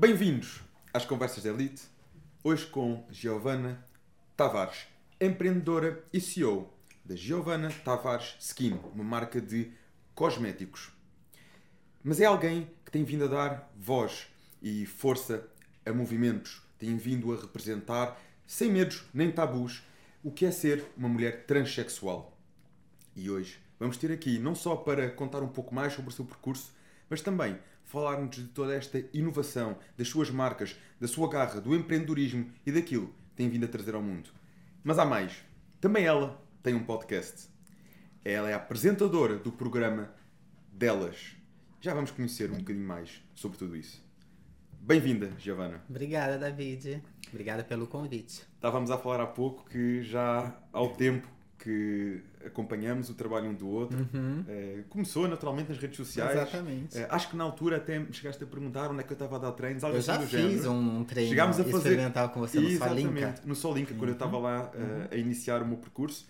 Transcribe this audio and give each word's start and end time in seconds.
Bem-vindos 0.00 0.62
às 0.94 1.04
Conversas 1.04 1.44
da 1.44 1.50
Elite, 1.50 1.82
hoje 2.42 2.64
com 2.64 3.04
Giovana 3.10 3.84
Tavares, 4.34 4.86
empreendedora 5.20 6.02
e 6.10 6.18
CEO 6.18 6.72
da 7.04 7.14
Giovana 7.14 7.70
Tavares 7.84 8.34
Skin, 8.40 8.80
uma 8.94 9.04
marca 9.04 9.42
de 9.42 9.70
cosméticos. 10.14 10.90
Mas 12.02 12.18
é 12.18 12.24
alguém 12.24 12.70
que 12.82 12.90
tem 12.90 13.04
vindo 13.04 13.26
a 13.26 13.28
dar 13.28 13.70
voz 13.76 14.26
e 14.62 14.86
força 14.86 15.46
a 15.84 15.92
movimentos, 15.92 16.62
tem 16.78 16.96
vindo 16.96 17.30
a 17.34 17.36
representar, 17.38 18.18
sem 18.46 18.72
medos 18.72 19.04
nem 19.12 19.30
tabus, 19.30 19.82
o 20.24 20.30
que 20.30 20.46
é 20.46 20.50
ser 20.50 20.82
uma 20.96 21.10
mulher 21.10 21.44
transexual. 21.44 22.34
E 23.14 23.30
hoje 23.30 23.58
vamos 23.78 23.98
ter 23.98 24.10
aqui 24.10 24.38
não 24.38 24.54
só 24.54 24.76
para 24.76 25.10
contar 25.10 25.42
um 25.42 25.48
pouco 25.48 25.74
mais 25.74 25.92
sobre 25.92 26.08
o 26.08 26.14
seu 26.14 26.24
percurso, 26.24 26.72
mas 27.10 27.20
também 27.20 27.58
falar-nos 27.90 28.36
de 28.36 28.44
toda 28.44 28.72
esta 28.72 29.04
inovação, 29.12 29.76
das 29.98 30.08
suas 30.08 30.30
marcas, 30.30 30.76
da 31.00 31.08
sua 31.08 31.28
garra, 31.28 31.60
do 31.60 31.74
empreendedorismo 31.74 32.48
e 32.64 32.70
daquilo 32.70 33.08
que 33.08 33.36
tem 33.36 33.48
vindo 33.48 33.64
a 33.64 33.68
trazer 33.68 33.96
ao 33.96 34.02
mundo. 34.02 34.30
Mas 34.84 34.96
há 34.98 35.04
mais. 35.04 35.44
Também 35.80 36.04
ela 36.04 36.40
tem 36.62 36.72
um 36.72 36.84
podcast. 36.84 37.48
Ela 38.24 38.48
é 38.48 38.54
a 38.54 38.58
apresentadora 38.58 39.36
do 39.36 39.50
programa 39.50 40.14
Delas. 40.72 41.34
Já 41.80 41.92
vamos 41.92 42.12
conhecer 42.12 42.52
um 42.52 42.58
bocadinho 42.58 42.86
mais 42.86 43.20
sobre 43.34 43.58
tudo 43.58 43.76
isso. 43.76 44.00
Bem-vinda, 44.80 45.32
Giovana. 45.36 45.82
Obrigada, 45.90 46.38
David. 46.38 47.02
Obrigada 47.28 47.64
pelo 47.64 47.88
convite. 47.88 48.46
Estávamos 48.54 48.90
a 48.92 48.98
falar 48.98 49.20
há 49.20 49.26
pouco 49.26 49.68
que 49.68 50.00
já 50.02 50.56
ao 50.72 50.94
tempo 50.94 51.28
que 51.62 52.22
acompanhamos 52.46 53.10
o 53.10 53.14
trabalho 53.14 53.50
um 53.50 53.54
do 53.54 53.68
outro. 53.68 53.98
Uhum. 54.14 54.42
Eh, 54.48 54.82
começou 54.88 55.28
naturalmente 55.28 55.68
nas 55.68 55.78
redes 55.78 55.96
sociais. 55.98 56.32
Exatamente. 56.32 56.96
Eh, 56.96 57.06
acho 57.10 57.28
que 57.28 57.36
na 57.36 57.44
altura 57.44 57.76
até 57.76 57.98
me 57.98 58.12
chegaste 58.12 58.42
a 58.42 58.46
perguntar 58.46 58.90
onde 58.90 59.00
é 59.00 59.02
que 59.02 59.12
eu 59.12 59.14
estava 59.14 59.36
a 59.36 59.38
dar 59.38 59.52
treinos, 59.52 59.84
algo 59.84 59.96
Eu 59.96 60.00
assim 60.00 60.06
já 60.12 60.18
fiz 60.20 60.30
género. 60.30 60.70
um 60.72 61.04
treino 61.04 61.28
Chegámos 61.28 61.60
a 61.60 61.64
fazer- 61.64 61.76
experimental 61.76 62.30
com 62.30 62.40
você 62.40 62.58
no 62.58 62.66
Exatamente, 62.68 63.02
Solinka. 63.20 63.34
no 63.44 63.54
Solinka, 63.54 63.94
quando 63.94 64.08
eu 64.08 64.14
estava 64.14 64.36
Uhum. 64.38 64.42
lá 64.42 64.70
eh, 64.74 65.08
a 65.12 65.16
iniciar 65.16 65.62
o 65.62 65.66
meu 65.66 65.76
percurso. 65.76 66.26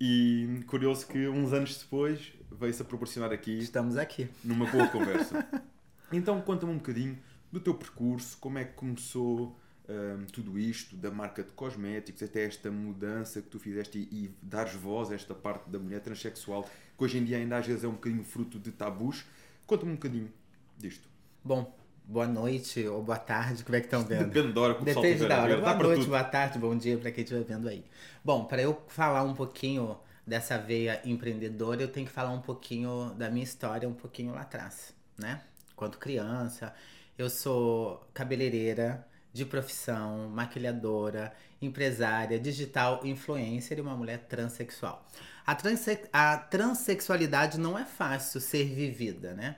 E 0.00 0.60
curioso 0.66 1.06
que 1.06 1.28
uns 1.28 1.52
anos 1.52 1.76
depois 1.78 2.32
veio-se 2.50 2.82
a 2.82 2.84
proporcionar 2.84 3.32
aqui 3.32 3.58
Estamos 3.58 3.96
aqui. 3.96 4.28
numa 4.42 4.66
boa 4.66 4.86
conversa. 4.88 5.46
então 6.12 6.40
conta-me 6.40 6.72
um 6.72 6.76
bocadinho 6.78 7.18
do 7.52 7.60
teu 7.60 7.74
percurso, 7.74 8.36
como 8.40 8.58
é 8.58 8.64
que 8.64 8.72
começou 8.72 9.56
hum, 9.88 10.26
tudo 10.32 10.58
isto, 10.58 10.96
da 10.96 11.10
marca 11.10 11.42
de 11.42 11.52
cosméticos, 11.52 12.22
até 12.22 12.44
esta 12.44 12.70
mudança 12.70 13.42
que 13.42 13.48
tu 13.48 13.58
fizeste 13.58 13.98
e, 13.98 14.24
e 14.24 14.34
dares 14.42 14.74
voz 14.74 15.10
a 15.10 15.14
esta 15.14 15.34
parte 15.34 15.68
da 15.68 15.78
mulher 15.78 16.00
transexual, 16.00 16.68
que 16.96 17.04
hoje 17.04 17.18
em 17.18 17.24
dia 17.24 17.38
ainda 17.38 17.56
às 17.56 17.66
vezes 17.66 17.84
é 17.84 17.88
um 17.88 17.92
bocadinho 17.92 18.24
fruto 18.24 18.58
de 18.58 18.70
tabus. 18.72 19.24
Conta-me 19.66 19.92
um 19.92 19.94
bocadinho 19.94 20.30
disto. 20.78 21.08
Bom, 21.42 21.74
boa 22.04 22.26
noite 22.26 22.86
ou 22.86 23.02
boa 23.02 23.18
tarde, 23.18 23.64
como 23.64 23.76
é 23.76 23.80
que 23.80 23.86
estão 23.86 24.04
vendo? 24.04 24.28
Depende 24.28 24.52
da 24.52 24.60
hora 24.60 24.74
que 24.74 24.82
o 24.82 24.84
pessoal 24.84 25.04
Depende 25.04 25.28
da 25.28 25.42
hora. 25.42 25.56
Boa 25.58 25.74
noite, 25.74 26.00
tudo. 26.00 26.08
boa 26.08 26.24
tarde, 26.24 26.58
bom 26.58 26.76
dia 26.76 26.98
para 26.98 27.10
quem 27.10 27.24
estiver 27.24 27.44
vendo 27.44 27.68
aí. 27.68 27.84
Bom, 28.24 28.44
para 28.44 28.62
eu 28.62 28.82
falar 28.88 29.22
um 29.22 29.34
pouquinho 29.34 29.98
dessa 30.26 30.58
veia 30.58 31.00
empreendedora, 31.04 31.82
eu 31.82 31.88
tenho 31.88 32.06
que 32.06 32.12
falar 32.12 32.30
um 32.30 32.40
pouquinho 32.40 33.14
da 33.16 33.30
minha 33.30 33.44
história, 33.44 33.88
um 33.88 33.94
pouquinho 33.94 34.32
lá 34.32 34.42
atrás, 34.42 34.94
né? 35.18 35.42
Quando 35.76 35.98
criança, 35.98 36.74
eu 37.18 37.28
sou 37.28 38.06
cabeleireira 38.14 39.06
de 39.34 39.44
profissão, 39.44 40.30
maquilhadora, 40.30 41.34
empresária, 41.60 42.38
digital 42.38 43.00
influencer 43.04 43.78
e 43.78 43.80
uma 43.80 43.96
mulher 43.96 44.26
transexual. 44.28 45.04
A, 45.44 45.56
transe 45.56 45.98
a 46.12 46.38
transexualidade 46.38 47.58
não 47.58 47.76
é 47.76 47.84
fácil 47.84 48.40
ser 48.40 48.64
vivida, 48.64 49.34
né? 49.34 49.56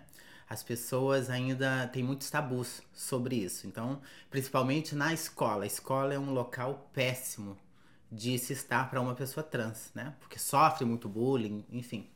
As 0.48 0.62
pessoas 0.62 1.28
ainda 1.28 1.86
têm 1.88 2.02
muitos 2.02 2.30
tabus 2.30 2.80
sobre 2.94 3.36
isso. 3.36 3.66
Então, 3.66 4.00
principalmente 4.30 4.94
na 4.94 5.12
escola. 5.12 5.64
A 5.64 5.66
escola 5.66 6.14
é 6.14 6.18
um 6.18 6.32
local 6.32 6.88
péssimo 6.94 7.58
de 8.10 8.38
se 8.38 8.54
estar 8.54 8.88
para 8.88 9.00
uma 9.00 9.14
pessoa 9.14 9.44
trans, 9.44 9.90
né? 9.94 10.14
Porque 10.20 10.38
sofre 10.38 10.86
muito 10.86 11.08
bullying, 11.08 11.66
enfim. 11.70 12.08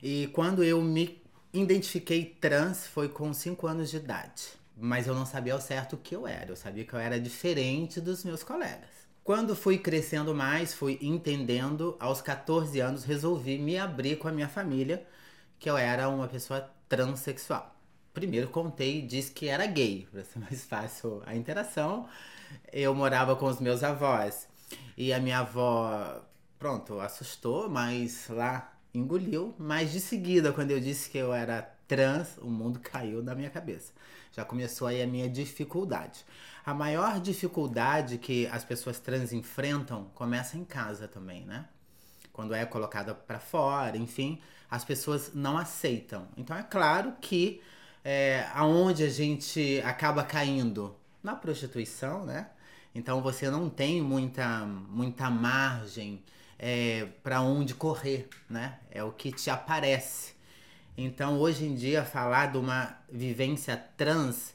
E 0.00 0.28
quando 0.28 0.62
eu 0.62 0.80
me 0.82 1.20
identifiquei 1.52 2.24
trans 2.24 2.86
foi 2.86 3.08
com 3.08 3.32
5 3.32 3.66
anos 3.66 3.90
de 3.90 3.96
idade. 3.96 4.63
Mas 4.76 5.06
eu 5.06 5.14
não 5.14 5.24
sabia 5.26 5.54
ao 5.54 5.60
certo 5.60 5.94
o 5.94 5.98
que 5.98 6.14
eu 6.14 6.26
era. 6.26 6.50
Eu 6.50 6.56
sabia 6.56 6.84
que 6.84 6.92
eu 6.92 6.98
era 6.98 7.18
diferente 7.20 8.00
dos 8.00 8.24
meus 8.24 8.42
colegas. 8.42 8.90
Quando 9.22 9.56
fui 9.56 9.78
crescendo 9.78 10.34
mais, 10.34 10.74
fui 10.74 10.98
entendendo, 11.00 11.96
aos 11.98 12.20
14 12.20 12.78
anos 12.80 13.04
resolvi 13.04 13.58
me 13.58 13.78
abrir 13.78 14.16
com 14.16 14.28
a 14.28 14.32
minha 14.32 14.48
família 14.48 15.06
que 15.58 15.70
eu 15.70 15.78
era 15.78 16.08
uma 16.10 16.28
pessoa 16.28 16.70
transexual. 16.88 17.74
Primeiro 18.12 18.48
contei 18.48 18.98
e 18.98 19.02
disse 19.02 19.32
que 19.32 19.48
era 19.48 19.66
gay, 19.66 20.06
para 20.10 20.24
ser 20.24 20.38
mais 20.40 20.64
fácil 20.64 21.22
a 21.24 21.34
interação. 21.34 22.06
Eu 22.72 22.94
morava 22.94 23.34
com 23.34 23.46
os 23.46 23.60
meus 23.60 23.82
avós 23.82 24.46
e 24.96 25.12
a 25.12 25.18
minha 25.18 25.38
avó, 25.38 26.22
pronto, 26.58 27.00
assustou, 27.00 27.68
mas 27.68 28.28
lá 28.28 28.72
engoliu. 28.92 29.54
Mas 29.58 29.90
de 29.90 30.00
seguida, 30.00 30.52
quando 30.52 30.70
eu 30.70 30.80
disse 30.80 31.08
que 31.08 31.18
eu 31.18 31.32
era 31.32 31.62
trans, 31.88 32.36
o 32.38 32.50
mundo 32.50 32.78
caiu 32.80 33.22
da 33.22 33.34
minha 33.34 33.50
cabeça. 33.50 33.92
Já 34.34 34.44
começou 34.44 34.88
aí 34.88 35.02
a 35.02 35.06
minha 35.06 35.28
dificuldade. 35.28 36.24
A 36.64 36.74
maior 36.74 37.20
dificuldade 37.20 38.18
que 38.18 38.46
as 38.48 38.64
pessoas 38.64 38.98
trans 38.98 39.32
enfrentam 39.32 40.10
começa 40.14 40.56
em 40.56 40.64
casa 40.64 41.06
também, 41.06 41.44
né? 41.44 41.66
quando 42.34 42.52
é 42.52 42.66
colocada 42.66 43.14
para 43.14 43.38
fora, 43.38 43.96
enfim, 43.96 44.40
as 44.68 44.84
pessoas 44.84 45.30
não 45.32 45.56
aceitam. 45.56 46.26
Então 46.36 46.54
é 46.54 46.64
claro 46.64 47.14
que 47.20 47.62
é, 48.04 48.46
aonde 48.52 49.04
a 49.04 49.08
gente 49.08 49.80
acaba 49.84 50.24
caindo 50.24 50.94
na 51.22 51.36
prostituição, 51.36 52.26
né? 52.26 52.50
Então 52.92 53.22
você 53.22 53.48
não 53.48 53.70
tem 53.70 54.02
muita, 54.02 54.66
muita 54.66 55.30
margem 55.30 56.22
é, 56.58 57.06
para 57.22 57.40
onde 57.40 57.72
correr, 57.72 58.28
né? 58.50 58.80
É 58.90 59.02
o 59.02 59.12
que 59.12 59.30
te 59.30 59.48
aparece. 59.48 60.33
Então 60.96 61.38
hoje 61.38 61.64
em 61.64 61.74
dia 61.74 62.04
falar 62.04 62.52
de 62.52 62.58
uma 62.58 62.96
vivência 63.10 63.76
trans 63.96 64.54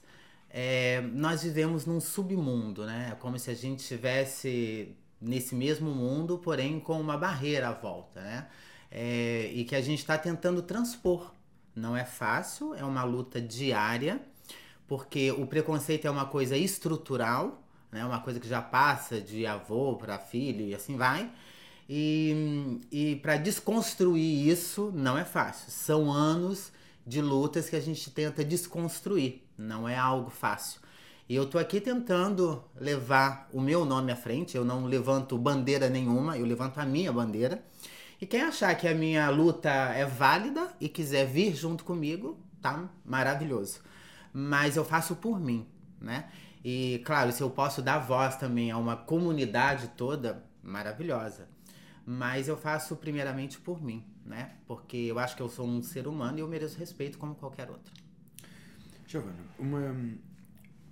é, 0.50 1.02
nós 1.14 1.44
vivemos 1.44 1.86
num 1.86 2.00
submundo, 2.00 2.86
né? 2.86 3.10
É 3.12 3.16
como 3.16 3.38
se 3.38 3.52
a 3.52 3.54
gente 3.54 3.86
tivesse 3.86 4.96
nesse 5.22 5.54
mesmo 5.54 5.92
mundo, 5.92 6.40
porém 6.40 6.80
com 6.80 7.00
uma 7.00 7.18
barreira 7.18 7.70
à 7.70 7.74
volta, 7.74 8.22
né? 8.22 8.48
É, 8.90 9.52
e 9.54 9.64
que 9.64 9.76
a 9.76 9.82
gente 9.82 10.00
está 10.00 10.18
tentando 10.18 10.62
transpor. 10.64 11.32
Não 11.76 11.96
é 11.96 12.04
fácil, 12.04 12.74
é 12.74 12.84
uma 12.84 13.04
luta 13.04 13.40
diária, 13.40 14.20
porque 14.88 15.32
o 15.32 15.46
preconceito 15.46 16.06
é 16.06 16.10
uma 16.10 16.26
coisa 16.26 16.58
estrutural, 16.58 17.62
né? 17.92 18.04
Uma 18.04 18.20
coisa 18.22 18.40
que 18.40 18.48
já 18.48 18.62
passa 18.62 19.22
de 19.22 19.46
avô 19.46 19.96
para 19.96 20.18
filho 20.18 20.66
e 20.66 20.74
assim 20.74 20.98
vai. 20.98 21.32
E, 21.92 22.80
e 22.92 23.16
para 23.16 23.36
desconstruir 23.38 24.48
isso 24.48 24.92
não 24.94 25.18
é 25.18 25.26
fácil. 25.26 25.72
São 25.72 26.12
anos 26.12 26.72
de 27.06 27.20
lutas 27.20 27.68
que 27.68 27.76
a 27.76 27.82
gente 27.82 28.12
tenta 28.12 28.46
desconstruir. 28.46 29.42
Não 29.58 29.90
é 29.90 29.98
algo 29.98 30.30
fácil. 30.30 30.80
E 31.28 31.36
eu 31.36 31.48
tô 31.48 31.58
aqui 31.58 31.82
tentando 31.82 32.64
levar 32.80 33.50
o 33.52 33.60
meu 33.60 33.86
nome 33.86 34.12
à 34.12 34.16
frente. 34.16 34.56
Eu 34.56 34.64
não 34.64 34.86
levanto 34.86 35.36
bandeira 35.36 35.90
nenhuma, 35.90 36.38
eu 36.38 36.46
levanto 36.46 36.78
a 36.78 36.86
minha 36.86 37.12
bandeira. 37.12 37.64
E 38.22 38.26
quem 38.26 38.42
achar 38.42 38.76
que 38.76 38.88
a 38.88 38.94
minha 38.94 39.28
luta 39.32 39.70
é 39.70 40.06
válida 40.06 40.72
e 40.80 40.88
quiser 40.88 41.26
vir 41.26 41.56
junto 41.56 41.84
comigo, 41.84 42.38
tá 42.62 42.88
maravilhoso. 43.04 43.80
Mas 44.32 44.76
eu 44.76 44.86
faço 44.86 45.16
por 45.16 45.40
mim, 45.40 45.66
né? 46.00 46.30
E 46.64 47.02
claro, 47.06 47.32
se 47.32 47.42
eu 47.42 47.50
posso 47.50 47.82
dar 47.82 48.00
voz 48.00 48.36
também 48.36 48.70
a 48.70 48.78
uma 48.78 48.96
comunidade 48.96 49.88
toda, 49.96 50.44
maravilhosa. 50.62 51.48
Mas 52.12 52.48
eu 52.48 52.58
faço 52.58 52.96
primeiramente 52.96 53.60
por 53.60 53.80
mim, 53.84 54.04
né? 54.26 54.56
Porque 54.66 54.98
eu 54.98 55.20
acho 55.20 55.36
que 55.36 55.44
eu 55.44 55.48
sou 55.48 55.68
um 55.68 55.80
ser 55.80 56.08
humano 56.08 56.40
e 56.40 56.42
eu 56.42 56.48
mereço 56.48 56.76
respeito 56.76 57.20
como 57.20 57.36
qualquer 57.36 57.70
outro. 57.70 57.94
Giovana, 59.06 59.38
uma, 59.60 59.96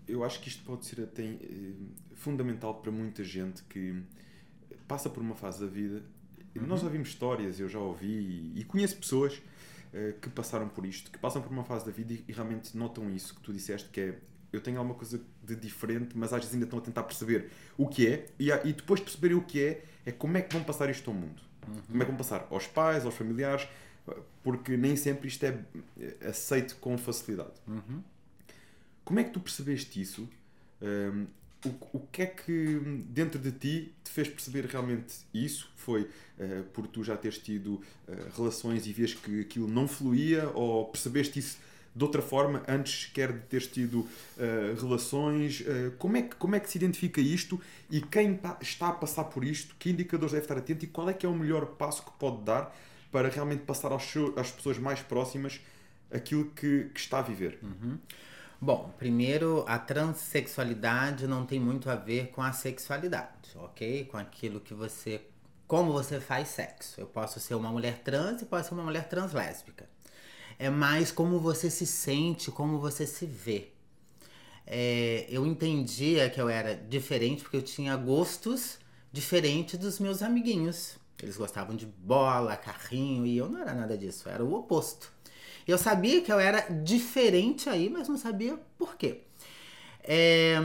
eu 0.07 0.23
acho 0.23 0.39
que 0.39 0.47
isto 0.47 0.63
pode 0.63 0.85
ser 0.85 1.01
até 1.01 1.23
eh, 1.23 1.73
fundamental 2.13 2.75
para 2.75 2.91
muita 2.91 3.23
gente 3.23 3.63
que 3.63 3.99
passa 4.87 5.09
por 5.09 5.23
uma 5.23 5.33
fase 5.33 5.59
da 5.59 5.65
vida. 5.65 6.03
Nós 6.53 6.83
ouvimos 6.83 7.07
histórias, 7.09 7.59
eu 7.59 7.67
já 7.67 7.79
ouvi 7.79 8.53
e, 8.55 8.59
e 8.59 8.63
conheço 8.63 8.97
pessoas 8.97 9.41
eh, 9.91 10.13
que 10.21 10.29
passaram 10.29 10.69
por 10.69 10.85
isto, 10.85 11.09
que 11.09 11.17
passam 11.17 11.41
por 11.41 11.51
uma 11.51 11.63
fase 11.63 11.83
da 11.83 11.91
vida 11.91 12.13
e, 12.13 12.25
e 12.27 12.31
realmente 12.31 12.77
notam 12.77 13.09
isso 13.09 13.33
que 13.33 13.41
tu 13.41 13.51
disseste, 13.51 13.89
que 13.89 14.01
é 14.01 14.19
eu 14.57 14.61
tenho 14.61 14.77
alguma 14.77 14.95
coisa 14.95 15.21
de 15.43 15.55
diferente, 15.55 16.17
mas 16.17 16.33
às 16.33 16.39
vezes 16.39 16.53
ainda 16.53 16.65
estão 16.65 16.79
a 16.79 16.81
tentar 16.81 17.03
perceber 17.03 17.49
o 17.77 17.87
que 17.87 18.07
é 18.07 18.25
e, 18.39 18.49
e 18.51 18.73
depois 18.73 18.99
de 18.99 19.05
perceberem 19.05 19.37
o 19.37 19.41
que 19.41 19.63
é, 19.63 19.83
é 20.05 20.11
como 20.11 20.37
é 20.37 20.41
que 20.41 20.53
vão 20.53 20.63
passar 20.63 20.89
isto 20.89 21.09
ao 21.09 21.15
mundo. 21.15 21.41
Como 21.87 22.01
é 22.01 22.05
que 22.05 22.11
vão 22.11 22.17
passar 22.17 22.47
aos 22.49 22.65
pais, 22.65 23.05
aos 23.05 23.13
familiares, 23.13 23.67
porque 24.43 24.77
nem 24.77 24.95
sempre 24.95 25.27
isto 25.27 25.43
é 25.43 25.59
eh, 25.99 26.27
aceito 26.27 26.77
com 26.77 26.97
facilidade. 26.97 27.51
Como 29.03 29.19
é 29.19 29.23
que 29.23 29.31
tu 29.31 29.39
percebeste 29.39 30.01
isso? 30.01 30.29
Um, 30.81 31.27
o, 31.65 31.97
o 31.97 31.99
que 32.11 32.21
é 32.21 32.25
que 32.25 32.79
dentro 33.09 33.39
de 33.39 33.51
ti 33.51 33.93
te 34.03 34.11
fez 34.11 34.27
perceber 34.27 34.65
realmente 34.65 35.15
isso? 35.33 35.69
Foi 35.75 36.03
uh, 36.03 36.63
por 36.73 36.87
tu 36.87 37.03
já 37.03 37.17
teres 37.17 37.37
tido 37.37 37.75
uh, 37.75 37.81
relações 38.35 38.85
e 38.87 38.93
vias 38.93 39.13
que 39.13 39.41
aquilo 39.41 39.67
não 39.67 39.87
fluía 39.87 40.49
ou 40.53 40.85
percebeste 40.85 41.39
isso 41.39 41.57
de 41.97 42.03
outra 42.03 42.21
forma 42.21 42.61
antes 42.67 43.07
quer 43.07 43.33
de 43.33 43.39
teres 43.39 43.67
tido 43.67 44.01
uh, 44.01 44.79
relações? 44.79 45.61
Uh, 45.61 45.91
como, 45.97 46.15
é 46.15 46.21
que, 46.21 46.35
como 46.35 46.55
é 46.55 46.59
que 46.59 46.69
se 46.69 46.77
identifica 46.77 47.19
isto 47.19 47.59
e 47.89 47.99
quem 47.99 48.39
está 48.61 48.89
a 48.89 48.91
passar 48.91 49.23
por 49.25 49.43
isto, 49.43 49.75
que 49.79 49.89
indicadores 49.89 50.31
deve 50.31 50.43
estar 50.43 50.57
atento 50.57 50.85
e 50.85 50.87
qual 50.87 51.09
é 51.09 51.13
que 51.13 51.25
é 51.25 51.29
o 51.29 51.33
melhor 51.33 51.65
passo 51.65 52.03
que 52.03 52.11
pode 52.11 52.43
dar 52.43 52.75
para 53.11 53.29
realmente 53.29 53.63
passar 53.63 53.91
aos, 53.91 54.03
às 54.35 54.51
pessoas 54.51 54.77
mais 54.77 54.99
próximas 55.01 55.59
aquilo 56.11 56.45
que, 56.51 56.91
que 56.93 56.99
está 56.99 57.17
a 57.17 57.23
viver? 57.23 57.57
Uhum. 57.63 57.97
Bom, 58.61 58.93
primeiro, 58.97 59.65
a 59.67 59.79
transexualidade 59.79 61.25
não 61.27 61.45
tem 61.45 61.59
muito 61.59 61.89
a 61.89 61.95
ver 61.95 62.27
com 62.27 62.41
a 62.41 62.51
sexualidade, 62.51 63.55
ok? 63.55 64.05
Com 64.05 64.17
aquilo 64.17 64.59
que 64.59 64.73
você. 64.73 65.21
Como 65.67 65.91
você 65.91 66.19
faz 66.19 66.47
sexo. 66.49 66.99
Eu 66.99 67.07
posso 67.07 67.39
ser 67.39 67.55
uma 67.55 67.69
mulher 67.69 67.99
trans 67.99 68.41
e 68.41 68.45
posso 68.45 68.69
ser 68.69 68.73
uma 68.75 68.83
mulher 68.83 69.09
translésbica. 69.09 69.87
É 70.59 70.69
mais 70.69 71.11
como 71.11 71.39
você 71.39 71.69
se 71.69 71.85
sente, 71.85 72.51
como 72.51 72.79
você 72.79 73.05
se 73.05 73.25
vê. 73.25 73.69
É, 74.65 75.25
eu 75.29 75.45
entendia 75.45 76.29
que 76.29 76.41
eu 76.41 76.49
era 76.49 76.75
diferente 76.75 77.41
porque 77.41 77.57
eu 77.57 77.61
tinha 77.61 77.95
gostos 77.95 78.77
diferentes 79.11 79.79
dos 79.79 79.99
meus 79.99 80.21
amiguinhos. 80.21 80.97
Eles 81.21 81.37
gostavam 81.37 81.75
de 81.75 81.85
bola, 81.85 82.55
carrinho, 82.55 83.25
e 83.25 83.37
eu 83.37 83.49
não 83.49 83.61
era 83.61 83.73
nada 83.73 83.97
disso, 83.97 84.29
era 84.29 84.43
o 84.43 84.53
oposto. 84.53 85.11
Eu 85.67 85.77
sabia 85.77 86.21
que 86.21 86.31
eu 86.31 86.39
era 86.39 86.61
diferente 86.69 87.69
aí, 87.69 87.89
mas 87.89 88.07
não 88.07 88.17
sabia 88.17 88.57
por 88.77 88.95
quê. 88.95 89.21
É, 90.03 90.55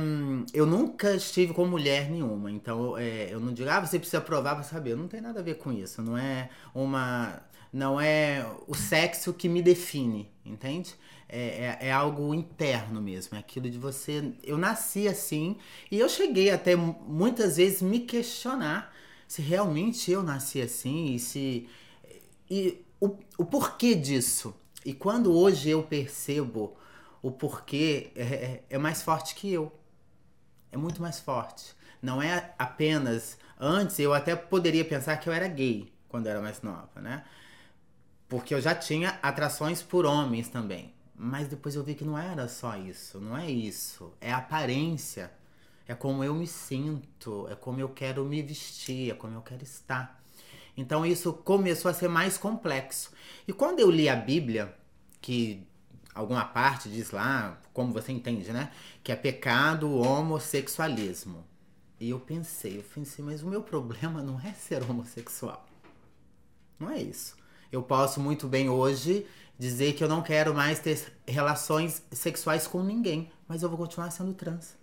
eu 0.55 0.65
nunca 0.65 1.17
estive 1.17 1.53
com 1.53 1.67
mulher 1.67 2.09
nenhuma, 2.09 2.49
então 2.49 2.97
é, 2.97 3.29
eu 3.33 3.41
não 3.41 3.53
digo, 3.53 3.69
ah, 3.69 3.81
você 3.81 3.99
precisa 3.99 4.21
provar 4.21 4.55
para 4.55 4.63
saber. 4.63 4.97
Não 4.97 5.09
tem 5.09 5.21
nada 5.21 5.41
a 5.41 5.43
ver 5.43 5.55
com 5.57 5.73
isso. 5.73 6.01
Não 6.01 6.17
é 6.17 6.49
uma. 6.75 7.43
Não 7.73 8.01
é 8.01 8.47
o 8.67 8.75
sexo 8.75 9.33
que 9.33 9.49
me 9.49 9.63
define, 9.63 10.31
entende? 10.45 10.95
É, 11.29 11.79
é, 11.81 11.89
é, 11.89 11.93
algo 11.93 12.35
interno 12.35 13.01
mesmo, 13.01 13.37
é 13.37 13.41
aquilo 13.41 13.71
de 13.71 13.79
você. 13.79 14.35
Eu 14.43 14.59
nasci 14.59 15.09
assim 15.09 15.57
e 15.91 15.99
eu 15.99 16.09
cheguei 16.09 16.51
até 16.51 16.77
muitas 16.77 17.57
vezes 17.57 17.81
me 17.81 18.01
questionar 18.01 18.93
se 19.27 19.41
realmente 19.41 20.11
eu 20.11 20.23
nasci 20.23 20.61
assim 20.61 21.15
e 21.15 21.19
se. 21.19 21.69
E 22.51 22.85
o, 23.01 23.17
o 23.39 23.45
porquê 23.47 23.95
disso. 23.95 24.55
E 24.85 24.93
quando 24.93 25.33
hoje 25.33 25.71
eu 25.71 25.83
percebo 25.83 26.77
o 27.23 27.31
porquê, 27.31 28.11
é, 28.15 28.23
é, 28.23 28.65
é 28.69 28.79
mais 28.79 29.03
forte 29.03 29.35
que 29.35 29.51
eu. 29.51 29.73
É 30.71 30.77
muito 30.77 31.01
mais 31.01 31.19
forte. 31.19 31.75
Não 32.03 32.21
é 32.21 32.53
apenas. 32.59 33.39
Antes 33.59 33.99
eu 33.99 34.13
até 34.13 34.37
poderia 34.37 34.85
pensar 34.85 35.17
que 35.17 35.29
eu 35.31 35.33
era 35.33 35.49
gay 35.49 35.91
quando 36.09 36.27
eu 36.27 36.33
era 36.33 36.43
mais 36.43 36.61
nova, 36.61 37.01
né? 37.01 37.25
Porque 38.33 38.55
eu 38.55 38.63
já 38.63 38.75
tinha 38.75 39.19
atrações 39.23 39.83
por 39.83 40.07
homens 40.07 40.49
também. 40.49 40.91
Mas 41.15 41.49
depois 41.49 41.75
eu 41.75 41.85
vi 41.85 41.95
que 41.95 42.03
não 42.03 42.17
era 42.17 42.49
só 42.49 42.79
isso. 42.79 43.21
Não 43.21 43.37
é 43.37 43.51
isso. 43.51 44.11
É 44.23 44.33
aparência. 44.33 45.31
É 45.87 45.95
como 45.95 46.25
eu 46.25 46.35
me 46.35 46.47
sinto. 46.47 47.47
É 47.51 47.55
como 47.55 47.79
eu 47.79 47.91
quero 47.91 48.25
me 48.25 48.41
vestir. 48.41 49.11
É 49.11 49.15
como 49.15 49.35
eu 49.35 49.43
quero 49.43 49.63
estar. 49.63 50.19
Então 50.75 51.05
isso 51.05 51.35
começou 51.35 51.91
a 51.91 51.93
ser 51.93 52.09
mais 52.09 52.39
complexo. 52.39 53.13
E 53.47 53.53
quando 53.53 53.81
eu 53.81 53.91
li 53.91 54.09
a 54.09 54.17
Bíblia, 54.17 54.75
que 55.21 55.67
alguma 56.15 56.47
parte 56.47 56.89
diz 56.89 57.11
lá, 57.11 57.61
como 57.75 57.93
você 57.93 58.13
entende, 58.13 58.51
né? 58.51 58.73
Que 59.05 59.13
é 59.13 59.15
pecado 59.15 59.91
o 59.91 60.01
homossexualismo. 60.01 61.45
E 62.01 62.09
eu 62.09 62.19
pensei, 62.19 62.79
eu 62.79 62.83
pensei, 62.83 63.23
mas 63.23 63.43
o 63.43 63.47
meu 63.47 63.61
problema 63.63 64.23
não 64.23 64.41
é 64.41 64.55
ser 64.55 64.83
homossexual. 64.89 65.67
Não 66.81 66.89
é 66.89 67.03
isso. 67.03 67.42
Eu 67.73 67.83
posso 67.83 68.21
muito 68.21 68.47
bem 68.47 68.69
hoje 68.69 69.27
dizer 69.59 69.95
que 69.95 70.05
eu 70.05 70.09
não 70.09 70.23
quero 70.23 70.55
mais 70.55 70.79
ter 70.79 71.13
relações 71.27 72.03
sexuais 72.13 72.67
com 72.67 72.83
ninguém, 72.83 73.33
mas 73.49 73.63
eu 73.63 73.69
vou 73.69 73.79
continuar 73.79 74.11
sendo 74.13 74.35
trans. 74.35 74.77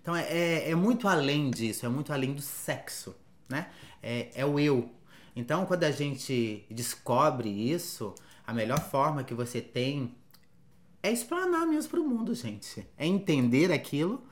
Então 0.00 0.14
é, 0.14 0.22
é, 0.30 0.70
é 0.70 0.74
muito 0.74 1.08
além 1.08 1.50
disso, 1.50 1.84
é 1.84 1.88
muito 1.88 2.12
além 2.12 2.34
do 2.34 2.42
sexo, 2.42 3.16
né? 3.48 3.68
É, 4.02 4.30
é 4.34 4.46
o 4.46 4.58
eu, 4.58 4.88
então, 5.34 5.64
quando 5.64 5.84
a 5.84 5.90
gente 5.90 6.66
descobre 6.70 7.48
isso, 7.48 8.14
a 8.46 8.52
melhor 8.52 8.80
forma 8.80 9.24
que 9.24 9.34
você 9.34 9.60
tem 9.60 10.14
é 11.02 11.10
explanar 11.10 11.66
mesmo 11.66 11.90
para 11.90 12.00
o 12.00 12.06
mundo, 12.06 12.34
gente. 12.34 12.86
É 12.96 13.06
entender 13.06 13.72
aquilo. 13.72 14.22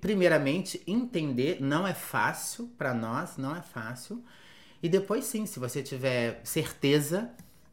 Primeiramente, 0.00 0.80
entender 0.86 1.60
não 1.60 1.86
é 1.86 1.94
fácil 1.94 2.68
para 2.78 2.94
nós, 2.94 3.36
não 3.36 3.56
é 3.56 3.62
fácil. 3.62 4.22
E 4.82 4.88
depois, 4.88 5.24
sim, 5.24 5.46
se 5.46 5.58
você 5.58 5.82
tiver 5.82 6.40
certeza, 6.44 7.30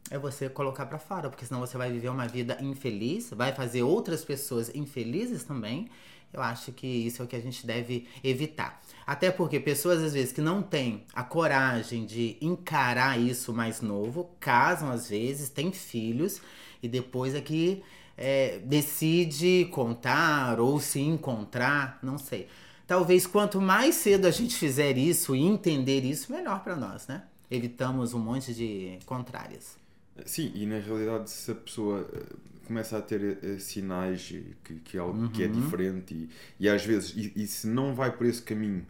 é 0.10 0.18
você 0.18 0.50
colocar 0.50 0.86
para 0.86 1.00
fora, 1.00 1.30
porque 1.30 1.46
senão 1.46 1.60
você 1.60 1.78
vai 1.78 1.92
viver 1.92 2.10
uma 2.10 2.28
vida 2.28 2.58
infeliz, 2.62 3.30
vai 3.32 3.54
fazer 3.54 3.84
outras 3.84 4.24
pessoas 4.24 4.74
infelizes 4.74 5.44
também. 5.44 5.90
Eu 6.34 6.42
acho 6.42 6.72
que 6.72 6.86
isso 6.86 7.22
é 7.22 7.26
o 7.26 7.28
que 7.28 7.36
a 7.36 7.42
gente 7.42 7.66
deve 7.66 8.08
evitar. 8.24 8.82
Até 9.06 9.32
porque 9.32 9.60
pessoas, 9.60 10.02
às 10.02 10.14
vezes, 10.14 10.34
que 10.34 10.42
não 10.42 10.62
têm 10.62 11.06
a 11.14 11.24
coragem 11.24 12.06
de 12.06 12.38
encarar 12.42 13.20
isso 13.20 13.54
mais 13.54 13.82
novo, 13.82 14.32
casam 14.40 14.92
às 14.92 15.10
vezes, 15.10 15.50
têm 15.50 15.72
filhos, 15.72 16.42
e 16.84 16.88
depois 16.88 17.34
é 17.34 17.42
que 17.42 17.82
é, 18.18 18.60
decide 18.60 19.66
contar 19.72 20.60
ou 20.60 20.80
se 20.80 21.00
encontrar, 21.00 22.00
não 22.02 22.18
sei. 22.18 22.48
Talvez 22.88 23.26
quanto 23.26 23.60
mais 23.60 23.96
cedo 23.96 24.26
a 24.28 24.32
gente 24.32 24.56
fizer 24.56 24.98
isso 24.98 25.36
e 25.36 25.42
entender 25.42 26.04
isso, 26.04 26.32
melhor 26.32 26.64
para 26.64 26.76
nós, 26.76 27.08
né? 27.08 27.24
Evitamos 27.50 28.14
um 28.14 28.20
monte 28.20 28.54
de 28.54 29.00
contrárias. 29.06 29.78
Sim, 30.26 30.52
e 30.54 30.66
na 30.66 30.80
realidade, 30.80 31.30
se 31.30 31.52
a 31.52 31.56
pessoa 31.56 32.08
eh, 32.14 32.36
começa 32.66 32.98
a 32.98 33.02
ter 33.02 33.38
uh, 33.44 33.60
sinais 33.60 34.34
que, 34.64 34.76
que, 34.84 34.98
é 34.98 35.00
algo 35.00 35.20
uhum. 35.20 35.30
que 35.30 35.44
é 35.44 35.48
uhum. 35.48 35.52
diferente 35.54 36.14
e, 36.14 36.30
e 36.60 36.70
às 36.70 36.86
vezes, 36.86 37.14
e, 37.16 37.34
e, 37.36 37.48
se 37.48 37.68
não 37.68 37.94
vai 37.94 38.16
por 38.16 38.26
esse 38.26 38.42
caminho 38.42 38.86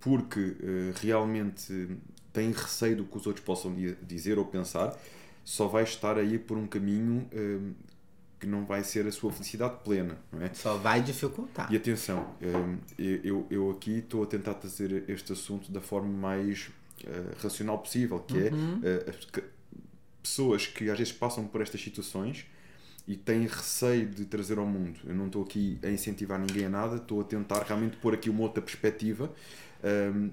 porque 0.00 0.40
uh, 0.40 0.92
realmente 1.00 1.98
tem 2.32 2.50
receio 2.50 2.96
do 2.96 3.04
que 3.04 3.16
os 3.16 3.26
outros 3.26 3.44
possam 3.44 3.74
dizer 4.02 4.38
ou 4.38 4.44
pensar, 4.44 4.98
só 5.44 5.68
vai 5.68 5.84
estar 5.84 6.18
aí 6.18 6.38
por 6.38 6.58
um 6.58 6.66
caminho 6.66 7.28
uh, 7.32 7.74
que 8.44 8.50
não 8.50 8.66
vai 8.66 8.84
ser 8.84 9.06
a 9.06 9.12
sua 9.12 9.32
felicidade 9.32 9.76
plena, 9.82 10.18
não 10.30 10.42
é? 10.42 10.52
Só 10.52 10.76
vai 10.76 11.00
dificultar. 11.00 11.72
E 11.72 11.76
atenção, 11.76 12.34
eu, 12.98 13.46
eu 13.50 13.70
aqui 13.70 13.98
estou 13.98 14.22
a 14.22 14.26
tentar 14.26 14.54
trazer 14.54 15.04
este 15.08 15.32
assunto 15.32 15.72
da 15.72 15.80
forma 15.80 16.08
mais 16.08 16.70
racional 17.42 17.78
possível, 17.78 18.20
que 18.20 18.38
é, 18.38 18.50
uhum. 18.50 18.80
é 18.82 19.42
pessoas 20.22 20.66
que 20.66 20.90
às 20.90 20.98
vezes 20.98 21.12
passam 21.12 21.46
por 21.46 21.62
estas 21.62 21.80
situações 21.80 22.46
e 23.08 23.16
têm 23.16 23.46
receio 23.46 24.08
de 24.08 24.26
trazer 24.26 24.58
ao 24.58 24.66
mundo. 24.66 25.00
Eu 25.04 25.14
não 25.14 25.26
estou 25.26 25.42
aqui 25.42 25.78
a 25.82 25.90
incentivar 25.90 26.38
ninguém 26.38 26.66
a 26.66 26.70
nada, 26.70 26.96
estou 26.96 27.20
a 27.22 27.24
tentar 27.24 27.62
realmente 27.62 27.96
pôr 27.96 28.14
aqui 28.14 28.28
uma 28.28 28.42
outra 28.42 28.62
perspectiva 28.62 29.30
um, 29.84 30.30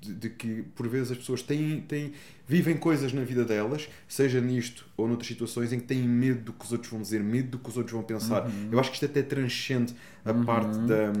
de, 0.00 0.14
de, 0.14 0.30
que 0.30 0.62
por 0.74 0.88
vezes 0.88 1.10
as 1.10 1.18
pessoas 1.18 1.42
têm, 1.42 1.80
têm, 1.80 2.12
vivem 2.46 2.76
coisas 2.76 3.12
na 3.12 3.22
vida 3.22 3.44
delas, 3.44 3.88
seja 4.06 4.40
nisto 4.40 4.86
ou 4.96 5.08
noutras 5.08 5.26
situações, 5.26 5.72
em 5.72 5.80
que 5.80 5.86
têm 5.86 6.02
medo 6.02 6.42
do 6.42 6.52
que 6.52 6.64
os 6.64 6.72
outros 6.72 6.90
vão 6.90 7.02
dizer, 7.02 7.22
medo 7.22 7.50
do 7.50 7.58
que 7.58 7.68
os 7.68 7.76
outros 7.76 7.92
vão 7.92 8.02
pensar. 8.02 8.46
Uhum. 8.46 8.68
Eu 8.70 8.78
acho 8.78 8.90
que 8.90 8.96
isto 8.96 9.06
até 9.06 9.22
transcende 9.22 9.94
a 10.24 10.32
uhum. 10.32 10.44
parte 10.44 10.78
da. 10.78 11.12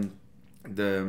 Da, 0.68 1.02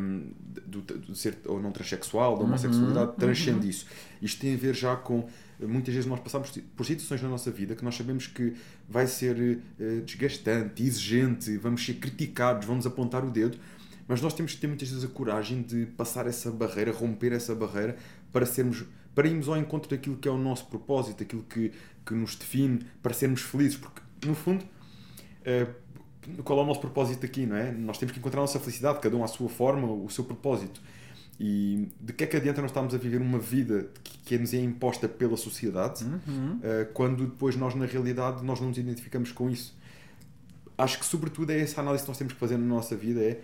do, 0.66 0.80
do, 0.82 1.14
ser 1.14 1.38
ou 1.46 1.62
não 1.62 1.70
transexual, 1.74 2.38
da 2.38 2.46
homossexualidade, 2.46 3.10
uhum. 3.10 3.16
transcende 3.16 3.66
uhum. 3.66 3.70
isso. 3.70 3.86
Isto 4.22 4.40
tem 4.40 4.54
a 4.54 4.58
ver 4.58 4.74
já 4.74 4.96
com 4.96 5.28
muitas 5.60 5.94
vezes 5.94 6.10
nós 6.10 6.22
passamos 6.22 6.50
por 6.78 6.86
situações 6.86 7.22
na 7.22 7.28
nossa 7.28 7.52
vida 7.52 7.76
que 7.76 7.84
nós 7.84 7.96
sabemos 7.96 8.26
que 8.26 8.54
vai 8.88 9.06
ser 9.06 9.60
uh, 9.78 10.02
desgastante, 10.06 10.82
exigente, 10.82 11.58
vamos 11.58 11.86
ser 11.86 11.96
criticados, 11.96 12.66
vamos 12.66 12.88
apontar 12.88 13.26
o 13.26 13.30
dedo, 13.30 13.58
mas 14.10 14.22
nós 14.24 14.34
temos 14.34 14.56
que 14.56 14.60
ter 14.60 14.66
muitas 14.66 14.90
vezes 14.90 15.06
a 15.06 15.08
coragem 15.08 15.62
de 15.62 15.86
passar 15.86 16.26
essa 16.26 16.50
barreira, 16.50 16.92
romper 16.92 17.32
essa 17.32 17.54
barreira 17.54 17.96
para 18.34 18.44
sermos 18.44 18.84
para 19.14 19.28
irmos 19.28 19.48
ao 19.50 19.58
encontro 19.58 19.90
daquilo 19.90 20.16
que 20.16 20.28
é 20.28 20.32
o 20.32 20.38
nosso 20.38 20.66
propósito, 20.68 21.24
aquilo 21.24 21.44
que, 21.44 21.74
que 22.06 22.14
nos 22.14 22.36
define, 22.36 22.80
para 23.04 23.14
sermos 23.14 23.42
felizes, 23.42 23.76
porque 23.76 24.02
no 24.26 24.34
fundo 24.34 24.64
uh, 24.64 26.44
qual 26.44 26.60
é 26.60 26.64
o 26.64 26.66
nosso 26.66 26.80
propósito 26.80 27.26
aqui, 27.26 27.46
não 27.46 27.56
é? 27.56 27.72
Nós 27.72 27.98
temos 27.98 28.14
que 28.14 28.20
encontrar 28.20 28.40
a 28.40 28.44
nossa 28.44 28.60
felicidade, 28.60 29.00
cada 29.00 29.16
um 29.16 29.24
à 29.24 29.28
sua 29.28 29.50
forma, 29.50 29.92
o 29.92 30.10
seu 30.10 30.24
propósito. 30.24 30.82
E 31.40 31.90
de 32.00 32.14
que 32.14 32.24
é 32.24 32.28
que 32.28 32.38
adianta 32.38 32.62
nós 32.62 32.72
estarmos 32.72 32.94
a 32.94 32.98
viver 32.98 33.22
uma 33.22 33.40
vida 33.40 33.90
que, 34.04 34.18
que 34.20 34.38
nos 34.38 34.54
é 34.54 34.62
imposta 34.62 35.08
pela 35.08 35.38
sociedade 35.38 36.04
uhum. 36.04 36.58
uh, 36.58 36.94
quando 36.94 37.26
depois 37.26 37.56
nós, 37.56 37.76
na 37.76 37.86
realidade, 37.86 38.44
nós 38.44 38.60
não 38.60 38.70
nos 38.70 38.78
identificamos 38.78 39.32
com 39.32 39.50
isso? 39.50 39.78
Acho 40.78 40.98
que, 41.00 41.06
sobretudo, 41.06 41.52
é 41.52 41.60
essa 41.60 41.82
análise 41.82 42.04
que 42.04 42.10
nós 42.10 42.18
temos 42.18 42.34
que 42.34 42.40
fazer 42.40 42.58
na 42.58 42.66
nossa 42.66 42.96
vida: 42.96 43.22
é 43.22 43.42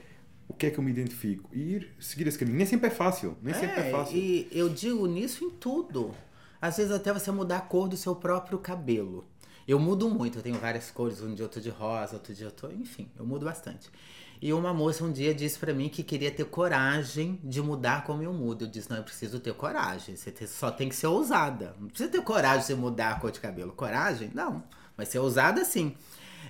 o 0.48 0.54
que 0.54 0.68
é 0.68 0.70
que 0.70 0.78
eu 0.78 0.84
me 0.84 0.92
identifico 0.92 1.50
e 1.54 1.76
ir 1.76 1.96
seguir 2.00 2.28
esse 2.28 2.38
caminho. 2.38 2.58
Nem 2.58 2.66
sempre 2.66 2.88
é 2.88 2.92
fácil, 2.92 3.38
nem 3.42 3.54
é, 3.54 3.58
sempre 3.58 3.82
é 3.82 3.92
fácil. 3.92 4.18
E 4.18 4.48
eu 4.52 4.70
digo 4.70 5.06
nisso 5.08 5.44
em 5.44 5.50
tudo. 5.50 6.14
Às 6.62 6.78
vezes, 6.78 6.92
até 6.92 7.14
você 7.14 7.32
mudar 7.32 7.58
a 7.58 7.62
cor 7.62 7.88
do 7.88 7.98
seu 7.98 8.16
próprio 8.16 8.58
cabelo. 8.58 9.26
Eu 9.68 9.80
mudo 9.80 10.10
muito, 10.10 10.38
eu 10.40 10.44
tenho 10.44 10.58
várias 10.60 10.92
cores. 10.92 11.22
Um 11.22 11.34
dia 11.34 11.46
eu 11.46 11.50
tô 11.50 11.60
de 11.60 11.70
rosa, 11.70 12.14
outro 12.14 12.34
dia 12.34 12.48
eu 12.48 12.52
tô. 12.52 12.70
Enfim, 12.70 13.10
eu 13.18 13.26
mudo 13.26 13.46
bastante. 13.46 13.90
E 14.42 14.54
uma 14.54 14.74
moça 14.74 15.04
um 15.04 15.12
dia 15.12 15.34
disse 15.34 15.58
para 15.58 15.74
mim 15.74 15.90
que 15.90 16.04
queria 16.04 16.30
ter 16.30 16.46
coragem 16.46 17.40
de 17.44 17.62
mudar 17.62 18.04
como 18.04 18.22
eu 18.22 18.34
mudo. 18.34 18.66
Eu 18.66 18.70
disse: 18.70 18.90
não, 18.90 18.98
eu 18.98 19.04
preciso 19.04 19.40
ter 19.40 19.54
coragem. 19.54 20.16
Você 20.16 20.46
só 20.46 20.70
tem 20.70 20.90
que 20.90 20.96
ser 20.96 21.08
ousada. 21.08 21.76
Não 21.80 21.88
precisa 21.88 22.10
ter 22.10 22.22
coragem 22.22 22.68
de 22.68 22.76
mudar 22.76 23.12
a 23.12 23.20
cor 23.20 23.32
de 23.32 23.40
cabelo. 23.40 23.72
Coragem? 23.72 24.30
Não. 24.34 24.64
Mas 24.96 25.10
ser 25.10 25.20
ousada 25.20 25.64
sim. 25.66 25.96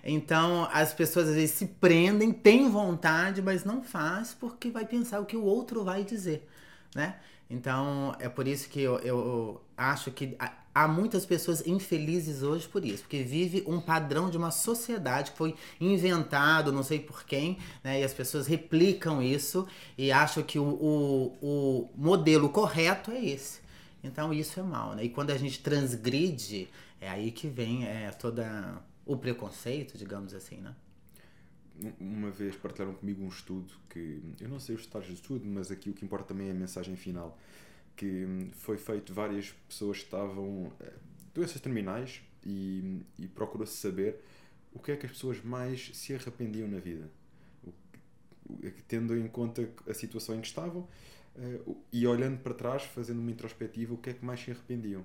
Então 0.05 0.69
as 0.71 0.93
pessoas 0.93 1.29
às 1.29 1.35
vezes 1.35 1.55
se 1.55 1.65
prendem, 1.65 2.31
têm 2.31 2.69
vontade, 2.69 3.41
mas 3.41 3.65
não 3.65 3.81
faz 3.81 4.35
porque 4.35 4.69
vai 4.69 4.85
pensar 4.85 5.19
o 5.19 5.25
que 5.25 5.35
o 5.35 5.43
outro 5.43 5.83
vai 5.83 6.03
dizer, 6.03 6.47
né? 6.93 7.15
Então 7.49 8.15
é 8.19 8.29
por 8.29 8.47
isso 8.47 8.69
que 8.69 8.81
eu, 8.81 8.99
eu 8.99 9.61
acho 9.75 10.11
que 10.11 10.37
há 10.73 10.87
muitas 10.87 11.25
pessoas 11.25 11.65
infelizes 11.65 12.43
hoje 12.43 12.67
por 12.67 12.85
isso, 12.85 13.03
porque 13.03 13.23
vive 13.23 13.63
um 13.65 13.79
padrão 13.79 14.29
de 14.29 14.37
uma 14.37 14.51
sociedade 14.51 15.31
que 15.31 15.37
foi 15.37 15.55
inventado, 15.81 16.71
não 16.71 16.83
sei 16.83 16.99
por 16.99 17.23
quem, 17.23 17.57
né? 17.83 18.01
E 18.01 18.03
as 18.03 18.13
pessoas 18.13 18.45
replicam 18.45 19.23
isso 19.23 19.67
e 19.97 20.11
acham 20.11 20.43
que 20.43 20.59
o, 20.59 20.63
o, 20.63 21.37
o 21.41 21.89
modelo 21.95 22.49
correto 22.49 23.09
é 23.09 23.25
esse. 23.25 23.59
Então 24.03 24.31
isso 24.31 24.59
é 24.59 24.63
mal, 24.63 24.93
né? 24.93 25.03
E 25.03 25.09
quando 25.09 25.31
a 25.31 25.37
gente 25.37 25.59
transgride, 25.59 26.67
é 27.01 27.09
aí 27.09 27.31
que 27.31 27.47
vem 27.47 27.85
é, 27.85 28.11
toda 28.11 28.79
o 29.05 29.17
preconceito, 29.17 29.97
digamos 29.97 30.33
assim, 30.33 30.57
né? 30.57 30.75
Uma 31.99 32.31
vez 32.31 32.55
partilharam 32.55 32.93
comigo 32.93 33.23
um 33.23 33.27
estudo 33.27 33.73
que 33.89 34.21
eu 34.39 34.47
não 34.47 34.59
sei 34.59 34.75
os 34.75 34.85
detalhes 34.85 35.09
do 35.09 35.13
estudo, 35.13 35.45
mas 35.45 35.69
aqui 35.69 35.89
o 35.89 35.93
que 35.93 36.05
importa 36.05 36.29
também 36.29 36.47
é 36.47 36.51
a 36.51 36.53
mensagem 36.53 36.95
final 36.95 37.37
que 37.95 38.49
foi 38.53 38.77
feito 38.77 39.13
várias 39.13 39.51
pessoas 39.67 39.99
que 39.99 40.05
estavam 40.05 40.71
eh, 40.79 40.93
doenças 41.33 41.61
terminais 41.61 42.21
e, 42.45 43.01
e 43.17 43.27
procurou-se 43.27 43.77
saber 43.77 44.19
o 44.73 44.79
que 44.79 44.91
é 44.91 44.97
que 44.97 45.05
as 45.05 45.11
pessoas 45.11 45.41
mais 45.43 45.91
se 45.93 46.13
arrependiam 46.13 46.67
na 46.67 46.79
vida, 46.79 47.09
tendo 48.87 49.17
em 49.17 49.27
conta 49.27 49.67
a 49.87 49.93
situação 49.93 50.35
em 50.35 50.41
que 50.41 50.47
estavam 50.47 50.81
uh, 50.81 51.77
e 51.93 52.05
olhando 52.05 52.39
para 52.39 52.53
trás, 52.53 52.83
fazendo 52.83 53.19
uma 53.19 53.31
introspectiva, 53.31 53.93
o 53.93 53.97
que 53.97 54.09
é 54.09 54.13
que 54.13 54.25
mais 54.25 54.41
se 54.41 54.51
arrependiam. 54.51 55.03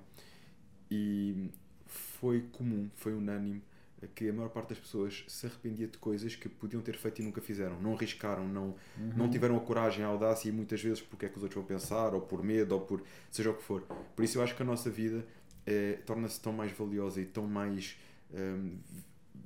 E 0.89 1.49
foi 1.85 2.41
comum, 2.51 2.89
foi 2.95 3.13
unânime 3.13 3.63
que 4.07 4.29
a 4.29 4.33
maior 4.33 4.49
parte 4.49 4.69
das 4.69 4.79
pessoas 4.79 5.23
se 5.27 5.45
arrependia 5.45 5.87
de 5.87 5.97
coisas 5.97 6.35
que 6.35 6.49
podiam 6.49 6.81
ter 6.81 6.97
feito 6.97 7.21
e 7.21 7.25
nunca 7.25 7.41
fizeram. 7.41 7.79
Não 7.81 7.93
arriscaram, 7.93 8.47
não, 8.47 8.75
uhum. 8.97 9.13
não 9.15 9.29
tiveram 9.29 9.55
a 9.57 9.59
coragem, 9.59 10.03
a 10.03 10.07
audácia 10.07 10.49
e 10.49 10.51
muitas 10.51 10.81
vezes 10.81 11.01
porque 11.01 11.25
é 11.25 11.29
que 11.29 11.37
os 11.37 11.43
outros 11.43 11.57
vão 11.57 11.65
pensar, 11.65 12.13
ou 12.13 12.21
por 12.21 12.43
medo, 12.43 12.73
ou 12.73 12.81
por 12.81 13.03
seja 13.29 13.51
o 13.51 13.53
que 13.53 13.63
for. 13.63 13.81
Por 14.15 14.23
isso 14.23 14.37
eu 14.37 14.43
acho 14.43 14.55
que 14.55 14.61
a 14.61 14.65
nossa 14.65 14.89
vida 14.89 15.25
é, 15.65 15.99
torna-se 16.05 16.39
tão 16.39 16.53
mais 16.53 16.71
valiosa 16.71 17.21
e 17.21 17.25
tão 17.25 17.47
mais. 17.47 17.97
Um, 18.33 18.77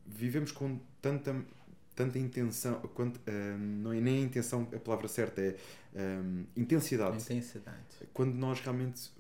vivemos 0.05 0.51
com 0.51 0.79
tanta, 1.01 1.35
tanta 1.95 2.19
intenção, 2.19 2.79
quanto, 2.93 3.19
um, 3.29 3.57
não 3.57 3.91
é 3.93 3.99
nem 3.99 4.23
a 4.23 4.25
intenção 4.25 4.67
a 4.73 4.79
palavra 4.79 5.07
certa, 5.07 5.41
é 5.41 5.55
um, 5.95 6.45
intensidade. 6.55 7.17
Intensidade. 7.17 7.77
Quando 8.13 8.33
nós 8.35 8.59
realmente 8.61 9.11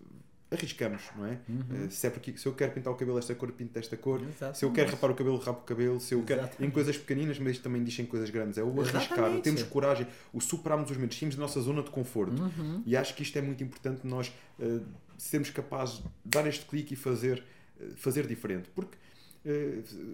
arriscamos, 0.51 1.01
não 1.15 1.25
é? 1.25 1.39
Uhum. 1.49 1.85
Uh, 1.85 1.91
se, 1.91 2.05
é 2.05 2.09
porque, 2.09 2.37
se 2.37 2.45
eu 2.45 2.53
quero 2.53 2.71
pintar 2.71 2.93
o 2.93 2.95
cabelo 2.95 3.17
desta 3.17 3.33
cor, 3.33 3.51
pinto 3.51 3.73
desta 3.73 3.97
cor. 3.97 4.21
Se 4.53 4.63
eu 4.63 4.71
quero 4.71 4.91
rapar 4.91 5.11
o 5.11 5.15
cabelo, 5.15 5.37
rapo 5.37 5.61
o 5.61 5.63
cabelo. 5.63 5.99
Se 5.99 6.13
eu 6.13 6.23
quero, 6.23 6.47
em 6.59 6.69
coisas 6.69 6.97
pequeninas, 6.97 7.39
mas 7.39 7.57
também 7.57 7.83
dizem 7.83 8.05
coisas 8.05 8.29
grandes. 8.29 8.57
É 8.57 8.63
o 8.63 8.81
arriscar, 8.81 9.41
temos 9.41 9.63
coragem, 9.63 10.07
o 10.31 10.39
superarmos 10.39 10.89
os 10.91 10.97
medos, 10.97 11.17
saímos 11.17 11.35
da 11.35 11.41
nossa 11.41 11.59
zona 11.61 11.81
de 11.81 11.89
conforto. 11.89 12.41
Uhum. 12.41 12.83
E 12.85 12.95
acho 12.95 13.15
que 13.15 13.23
isto 13.23 13.37
é 13.37 13.41
muito 13.41 13.63
importante 13.63 14.05
nós 14.05 14.31
uh, 14.59 14.81
sermos 15.17 15.49
capazes 15.49 15.97
de 15.97 16.03
dar 16.25 16.45
este 16.47 16.65
clique 16.65 16.93
e 16.93 16.97
fazer, 16.97 17.43
uh, 17.79 17.95
fazer 17.95 18.27
diferente. 18.27 18.69
Porque 18.73 18.97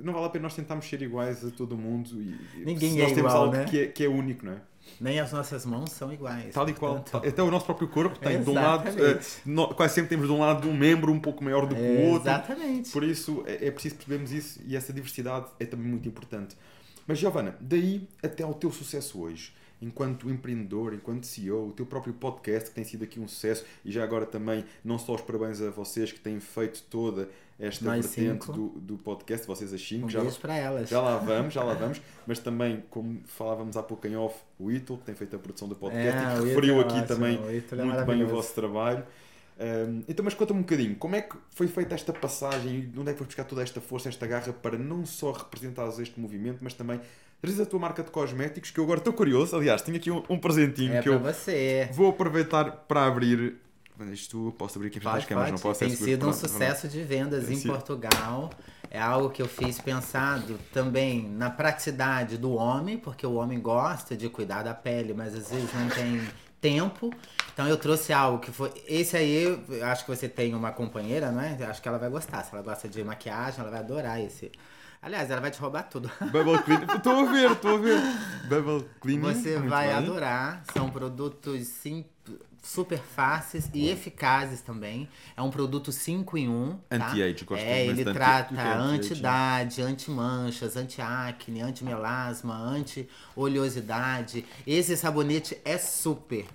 não 0.03 0.11
vale 0.11 0.25
a 0.25 0.29
pena 0.29 0.43
nós 0.43 0.53
tentarmos 0.53 0.85
ser 0.85 1.01
iguais 1.01 1.45
a 1.45 1.49
todo 1.51 1.77
mundo 1.77 2.21
e 2.21 2.65
Ninguém 2.65 2.97
nós 2.97 3.13
é 3.13 3.15
temos 3.15 3.31
igual, 3.31 3.43
algo 3.45 3.55
né? 3.55 3.63
que, 3.63 3.79
é, 3.79 3.87
que 3.87 4.03
é 4.03 4.09
único, 4.09 4.45
não 4.45 4.51
é? 4.51 4.61
Nem 4.99 5.19
as 5.19 5.31
nossas 5.31 5.65
mãos 5.65 5.91
são 5.91 6.11
iguais. 6.11 6.53
Tal 6.53 6.67
e 6.69 6.73
qual. 6.73 6.95
Portanto... 6.95 7.27
Até 7.27 7.41
o 7.41 7.51
nosso 7.51 7.65
próprio 7.65 7.87
corpo 7.87 8.19
tem, 8.19 8.41
de 8.41 8.49
um 8.49 8.53
lado, 8.53 8.89
uh, 8.89 9.75
quase 9.75 9.95
sempre 9.95 10.09
temos 10.09 10.27
de 10.27 10.33
um 10.33 10.39
lado 10.39 10.67
um 10.69 10.73
membro 10.73 11.11
um 11.11 11.19
pouco 11.19 11.43
maior 11.43 11.65
do 11.65 11.75
que 11.75 11.81
o 11.81 12.01
outro. 12.09 12.29
Exatamente. 12.29 12.91
Por 12.91 13.03
isso 13.03 13.43
é, 13.45 13.67
é 13.67 13.71
preciso 13.71 13.95
percebermos 13.95 14.31
isso 14.31 14.59
e 14.65 14.75
essa 14.75 14.91
diversidade 14.91 15.47
é 15.59 15.65
também 15.65 15.87
muito 15.87 16.07
importante. 16.07 16.55
Mas, 17.07 17.19
Giovana, 17.19 17.55
daí 17.59 18.07
até 18.23 18.43
ao 18.43 18.53
teu 18.53 18.71
sucesso 18.71 19.19
hoje, 19.21 19.53
enquanto 19.81 20.29
empreendedor, 20.29 20.93
enquanto 20.93 21.25
CEO, 21.25 21.69
o 21.69 21.71
teu 21.71 21.85
próprio 21.85 22.13
podcast 22.13 22.69
que 22.69 22.75
tem 22.75 22.83
sido 22.83 23.03
aqui 23.03 23.19
um 23.19 23.27
sucesso 23.27 23.65
e 23.83 23.91
já 23.91 24.03
agora 24.03 24.25
também, 24.25 24.63
não 24.83 24.99
só 24.99 25.15
os 25.15 25.21
parabéns 25.21 25.61
a 25.61 25.69
vocês 25.69 26.11
que 26.11 26.19
têm 26.19 26.39
feito 26.39 26.83
toda 26.89 27.29
esta 27.59 27.85
Nós 27.85 28.05
vertente 28.05 28.51
do, 28.51 28.69
do 28.69 28.97
podcast, 28.97 29.45
vocês 29.45 29.71
as 29.71 29.87
5. 29.87 30.07
Um 30.07 30.09
já, 30.09 30.23
para 30.41 30.55
elas. 30.55 30.89
Já 30.89 30.99
lá 30.99 31.17
vamos, 31.17 31.53
já 31.53 31.63
lá 31.63 31.75
vamos. 31.75 32.01
Mas 32.25 32.39
também, 32.39 32.83
como 32.89 33.21
falávamos 33.25 33.77
há 33.77 33.83
pouco 33.83 34.07
em 34.07 34.15
off, 34.15 34.35
o 34.57 34.71
Ito, 34.71 34.97
que 34.97 35.03
tem 35.03 35.13
feito 35.13 35.35
a 35.35 35.39
produção 35.39 35.67
do 35.67 35.75
podcast 35.75 36.17
é, 36.17 36.23
e 36.23 36.41
que 36.41 36.47
referiu 36.47 36.77
é 36.77 36.79
aqui 36.81 36.93
ótimo. 36.95 37.07
também 37.07 37.35
é 37.35 37.83
muito 37.83 38.05
bem 38.05 38.23
o 38.23 38.27
vosso 38.27 38.53
trabalho. 38.55 39.03
Um, 39.59 40.03
então, 40.09 40.25
mas 40.25 40.33
conta-me 40.33 40.59
um 40.59 40.63
bocadinho, 40.63 40.95
como 40.95 41.15
é 41.15 41.21
que 41.21 41.35
foi 41.51 41.67
feita 41.67 41.93
esta 41.93 42.11
passagem 42.11 42.79
e 42.79 42.81
de 42.81 42.99
onde 42.99 43.11
é 43.11 43.13
que 43.13 43.19
foi 43.19 43.27
buscar 43.27 43.43
toda 43.43 43.61
esta 43.61 43.79
força, 43.79 44.09
esta 44.09 44.25
garra 44.25 44.51
para 44.51 44.75
não 44.75 45.05
só 45.05 45.31
representares 45.31 45.99
este 45.99 46.19
movimento, 46.19 46.63
mas 46.63 46.73
também 46.73 46.99
trazes 47.41 47.59
a 47.59 47.65
tua 47.65 47.79
marca 47.79 48.03
de 48.03 48.11
cosméticos, 48.11 48.71
que 48.71 48.79
eu 48.79 48.83
agora 48.83 48.99
estou 48.99 49.13
curioso. 49.13 49.55
Aliás, 49.55 49.81
tenho 49.81 49.97
aqui 49.97 50.11
um, 50.11 50.23
um 50.29 50.37
presentinho 50.37 50.95
é 50.95 51.01
que 51.01 51.09
eu 51.09 51.19
você. 51.19 51.89
vou 51.93 52.09
aproveitar 52.09 52.71
para 52.71 53.05
abrir 53.05 53.59
isto 54.11 54.53
posso 54.57 54.77
abrir 54.77 54.87
aqui 54.87 54.99
para 54.99 55.19
as 55.19 55.25
câmeras, 55.25 55.51
não 55.51 55.59
posso 55.59 55.79
Tem 55.79 55.89
sido 55.95 56.27
um 56.27 56.33
sucesso 56.33 56.87
de 56.87 57.03
vendas 57.03 57.45
Tem 57.45 57.53
em 57.53 57.59
sido. 57.59 57.71
Portugal. 57.71 58.49
É 58.89 58.99
algo 58.99 59.29
que 59.29 59.41
eu 59.41 59.47
fiz 59.47 59.79
pensado 59.79 60.59
também 60.73 61.29
na 61.29 61.49
praticidade 61.49 62.37
do 62.37 62.53
homem, 62.53 62.97
porque 62.97 63.25
o 63.25 63.35
homem 63.35 63.59
gosta 63.59 64.17
de 64.17 64.27
cuidar 64.27 64.63
da 64.63 64.73
pele, 64.73 65.13
mas 65.13 65.33
às 65.33 65.49
vezes 65.49 65.69
não 65.73 65.87
tem 65.89 66.21
tempo. 66.59 67.09
Então 67.53 67.67
eu 67.67 67.77
trouxe 67.77 68.11
algo 68.11 68.39
que 68.39 68.51
foi. 68.51 68.71
Esse 68.87 69.15
aí, 69.15 69.63
acho 69.83 70.03
que 70.03 70.11
você 70.13 70.27
tem 70.27 70.53
uma 70.53 70.71
companheira, 70.71 71.31
não 71.31 71.41
é? 71.41 71.57
Acho 71.63 71.81
que 71.81 71.87
ela 71.87 71.97
vai 71.97 72.09
gostar. 72.09 72.43
Se 72.43 72.53
ela 72.53 72.61
gosta 72.63 72.89
de 72.89 73.01
maquiagem, 73.03 73.61
ela 73.61 73.69
vai 73.69 73.79
adorar 73.79 74.19
esse. 74.19 74.51
Aliás, 75.01 75.31
ela 75.31 75.41
vai 75.41 75.49
te 75.49 75.59
roubar 75.59 75.89
tudo. 75.89 76.11
Bubble 76.31 76.61
Clean. 76.63 76.85
Tô 77.01 77.25
ver, 77.25 77.55
tô 77.55 77.79
ver. 77.79 77.99
Bubble 78.47 78.87
Clean. 78.99 79.19
Você 79.19 79.57
vai 79.57 79.91
adorar. 79.91 80.63
São 80.73 80.91
produtos 80.91 81.67
simples 81.67 82.11
super 82.61 82.99
fáceis 82.99 83.69
e 83.73 83.89
eficazes 83.89 84.61
também. 84.61 85.09
É 85.35 85.41
um 85.41 85.49
produto 85.49 85.91
5 85.91 86.37
em 86.37 86.47
1. 86.47 86.51
Um, 86.51 86.77
tá? 86.87 87.07
Anti-age, 87.07 87.43
gosto 87.43 87.63
É, 87.63 87.85
ele 87.85 88.05
trata 88.05 88.53
é 88.53 88.73
anti-idade, 88.73 89.81
anti-manchas, 89.81 90.77
anti-acne, 90.77 91.61
anti-melasma, 91.61 92.55
anti-oleosidade. 92.55 94.45
Esse 94.65 94.95
sabonete 94.95 95.57
é 95.65 95.77
super. 95.77 96.45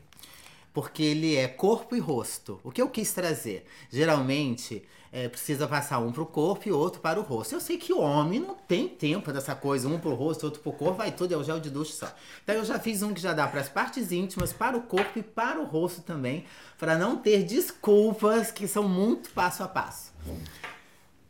Porque 0.72 1.02
ele 1.02 1.34
é 1.34 1.48
corpo 1.48 1.96
e 1.96 1.98
rosto. 1.98 2.60
O 2.62 2.70
que 2.70 2.80
eu 2.80 2.88
quis 2.88 3.12
trazer? 3.12 3.66
Geralmente, 3.90 4.84
é, 5.16 5.30
precisa 5.30 5.66
passar 5.66 5.98
um 5.98 6.12
pro 6.12 6.26
corpo 6.26 6.68
e 6.68 6.72
outro 6.72 7.00
para 7.00 7.18
o 7.18 7.22
rosto. 7.22 7.54
Eu 7.54 7.60
sei 7.60 7.78
que 7.78 7.90
o 7.90 8.00
homem 8.00 8.38
não 8.38 8.54
tem 8.54 8.86
tempo 8.86 9.32
dessa 9.32 9.54
coisa, 9.54 9.88
um 9.88 9.98
pro 9.98 10.12
rosto, 10.12 10.44
outro 10.44 10.60
pro 10.60 10.72
corpo, 10.72 10.98
vai 10.98 11.10
tudo, 11.10 11.32
é 11.32 11.36
o 11.38 11.42
gel 11.42 11.58
de 11.58 11.70
ducha 11.70 11.92
só. 11.92 12.14
Então 12.44 12.54
eu 12.54 12.66
já 12.66 12.78
fiz 12.78 13.02
um 13.02 13.14
que 13.14 13.20
já 13.22 13.32
dá 13.32 13.48
para 13.48 13.62
as 13.62 13.68
partes 13.70 14.12
íntimas, 14.12 14.52
para 14.52 14.76
o 14.76 14.82
corpo 14.82 15.18
e 15.18 15.22
para 15.22 15.58
o 15.58 15.64
rosto 15.64 16.02
também, 16.02 16.44
para 16.78 16.98
não 16.98 17.16
ter 17.16 17.44
desculpas 17.44 18.50
que 18.50 18.68
são 18.68 18.86
muito 18.86 19.30
passo 19.30 19.62
a 19.62 19.68
passo. 19.68 20.12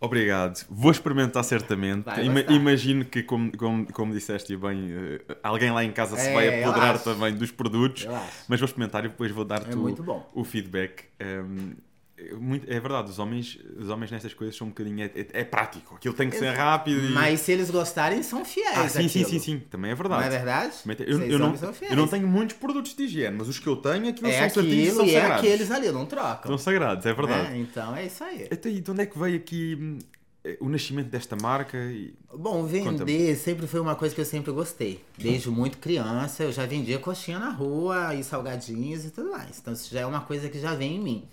Obrigado. 0.01 0.67
Vou 0.69 0.91
experimentar 0.91 1.45
certamente. 1.45 2.09
Ima 2.21 2.41
imagino 2.41 3.05
que, 3.05 3.23
como, 3.23 3.57
como, 3.57 3.93
como 3.93 4.13
disseste 4.13 4.57
bem, 4.57 4.93
uh, 4.93 5.37
alguém 5.43 5.71
lá 5.71 5.85
em 5.85 5.93
casa 5.93 6.17
é, 6.17 6.19
se 6.19 6.33
vai 6.35 6.61
apoderar 6.61 6.99
também 6.99 7.35
dos 7.35 7.51
produtos. 7.53 8.07
Mas 8.49 8.59
vou 8.59 8.67
experimentar 8.67 9.05
e 9.05 9.09
depois 9.09 9.31
vou 9.31 9.45
dar-te 9.45 9.73
é 9.73 9.77
o, 9.77 10.23
o, 10.35 10.45
feedback. 10.45 11.05
Um, 11.21 11.75
muito, 12.39 12.71
é 12.71 12.81
verdade, 12.81 13.11
os 13.11 13.19
homens, 13.19 13.59
os 13.79 13.91
homens 13.91 14.11
nestas 14.11 14.33
coisas 14.33 14.57
são 14.57 14.69
um 14.69 14.71
bocadinho. 14.71 15.03
É, 15.03 15.07
é, 15.07 15.27
é 15.41 15.45
prático, 15.45 15.97
aquilo 15.97 16.15
tem 16.15 16.31
que 16.31 16.39
ser 16.39 16.51
rápido. 16.53 16.99
E... 16.99 17.11
Mas 17.11 17.41
se 17.41 17.53
eles 17.53 17.71
gostarem, 17.71 18.23
são 18.23 18.45
fiéis. 18.45 18.79
Ah, 18.79 18.89
sim, 18.89 19.09
sim, 19.09 19.25
sim, 19.25 19.39
sim, 19.39 19.59
também 19.59 19.91
é 19.91 19.95
verdade. 19.95 20.23
Não 20.23 20.35
é 20.35 20.39
verdade? 20.39 20.75
Eu, 21.07 21.23
eu, 21.23 21.39
não, 21.39 21.55
eu 21.91 21.97
não 21.97 22.09
tenho 22.09 22.27
muitos 22.27 22.57
produtos 22.57 22.95
de 22.95 23.03
higiene, 23.05 23.37
mas 23.37 23.49
os 23.49 23.59
que 23.59 23.67
eu 23.67 23.77
tenho, 23.77 24.09
aquilo 24.09 24.29
é 24.29 24.49
são 24.49 24.63
aquilo 24.63 24.95
são 24.95 25.05
e 25.05 25.15
é 25.15 25.21
sagrados. 25.21 25.45
é 25.45 25.49
aqueles 25.49 25.71
ali, 25.71 25.93
não 25.93 26.07
trocam. 26.07 26.49
São 26.49 26.59
sagrados, 26.59 27.05
é 27.05 27.13
verdade. 27.13 27.53
É, 27.53 27.59
então 27.59 27.95
é 27.95 28.07
isso 28.07 28.25
aí. 28.25 28.49
Então, 28.51 28.73
e 28.73 28.81
de 28.81 28.91
onde 28.91 29.03
é 29.03 29.07
que 29.07 29.19
veio 29.19 29.37
aqui 29.37 29.79
hum, 29.79 29.99
o 30.61 30.71
nascimento 30.71 31.09
desta 31.09 31.37
marca? 31.37 31.77
E... 31.77 32.15
Bom, 32.35 32.65
vender 32.65 33.37
sempre 33.37 33.67
foi 33.67 33.81
uma 33.81 33.95
coisa 33.95 34.15
que 34.15 34.21
eu 34.23 34.25
sempre 34.25 34.53
gostei. 34.53 35.05
Desde 35.19 35.51
muito 35.51 35.77
criança, 35.77 36.45
eu 36.45 36.53
já 36.53 36.65
vendia 36.65 36.99
coxinha 36.99 37.39
na 37.39 37.51
rua 37.51 38.15
e 38.15 38.25
salgadinhos 38.25 39.05
e 39.05 39.11
tudo 39.11 39.33
mais. 39.33 39.59
Então 39.59 39.75
isso 39.75 39.93
já 39.93 40.01
é 40.01 40.07
uma 40.07 40.23
coisa 40.23 40.49
que 40.49 40.59
já 40.59 40.75
vem 40.75 40.97
em 40.97 41.01
mim. 41.01 41.29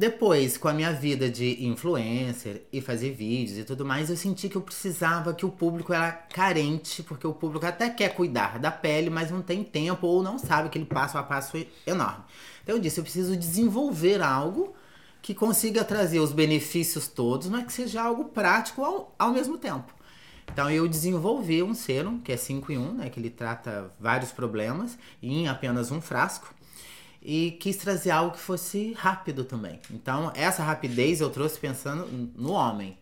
Depois, 0.00 0.56
com 0.56 0.66
a 0.66 0.72
minha 0.72 0.94
vida 0.94 1.28
de 1.28 1.62
influencer 1.62 2.62
e 2.72 2.80
fazer 2.80 3.12
vídeos 3.12 3.58
e 3.58 3.64
tudo 3.64 3.84
mais, 3.84 4.08
eu 4.08 4.16
senti 4.16 4.48
que 4.48 4.56
eu 4.56 4.62
precisava 4.62 5.34
que 5.34 5.44
o 5.44 5.50
público 5.50 5.92
era 5.92 6.10
carente, 6.10 7.02
porque 7.02 7.26
o 7.26 7.34
público 7.34 7.66
até 7.66 7.90
quer 7.90 8.14
cuidar 8.14 8.58
da 8.58 8.70
pele, 8.70 9.10
mas 9.10 9.30
não 9.30 9.42
tem 9.42 9.62
tempo 9.62 10.06
ou 10.06 10.22
não 10.22 10.38
sabe 10.38 10.68
aquele 10.68 10.86
passo 10.86 11.18
a 11.18 11.22
passo 11.22 11.54
enorme. 11.86 12.24
Então 12.62 12.76
eu 12.76 12.80
disse, 12.80 12.98
eu 12.98 13.04
preciso 13.04 13.36
desenvolver 13.36 14.22
algo 14.22 14.74
que 15.20 15.34
consiga 15.34 15.84
trazer 15.84 16.18
os 16.18 16.32
benefícios 16.32 17.06
todos, 17.06 17.48
mas 17.48 17.66
que 17.66 17.72
seja 17.74 18.00
algo 18.00 18.24
prático 18.24 18.82
ao, 18.82 19.14
ao 19.18 19.34
mesmo 19.34 19.58
tempo. 19.58 19.92
Então 20.50 20.70
eu 20.70 20.88
desenvolvi 20.88 21.62
um 21.62 21.74
serum, 21.74 22.18
que 22.20 22.32
é 22.32 22.38
5 22.38 22.72
em 22.72 22.78
1, 22.78 22.94
né, 22.94 23.10
que 23.10 23.20
ele 23.20 23.28
trata 23.28 23.92
vários 24.00 24.32
problemas 24.32 24.96
em 25.22 25.46
apenas 25.46 25.90
um 25.90 26.00
frasco 26.00 26.54
e 27.22 27.52
quis 27.60 27.76
trazer 27.76 28.10
algo 28.10 28.32
que 28.32 28.40
fosse 28.40 28.92
rápido 28.94 29.44
também. 29.44 29.80
Então, 29.90 30.32
essa 30.34 30.62
rapidez 30.62 31.20
eu 31.20 31.30
trouxe 31.30 31.58
pensando 31.58 32.06
no 32.34 32.52
homem. 32.52 32.96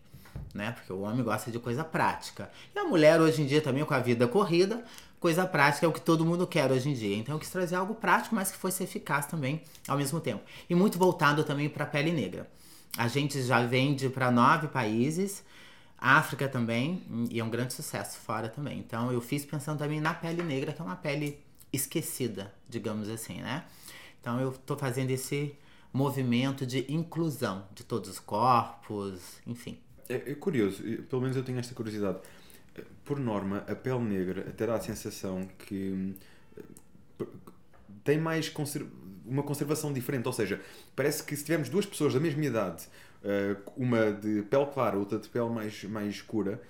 né? 0.53 0.71
Porque 0.71 0.91
o 0.91 1.01
homem 1.01 1.23
gosta 1.23 1.51
de 1.51 1.59
coisa 1.59 1.83
prática. 1.83 2.49
E 2.75 2.79
a 2.79 2.83
mulher, 2.83 3.19
hoje 3.21 3.41
em 3.41 3.45
dia, 3.45 3.61
também 3.61 3.85
com 3.85 3.93
a 3.93 3.99
vida 3.99 4.27
corrida, 4.27 4.83
coisa 5.19 5.45
prática 5.45 5.85
é 5.85 5.89
o 5.89 5.91
que 5.91 6.01
todo 6.01 6.25
mundo 6.25 6.47
quer 6.47 6.71
hoje 6.71 6.89
em 6.89 6.93
dia. 6.93 7.15
Então 7.15 7.35
eu 7.35 7.39
quis 7.39 7.49
trazer 7.49 7.75
algo 7.75 7.95
prático, 7.95 8.35
mas 8.35 8.51
que 8.51 8.57
fosse 8.57 8.83
eficaz 8.83 9.25
também 9.25 9.61
ao 9.87 9.97
mesmo 9.97 10.19
tempo. 10.19 10.41
E 10.69 10.75
muito 10.75 10.97
voltado 10.97 11.43
também 11.43 11.69
para 11.69 11.83
a 11.83 11.87
pele 11.87 12.11
negra. 12.11 12.49
A 12.97 13.07
gente 13.07 13.41
já 13.43 13.63
vende 13.65 14.09
para 14.09 14.31
nove 14.31 14.67
países, 14.67 15.43
África 15.97 16.47
também, 16.47 17.03
e 17.29 17.39
é 17.39 17.43
um 17.43 17.49
grande 17.49 17.73
sucesso 17.73 18.17
fora 18.17 18.49
também. 18.49 18.79
Então 18.79 19.11
eu 19.11 19.21
fiz 19.21 19.45
pensando 19.45 19.79
também 19.79 19.99
na 20.01 20.13
pele 20.13 20.41
negra, 20.41 20.73
que 20.73 20.81
é 20.81 20.85
uma 20.85 20.95
pele 20.95 21.39
esquecida, 21.71 22.51
digamos 22.67 23.09
assim, 23.09 23.41
né? 23.41 23.63
Então 24.21 24.39
eu 24.39 24.49
estou 24.49 24.77
fazendo 24.77 25.11
esse 25.11 25.55
movimento 25.93 26.65
de 26.65 26.91
inclusão 26.91 27.65
de 27.73 27.83
todos 27.83 28.09
os 28.09 28.19
corpos, 28.19 29.39
enfim. 29.47 29.77
É, 30.07 30.31
é 30.31 30.35
curioso, 30.35 30.83
pelo 31.09 31.21
menos 31.21 31.37
eu 31.37 31.43
tenho 31.43 31.59
esta 31.59 31.73
curiosidade. 31.73 32.19
Por 33.03 33.19
norma, 33.19 33.63
a 33.67 33.75
pele 33.75 33.99
negra 33.99 34.53
dá 34.55 34.75
a 34.75 34.79
sensação 34.79 35.47
que 35.57 36.15
eh, 37.19 37.25
tem 38.03 38.17
mais 38.17 38.47
conser 38.49 38.85
uma 39.25 39.43
conservação 39.43 39.93
diferente, 39.93 40.25
ou 40.25 40.33
seja, 40.33 40.59
parece 40.95 41.23
que 41.23 41.35
se 41.35 41.43
tivermos 41.43 41.69
duas 41.69 41.85
pessoas 41.85 42.13
da 42.13 42.19
mesma 42.19 42.43
idade, 42.43 42.87
eh, 43.23 43.55
uma 43.75 44.11
de 44.11 44.43
pele 44.43 44.65
clara, 44.67 44.97
outra 44.97 45.19
de 45.19 45.27
pele 45.27 45.49
mais, 45.49 45.83
mais 45.83 46.15
escura, 46.15 46.61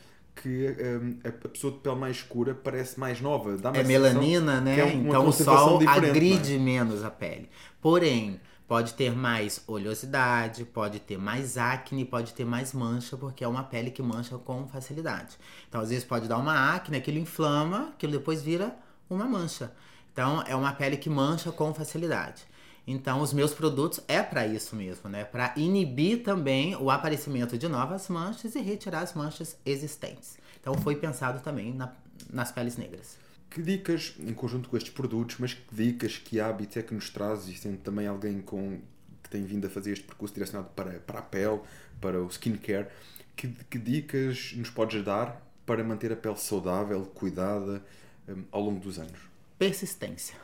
que 0.42 0.76
um, 1.02 1.20
a 1.28 1.48
pessoa 1.48 1.74
de 1.74 1.80
pele 1.80 1.96
mais 1.96 2.18
escura 2.18 2.54
parece 2.56 3.00
mais 3.00 3.20
nova. 3.20 3.58
Dá 3.58 3.72
é 3.74 3.84
melanina, 3.84 4.62
né? 4.62 4.80
É 4.80 4.94
então 4.94 5.28
o 5.28 5.32
sol 5.32 5.82
é? 5.82 5.88
agride 5.88 6.56
é? 6.56 6.60
menos 6.60 7.04
a 7.04 7.10
pele. 7.10 7.50
Porém, 7.82 8.40
Pode 8.70 8.94
ter 8.94 9.12
mais 9.16 9.64
oleosidade, 9.66 10.64
pode 10.64 11.00
ter 11.00 11.18
mais 11.18 11.58
acne, 11.58 12.06
pode 12.06 12.34
ter 12.34 12.46
mais 12.46 12.72
mancha, 12.72 13.18
porque 13.18 13.44
é 13.44 13.48
uma 13.48 13.64
pele 13.64 13.90
que 13.90 14.00
mancha 14.00 14.38
com 14.38 14.68
facilidade. 14.68 15.40
Então, 15.68 15.82
às 15.82 15.90
vezes 15.90 16.04
pode 16.04 16.28
dar 16.28 16.38
uma 16.38 16.76
acne, 16.76 16.96
aquilo 16.96 17.18
inflama, 17.18 17.90
aquilo 17.96 18.12
depois 18.12 18.44
vira 18.44 18.78
uma 19.10 19.26
mancha. 19.26 19.74
Então, 20.14 20.44
é 20.46 20.56
uma 20.56 20.72
pele 20.72 20.98
que 20.98 21.10
mancha 21.10 21.52
com 21.52 21.74
facilidade. 21.74 22.44
Então, 22.92 23.22
os 23.22 23.32
meus 23.32 23.54
produtos 23.54 24.02
é 24.08 24.24
para 24.24 24.48
isso 24.48 24.76
mesmo, 24.76 25.08
né? 25.08 25.24
Para 25.24 25.54
inibir 25.56 26.24
também 26.24 26.76
o 26.76 26.90
aparecimento 26.90 27.56
de 27.56 27.68
novas 27.68 28.10
manchas 28.10 28.56
e 28.56 28.62
retirar 28.62 29.02
as 29.02 29.14
manchas 29.14 29.56
existentes. 29.64 30.40
Então, 30.60 30.74
foi 30.74 30.96
pensado 30.96 31.40
também 31.44 31.72
na, 31.72 31.94
nas 32.34 32.52
peles 32.52 32.78
negras. 32.78 33.16
Que 33.48 33.62
dicas, 33.62 34.16
em 34.20 34.34
conjunto 34.34 34.70
com 34.70 34.76
estes 34.76 34.92
produtos, 34.92 35.36
mas 35.38 35.54
que 35.54 35.76
dicas, 35.76 36.18
que 36.18 36.42
hábitos 36.42 36.78
é 36.78 36.82
que 36.82 36.96
nos 36.96 37.12
traz, 37.12 37.48
e 37.48 37.56
sendo 37.56 37.78
também 37.78 38.08
alguém 38.08 38.42
com, 38.42 38.80
que 39.22 39.30
tem 39.30 39.46
vindo 39.46 39.68
a 39.68 39.70
fazer 39.70 39.92
este 39.92 40.06
percurso 40.06 40.34
direcionado 40.34 40.70
para, 40.76 40.94
para 41.00 41.20
a 41.20 41.22
pele, 41.22 41.62
para 42.02 42.20
o 42.20 42.28
skincare, 42.28 42.88
que, 43.36 43.50
que 43.70 43.78
dicas 43.78 44.54
nos 44.56 44.72
podes 44.72 45.06
dar 45.06 45.40
para 45.64 45.84
manter 45.84 46.12
a 46.12 46.16
pele 46.16 46.38
saudável, 46.38 47.06
cuidada 47.14 47.86
um, 48.28 48.46
ao 48.52 48.64
longo 48.64 48.80
dos 48.80 48.98
anos? 48.98 49.20
Persistência. 49.60 50.36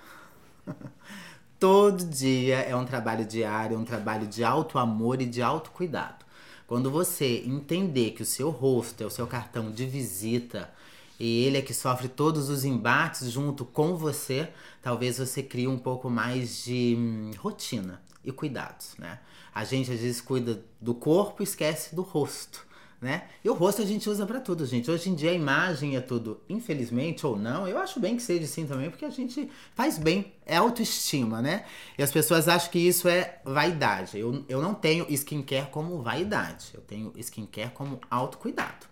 Todo 1.60 2.04
dia 2.04 2.58
é 2.60 2.76
um 2.76 2.86
trabalho 2.86 3.26
diário, 3.26 3.78
um 3.78 3.86
trabalho 3.86 4.28
de 4.28 4.44
alto 4.44 4.78
amor 4.78 5.22
e 5.22 5.26
de 5.26 5.42
autocuidado. 5.42 6.26
Quando 6.68 6.92
você 6.92 7.44
entender 7.46 8.12
que 8.12 8.24
o 8.24 8.26
seu 8.26 8.50
rosto 8.50 9.02
é 9.02 9.06
o 9.06 9.10
seu 9.10 9.26
cartão 9.26 9.72
de 9.72 9.86
visita, 9.86 10.70
e 11.18 11.46
ele 11.46 11.58
é 11.58 11.62
que 11.62 11.74
sofre 11.74 12.10
todos 12.10 12.50
os 12.50 12.66
embates 12.66 13.32
junto 13.32 13.64
com 13.64 13.96
você, 13.96 14.50
talvez 14.82 15.18
você 15.18 15.42
crie 15.42 15.68
um 15.68 15.78
pouco 15.78 16.10
mais 16.10 16.66
de 16.66 16.96
hum, 16.98 17.32
rotina 17.38 18.02
e 18.22 18.34
cuidados, 18.34 18.96
né? 18.98 19.20
A 19.54 19.64
gente 19.64 19.90
às 19.92 20.02
vezes 20.02 20.20
cuida 20.20 20.62
do 20.82 20.94
corpo 20.94 21.42
e 21.42 21.46
esquece 21.46 21.96
do 21.96 22.02
rosto, 22.02 22.66
né? 23.02 23.26
E 23.44 23.50
o 23.50 23.54
rosto 23.54 23.82
a 23.82 23.86
gente 23.86 24.10
usa 24.10 24.26
para 24.26 24.40
tudo, 24.40 24.66
gente. 24.66 24.90
Hoje 24.90 25.10
em 25.10 25.16
dia 25.16 25.32
a 25.32 25.34
imagem 25.34 25.96
é 25.96 26.02
tudo, 26.02 26.42
infelizmente 26.50 27.26
ou 27.26 27.38
não, 27.38 27.68
eu 27.68 27.78
acho 27.78 28.00
bem 28.00 28.16
que 28.16 28.24
seja 28.24 28.46
assim 28.46 28.66
também, 28.66 28.90
porque 28.90 29.06
a 29.06 29.10
gente 29.10 29.50
faz 29.74 29.98
bem, 29.98 30.34
é 30.46 30.58
autoestima, 30.58 31.42
né? 31.42 31.66
E 31.98 32.04
as 32.04 32.12
pessoas 32.12 32.48
acham 32.48 32.72
que 32.72 32.80
isso 32.80 33.08
é 33.08 33.40
vaidade. 33.44 34.18
Eu, 34.18 34.46
eu 34.48 34.62
não 34.62 34.74
tenho 34.74 35.06
skincare 35.10 35.70
como 35.70 36.02
vaidade, 36.02 36.72
eu 36.74 36.82
tenho 36.82 37.14
skincare 37.18 37.72
como 37.72 38.00
autocuidado. 38.10 38.88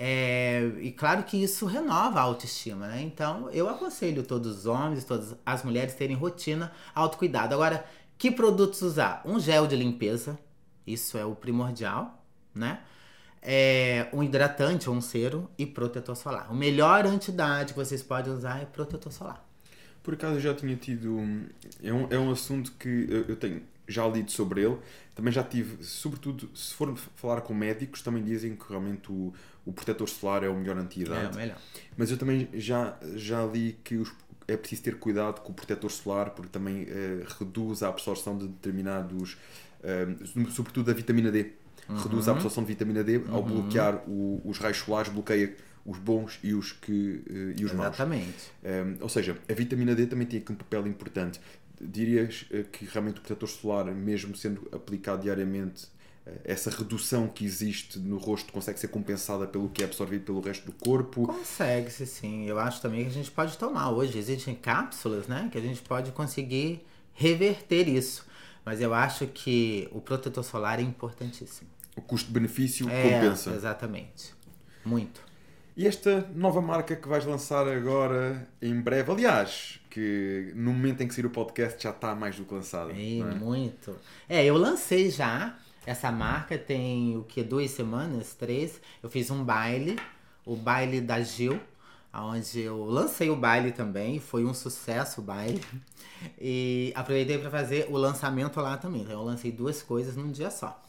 É, 0.00 0.62
e 0.80 0.92
claro 0.92 1.24
que 1.24 1.36
isso 1.36 1.66
renova 1.66 2.20
a 2.20 2.22
autoestima, 2.22 2.86
né? 2.86 3.02
Então 3.02 3.50
eu 3.50 3.68
aconselho 3.68 4.22
todos 4.22 4.58
os 4.58 4.66
homens, 4.66 5.04
todas 5.04 5.34
as 5.44 5.64
mulheres 5.64 5.94
terem 5.94 6.14
rotina, 6.16 6.72
autocuidado. 6.94 7.52
Agora, 7.52 7.84
que 8.16 8.30
produtos 8.30 8.80
usar? 8.82 9.22
Um 9.24 9.40
gel 9.40 9.66
de 9.66 9.74
limpeza, 9.74 10.38
isso 10.86 11.18
é 11.18 11.24
o 11.24 11.34
primordial, 11.34 12.24
né? 12.54 12.80
É, 13.42 14.08
um 14.12 14.22
hidratante 14.22 14.90
ou 14.90 14.96
um 14.96 15.00
cero 15.00 15.48
e 15.56 15.64
protetor 15.64 16.16
solar. 16.16 16.50
O 16.52 16.54
melhor 16.56 17.06
anti-idade 17.06 17.72
que 17.72 17.78
vocês 17.78 18.02
podem 18.02 18.32
usar 18.32 18.60
é 18.60 18.64
protetor 18.64 19.12
solar. 19.12 19.48
Por 20.02 20.14
acaso 20.14 20.36
eu 20.36 20.40
já 20.40 20.54
tinha 20.54 20.74
tido. 20.76 21.18
É 21.82 21.92
um, 21.92 22.06
é 22.10 22.18
um 22.18 22.30
assunto 22.30 22.72
que 22.78 23.24
eu, 23.28 23.36
tenho 23.36 23.62
já 23.86 24.06
lido 24.08 24.30
sobre 24.30 24.62
ele. 24.62 24.78
Também 25.14 25.32
já 25.32 25.42
tive, 25.42 25.84
sobretudo, 25.84 26.48
se 26.54 26.72
for 26.74 26.96
falar 27.16 27.40
com 27.42 27.52
médicos, 27.54 28.02
também 28.02 28.22
dizem 28.22 28.56
que 28.56 28.68
realmente 28.68 29.10
o, 29.10 29.32
o 29.66 29.72
protetor 29.72 30.08
solar 30.08 30.44
é 30.44 30.48
o 30.48 30.54
melhor 30.54 30.78
anti-idade. 30.78 31.26
É 31.26 31.28
o 31.28 31.34
melhor. 31.34 31.58
Mas 31.96 32.10
eu 32.10 32.16
também 32.16 32.48
já, 32.54 32.96
já 33.16 33.44
li 33.44 33.78
que 33.84 33.96
os, 33.96 34.10
é 34.48 34.56
preciso 34.56 34.82
ter 34.82 34.98
cuidado 34.98 35.42
com 35.42 35.52
o 35.52 35.54
protetor 35.54 35.90
solar 35.90 36.30
porque 36.30 36.48
também 36.48 36.84
uh, 36.84 37.26
reduz 37.38 37.82
a 37.82 37.88
absorção 37.88 38.38
de 38.38 38.48
determinados, 38.48 39.36
uh, 39.80 40.50
sobretudo 40.50 40.86
da 40.86 40.94
vitamina 40.94 41.30
D. 41.30 41.52
Uhum. 41.88 41.96
Reduz 41.96 42.28
a 42.28 42.32
absorção 42.32 42.62
de 42.62 42.68
vitamina 42.68 43.02
D 43.02 43.22
ao 43.28 43.40
uhum. 43.40 43.46
bloquear 43.46 44.02
o, 44.06 44.42
os 44.44 44.58
raios 44.58 44.78
solares, 44.78 45.12
bloqueia 45.12 45.56
os 45.84 45.98
bons 45.98 46.38
e 46.42 46.52
os, 46.52 46.72
que, 46.72 46.92
uh, 46.92 47.60
e 47.60 47.64
os 47.64 47.72
maus. 47.72 47.88
Exatamente. 47.88 48.52
Um, 48.62 49.02
ou 49.02 49.08
seja, 49.08 49.38
a 49.48 49.52
vitamina 49.54 49.94
D 49.94 50.06
também 50.06 50.26
tem 50.26 50.40
aqui 50.40 50.52
um 50.52 50.56
papel 50.56 50.86
importante. 50.86 51.40
Dirias 51.80 52.44
que 52.72 52.86
realmente 52.86 53.18
o 53.18 53.20
protetor 53.20 53.48
solar, 53.48 53.84
mesmo 53.86 54.34
sendo 54.34 54.68
aplicado 54.72 55.22
diariamente, 55.22 55.86
essa 56.44 56.70
redução 56.70 57.28
que 57.28 57.44
existe 57.44 57.98
no 57.98 58.18
rosto 58.18 58.52
consegue 58.52 58.78
ser 58.78 58.88
compensada 58.88 59.46
pelo 59.46 59.68
que 59.68 59.82
é 59.82 59.86
absorvido 59.86 60.24
pelo 60.24 60.40
resto 60.40 60.66
do 60.66 60.72
corpo? 60.72 61.26
Consegue-se 61.26 62.06
sim. 62.06 62.46
Eu 62.46 62.58
acho 62.58 62.80
também 62.80 63.02
que 63.04 63.10
a 63.10 63.12
gente 63.12 63.30
pode 63.30 63.56
tomar. 63.56 63.90
Hoje 63.90 64.18
existem 64.18 64.54
cápsulas, 64.54 65.26
né? 65.26 65.48
Que 65.50 65.58
a 65.58 65.60
gente 65.60 65.80
pode 65.82 66.12
conseguir 66.12 66.84
reverter 67.12 67.88
isso. 67.88 68.26
Mas 68.64 68.80
eu 68.80 68.92
acho 68.92 69.26
que 69.28 69.88
o 69.92 70.00
protetor 70.00 70.44
solar 70.44 70.78
é 70.78 70.82
importantíssimo. 70.82 71.68
O 71.98 72.02
custo-benefício 72.02 72.88
é, 72.88 73.02
compensa. 73.02 73.50
Exatamente. 73.50 74.32
Muito. 74.84 75.20
E 75.76 75.86
esta 75.86 76.28
nova 76.34 76.60
marca 76.60 76.94
que 76.94 77.08
vais 77.08 77.24
lançar 77.24 77.66
agora 77.68 78.48
em 78.62 78.80
breve, 78.80 79.10
aliás, 79.10 79.80
que 79.90 80.52
no 80.54 80.72
momento 80.72 81.02
em 81.02 81.08
que 81.08 81.14
sair 81.14 81.26
o 81.26 81.30
podcast 81.30 81.82
já 81.82 81.90
está 81.90 82.14
mais 82.14 82.36
do 82.36 82.44
que 82.44 82.54
lançada. 82.54 82.92
É, 82.92 83.18
é? 83.18 83.24
muito. 83.24 83.96
É, 84.28 84.44
eu 84.44 84.56
lancei 84.56 85.10
já, 85.10 85.56
essa 85.84 86.10
marca 86.12 86.56
tem 86.56 87.16
o 87.16 87.24
que? 87.24 87.42
Duas 87.42 87.70
semanas? 87.72 88.34
Três? 88.34 88.80
Eu 89.02 89.10
fiz 89.10 89.30
um 89.30 89.42
baile, 89.42 89.98
o 90.44 90.54
baile 90.54 91.00
da 91.00 91.20
Gil, 91.20 91.60
onde 92.12 92.60
eu 92.60 92.84
lancei 92.84 93.28
o 93.30 93.36
baile 93.36 93.72
também, 93.72 94.20
foi 94.20 94.44
um 94.44 94.54
sucesso 94.54 95.20
o 95.20 95.24
baile. 95.24 95.60
E 96.40 96.92
aproveitei 96.94 97.38
para 97.38 97.50
fazer 97.50 97.86
o 97.88 97.96
lançamento 97.96 98.60
lá 98.60 98.76
também. 98.76 99.02
Então 99.02 99.14
eu 99.14 99.24
lancei 99.24 99.52
duas 99.52 99.82
coisas 99.82 100.16
num 100.16 100.30
dia 100.30 100.50
só. 100.50 100.80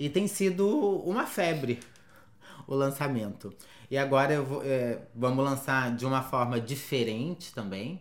E 0.00 0.08
tem 0.08 0.26
sido 0.26 0.66
uma 1.00 1.26
febre 1.26 1.78
o 2.66 2.74
lançamento. 2.74 3.54
E 3.90 3.98
agora 3.98 4.40
vou, 4.40 4.62
é, 4.64 5.02
vamos 5.14 5.44
lançar 5.44 5.94
de 5.94 6.06
uma 6.06 6.22
forma 6.22 6.58
diferente 6.58 7.52
também. 7.52 8.00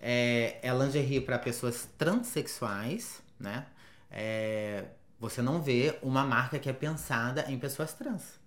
É, 0.00 0.60
é 0.62 0.72
lingerie 0.72 1.20
para 1.20 1.36
pessoas 1.36 1.88
transexuais, 1.98 3.20
né? 3.36 3.66
É, 4.08 4.84
você 5.18 5.42
não 5.42 5.60
vê 5.60 5.98
uma 6.02 6.24
marca 6.24 6.56
que 6.56 6.70
é 6.70 6.72
pensada 6.72 7.50
em 7.50 7.58
pessoas 7.58 7.92
trans. 7.94 8.38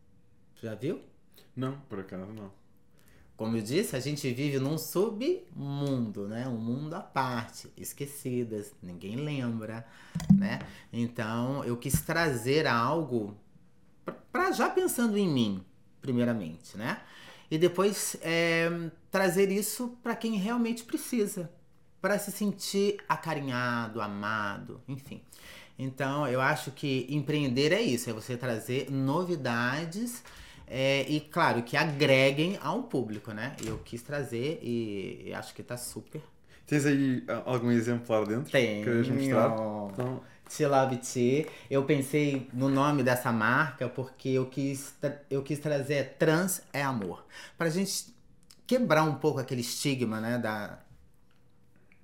Já 0.64 0.74
viu? 0.74 1.02
Não, 1.54 1.78
por 1.90 2.00
acaso 2.00 2.32
não. 2.32 2.54
Como 3.42 3.58
eu 3.58 3.62
disse, 3.64 3.96
a 3.96 4.00
gente 4.00 4.32
vive 4.32 4.60
num 4.60 4.78
submundo, 4.78 6.28
né? 6.28 6.48
Um 6.48 6.60
mundo 6.60 6.94
à 6.94 7.00
parte, 7.00 7.68
esquecidas, 7.76 8.72
ninguém 8.84 9.16
lembra, 9.16 9.84
né? 10.32 10.60
Então, 10.94 11.64
eu 11.64 11.76
quis 11.76 12.04
trazer 12.04 12.68
algo 12.68 13.36
para 14.32 14.52
já 14.52 14.70
pensando 14.70 15.18
em 15.18 15.28
mim, 15.28 15.66
primeiramente, 16.00 16.78
né? 16.78 17.02
E 17.50 17.58
depois 17.58 18.16
é, 18.22 18.70
trazer 19.10 19.52
isso 19.52 19.98
para 20.04 20.16
quem 20.16 20.36
realmente 20.36 20.84
precisa, 20.84 21.50
para 22.00 22.20
se 22.20 22.32
sentir 22.32 22.98
acarinhado, 23.10 24.02
amado, 24.02 24.80
enfim. 24.88 25.20
Então, 25.80 26.28
eu 26.28 26.40
acho 26.40 26.70
que 26.70 27.08
empreender 27.10 27.74
é 27.74 27.82
isso, 27.82 28.08
é 28.08 28.14
você 28.14 28.38
trazer 28.38 28.92
novidades 28.92 30.22
é, 30.74 31.06
e, 31.10 31.20
claro, 31.20 31.64
que 31.64 31.76
agreguem 31.76 32.58
ao 32.64 32.84
público, 32.84 33.34
né? 33.34 33.58
Eu 33.62 33.80
quis 33.80 34.02
trazer 34.02 34.58
e, 34.64 35.24
e 35.26 35.34
acho 35.34 35.54
que 35.54 35.62
tá 35.62 35.76
super. 35.76 36.22
Tens 36.66 36.86
aí 36.86 37.26
algum 37.46 37.70
exemplo 37.70 38.18
lá 38.18 38.24
dentro? 38.24 38.50
Tenho. 38.50 38.86
Queres 38.86 39.10
mostrar? 39.10 39.54
Então, 39.92 40.22
Te 40.48 40.66
Love 40.66 40.96
Te. 40.96 41.46
Eu 41.70 41.84
pensei 41.84 42.48
no 42.54 42.70
nome 42.70 43.04
dessa 43.04 43.34
marca 43.34 43.90
porque 43.90 44.30
eu 44.30 44.46
quis, 44.46 44.96
eu 45.30 45.44
quis 45.44 45.60
trazer 45.60 46.16
trans 46.18 46.62
é 46.72 46.82
amor. 46.82 47.26
Pra 47.58 47.70
gente 47.70 48.06
quebrar 48.66 49.04
um 49.04 49.16
pouco 49.16 49.42
aquele 49.42 49.60
estigma, 49.60 50.22
né, 50.22 50.38
da, 50.38 50.80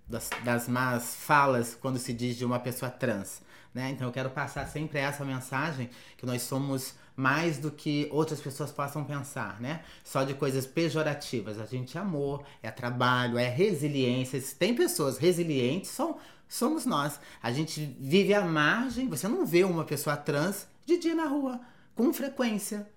das, 0.08 0.30
das 0.44 0.68
más 0.68 1.16
falas 1.16 1.76
quando 1.76 2.00
se 2.00 2.14
diz 2.14 2.38
de 2.38 2.46
uma 2.46 2.60
pessoa 2.60 2.90
trans. 2.90 3.42
Né? 3.74 3.92
Então 3.92 4.08
eu 4.08 4.14
quero 4.14 4.30
passar 4.30 4.68
sempre 4.68 5.00
essa 5.00 5.24
mensagem 5.24 5.90
que 6.18 6.26
nós 6.26 6.42
somos 6.42 6.96
mais 7.16 7.58
do 7.58 7.72
que 7.72 8.08
outras 8.12 8.40
pessoas 8.40 8.72
possam 8.72 9.04
pensar, 9.04 9.60
né? 9.60 9.82
Só 10.04 10.24
de 10.24 10.36
coisas 10.36 10.68
pejorativas. 10.68 11.60
A 11.60 11.66
gente 11.66 11.98
é 11.98 12.02
amor, 12.02 12.44
é 12.62 12.70
trabalho, 12.70 13.40
é 13.40 13.50
resiliência. 13.50 14.40
Se 14.40 14.56
tem 14.56 14.76
pessoas 14.76 15.18
resilientes, 15.18 15.90
são, 15.90 16.20
somos 16.48 16.86
nós. 16.86 17.20
A 17.42 17.52
gente 17.52 17.98
vive 18.00 18.36
à 18.36 18.42
margem, 18.46 19.10
você 19.10 19.28
não 19.28 19.48
vê 19.48 19.64
uma 19.64 19.84
pessoa 19.84 20.16
trans 20.16 20.68
de 20.86 21.00
dia 21.00 21.16
na 21.16 21.26
rua, 21.26 21.60
com 21.96 22.14
frequência, 22.14 22.88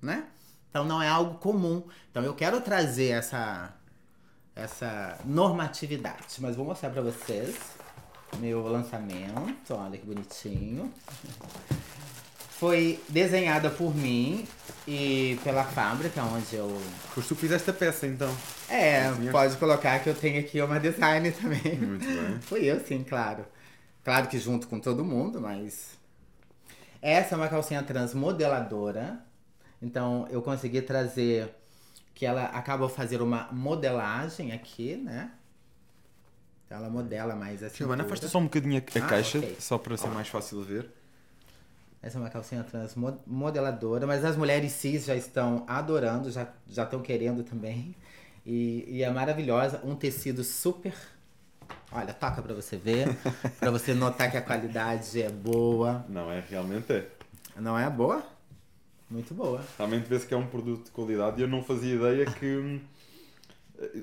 né? 0.00 0.28
Então 0.70 0.84
não 0.84 1.02
é 1.02 1.08
algo 1.08 1.38
comum. 1.38 1.82
Então 2.10 2.22
eu 2.22 2.34
quero 2.34 2.60
trazer 2.60 3.08
essa 3.08 3.74
essa 4.56 5.18
normatividade, 5.24 6.36
mas 6.40 6.54
vou 6.56 6.64
mostrar 6.64 6.90
pra 6.90 7.02
vocês 7.02 7.56
meu 8.38 8.66
lançamento, 8.66 9.74
olha 9.74 9.96
que 9.98 10.06
bonitinho. 10.06 10.92
Foi 12.58 13.00
desenhada 13.08 13.68
por 13.70 13.94
mim 13.94 14.46
e 14.86 15.38
pela 15.44 15.64
fábrica 15.64 16.22
onde 16.22 16.54
eu 16.56 16.80
Foste 17.14 17.28
tu 17.28 17.34
que 17.34 17.42
fizeste 17.42 17.68
a 17.70 17.72
peça 17.72 18.06
então. 18.06 18.32
é, 18.68 19.02
Desenhaste? 19.08 19.30
pode 19.30 19.56
colocar 19.56 19.98
que 20.00 20.08
eu 20.08 20.14
tenho 20.14 20.40
aqui 20.40 20.60
uma 20.60 20.78
design 20.80 21.30
também. 21.32 21.76
Muito 21.76 22.06
bem. 22.06 22.40
Fui 22.42 22.64
eu, 22.64 22.80
sim, 22.84 23.02
claro. 23.04 23.44
Claro 24.04 24.28
que 24.28 24.38
junto 24.38 24.68
com 24.68 24.78
todo 24.78 25.04
mundo, 25.04 25.40
mas. 25.40 25.90
Essa 27.02 27.34
é 27.34 27.36
uma 27.36 27.48
calcinha 27.48 27.82
trans 27.82 28.14
modeladora. 28.14 29.18
Então 29.82 30.26
eu 30.30 30.40
consegui 30.40 30.80
trazer 30.80 31.54
que 32.14 32.24
ela 32.24 32.44
acaba 32.46 32.88
fazer 32.88 33.20
uma 33.20 33.48
modelagem 33.52 34.52
aqui, 34.52 34.96
né? 34.96 35.30
Então 36.64 36.78
ela 36.78 36.88
modela 36.88 37.34
mais 37.34 37.62
assim. 37.62 37.78
Giovana, 37.78 38.04
afasta 38.04 38.28
só 38.28 38.38
um 38.38 38.44
bocadinho 38.44 38.78
a, 38.78 38.98
Ah, 38.98 39.06
caixa, 39.08 39.38
ok. 39.38 39.56
só 39.58 39.76
para 39.78 39.96
ser 39.96 40.08
mais 40.08 40.28
fácil 40.28 40.62
de 40.64 40.72
ver. 40.72 40.90
Essa 42.02 42.18
é 42.18 42.20
uma 42.20 42.30
calcinha 42.30 42.62
trans 42.62 42.94
mo- 42.94 43.18
modeladora, 43.26 44.06
mas 44.06 44.24
as 44.24 44.36
mulheres 44.36 44.72
cis 44.72 45.06
já 45.06 45.16
estão 45.16 45.64
adorando, 45.66 46.30
já 46.30 46.46
já 46.68 46.84
estão 46.84 47.00
querendo 47.00 47.42
também. 47.42 47.94
E, 48.46 48.84
e 48.88 49.02
é 49.02 49.10
maravilhosa, 49.10 49.80
um 49.84 49.94
tecido 49.96 50.44
super. 50.44 50.94
Olha, 51.90 52.12
toca 52.12 52.42
pra 52.42 52.52
você 52.54 52.76
ver, 52.76 53.08
pra 53.58 53.70
você 53.70 53.94
notar 53.94 54.30
que 54.30 54.36
a 54.36 54.42
qualidade 54.42 55.22
é 55.22 55.30
boa. 55.30 56.04
Não, 56.08 56.30
é 56.30 56.40
realmente 56.40 56.92
é. 56.92 57.08
Não 57.56 57.78
é 57.78 57.88
boa? 57.88 58.22
Muito 59.10 59.34
boa. 59.34 59.62
Realmente 59.76 60.06
vê-se 60.08 60.26
que 60.26 60.34
é 60.34 60.36
um 60.36 60.46
produto 60.46 60.84
de 60.86 60.90
qualidade 60.90 61.40
e 61.40 61.44
eu 61.44 61.48
não 61.48 61.62
fazia 61.62 61.94
ideia 61.94 62.26
que. 62.26 62.46
hum, 62.46 62.80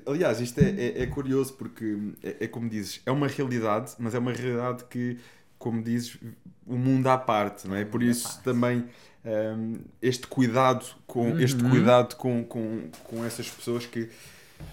Aliás, 0.06 0.38
isto 0.40 0.58
é, 0.60 0.68
é, 0.70 1.02
é 1.02 1.06
curioso 1.06 1.54
porque 1.54 1.96
é, 2.22 2.44
é 2.44 2.46
como 2.46 2.68
dizes, 2.68 3.00
é 3.06 3.10
uma 3.10 3.26
realidade, 3.26 3.92
mas 3.98 4.14
é 4.14 4.18
uma 4.18 4.32
realidade 4.32 4.84
que, 4.84 5.18
como 5.58 5.82
dizes, 5.82 6.18
o 6.66 6.76
mundo 6.76 7.06
à 7.08 7.16
parte, 7.16 7.66
não 7.66 7.74
é? 7.74 7.84
Por 7.84 8.02
isso 8.02 8.40
também 8.42 8.84
hum, 9.24 9.78
este 10.00 10.26
cuidado 10.26 10.84
com 11.06 11.30
Uhum. 11.30 11.40
este 11.40 11.62
cuidado 11.64 12.16
com, 12.16 12.44
com, 12.44 12.90
com 13.04 13.24
essas 13.24 13.48
pessoas 13.48 13.86
que 13.86 14.10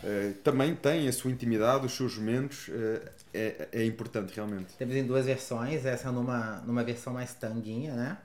eh, 0.04 0.34
também 0.44 0.76
têm 0.76 1.08
a 1.08 1.14
sua 1.14 1.32
intimidade, 1.32 1.86
os 1.86 1.94
seus 1.94 2.18
momentos, 2.18 2.70
eh, 2.70 3.12
é, 3.34 3.70
é 3.72 3.86
importante 3.86 4.34
realmente. 4.36 4.74
Temos 4.78 4.96
em 4.96 5.06
duas 5.06 5.26
versões, 5.26 5.86
essa 5.86 6.12
numa, 6.12 6.58
numa 6.68 6.84
versão 6.84 7.14
mais 7.14 7.34
tanguinha, 7.34 7.96
né? 7.96 8.18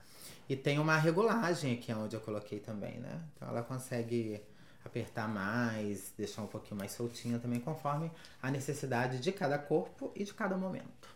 E 0.49 0.55
tem 0.57 0.79
uma 0.79 0.97
regulagem 0.99 1.73
aqui 1.75 1.93
onde 1.93 2.15
eu 2.17 2.21
coloquei 2.21 2.61
também, 2.61 2.99
né? 2.99 3.21
Então 3.37 3.49
ela 3.49 3.63
consegue 3.63 4.41
apertar 4.85 5.27
mais, 5.27 6.13
deixar 6.17 6.43
um 6.43 6.47
pouquinho 6.47 6.77
mais 6.79 6.93
soltinha 6.93 7.39
também, 7.39 7.59
conforme 7.61 8.11
a 8.43 8.51
necessidade 8.51 9.19
de 9.19 9.33
cada 9.33 9.57
corpo 9.59 10.13
e 10.15 10.23
de 10.25 10.35
cada 10.35 10.57
momento. 10.57 11.15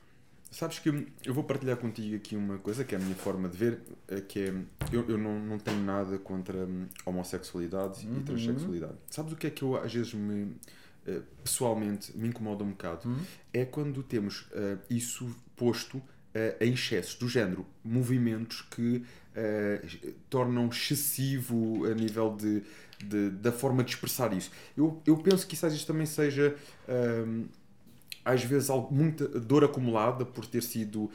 Sabes 0.51 0.79
que 0.79 0.89
eu 1.27 1.35
vou 1.35 1.45
partilhar 1.45 1.77
contigo 1.77 2.17
aqui 2.17 2.35
uma 2.35 2.57
coisa 2.59 2.83
que 2.83 2.95
é 2.95 2.99
a 2.99 3.01
minha 3.01 3.15
forma 3.15 3.51
de 3.51 3.57
ver, 3.59 3.83
eh, 4.09 4.23
que 4.23 4.41
é 4.41 4.55
eu, 4.91 5.07
eu 5.07 5.19
não, 5.19 5.39
não 5.39 5.59
tenho 5.59 5.79
nada 5.85 6.19
contra 6.19 6.57
hum, 6.65 6.87
homossexualidade 7.05 8.07
Uhum. 8.07 8.21
e 8.21 8.23
transexualidade. 8.23 8.95
Sabes 9.11 9.33
o 9.35 9.37
que 9.37 9.47
é 9.47 9.51
que 9.51 9.63
eu 9.63 9.77
às 9.77 9.93
vezes 9.93 10.15
me 10.15 10.57
eh, 11.07 11.21
pessoalmente 11.45 12.17
me 12.17 12.29
incomoda 12.29 12.65
um 12.65 12.71
bocado? 12.71 13.07
Uhum. 13.07 13.19
É 13.53 13.67
quando 13.67 14.03
temos 14.03 14.49
eh, 14.53 14.79
isso 14.89 15.37
posto 15.55 16.01
eh, 16.39 16.57
em 16.67 16.73
excessos 16.75 17.15
do 17.23 17.29
género, 17.29 17.63
movimentos 17.85 18.59
que 18.75 18.91
eh, 19.35 19.81
tornam 20.31 20.67
excessivo 20.69 21.85
a 21.91 21.95
nível 21.95 22.29
de, 22.43 22.63
de- 23.11 23.31
da 23.45 23.53
forma 23.53 23.83
de 23.85 23.91
expressar 23.95 24.33
isso. 24.33 24.51
Eu, 24.77 25.01
eu 25.07 25.17
penso 25.27 25.47
que 25.47 25.55
isso 25.55 25.67
às 25.67 25.73
vezes 25.73 25.87
também 25.87 26.07
seja 26.07 26.47
hum, 27.27 27.47
às 28.25 28.43
vezes 28.45 28.69
algo- 28.71 28.95
muita 28.95 29.27
dor 29.29 29.63
acumulada 29.65 30.25
por 30.25 30.45
ter 30.47 30.63
sido 30.63 31.11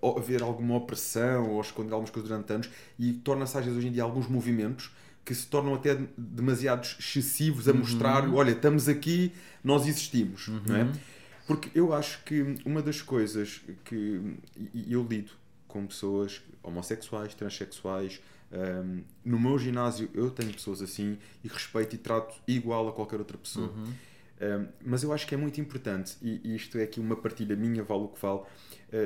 ou 0.00 0.18
haver 0.18 0.40
alguma 0.42 0.76
opressão 0.76 1.50
ou 1.50 1.60
esconder 1.60 1.92
algumas 1.92 2.10
coisas 2.10 2.28
durante 2.30 2.52
anos 2.52 2.70
e 2.98 3.12
torna-se 3.12 3.58
às 3.58 3.64
vezes 3.64 3.76
hoje 3.78 3.88
em 3.88 3.92
dia 3.92 4.02
alguns 4.04 4.28
movimentos 4.28 4.90
que 5.24 5.34
se 5.34 5.46
tornam 5.46 5.74
até 5.74 5.98
demasiado 6.16 6.84
excessivos 7.00 7.66
a 7.68 7.72
mostrar, 7.72 8.22
olha, 8.34 8.52
estamos 8.52 8.88
aqui, 8.88 9.32
nós 9.64 9.86
existimos, 9.86 10.48
não 10.66 10.76
é? 10.76 10.84
Porque 11.46 11.70
eu 11.78 11.92
acho 11.92 12.22
que 12.24 12.56
uma 12.64 12.80
das 12.82 13.02
coisas 13.02 13.60
que 13.84 14.20
e- 14.74 14.92
eu 14.92 15.02
lido 15.08 15.32
com 15.68 15.86
pessoas 15.86 16.40
homossexuais, 16.62 17.34
transexuais, 17.34 18.20
hum, 18.52 19.02
no 19.24 19.38
meu 19.38 19.58
ginásio 19.58 20.08
eu 20.14 20.30
tenho 20.30 20.52
pessoas 20.52 20.80
assim 20.80 21.18
e 21.42 21.48
respeito 21.48 21.94
e 21.94 21.98
trato 21.98 22.34
igual 22.48 22.88
a 22.88 22.92
qualquer 22.92 23.18
outra 23.18 23.36
pessoa. 23.36 23.68
Um, 24.40 24.66
mas 24.84 25.02
eu 25.02 25.12
acho 25.12 25.26
que 25.26 25.34
é 25.34 25.38
muito 25.38 25.60
importante, 25.60 26.16
e, 26.20 26.40
e 26.42 26.56
isto 26.56 26.76
é 26.76 26.82
aqui 26.82 26.98
uma 26.98 27.14
partilha 27.16 27.54
minha, 27.54 27.82
vale 27.84 28.02
o 28.02 28.08
que 28.08 28.20
vale, 28.20 28.40
uh, 28.40 28.46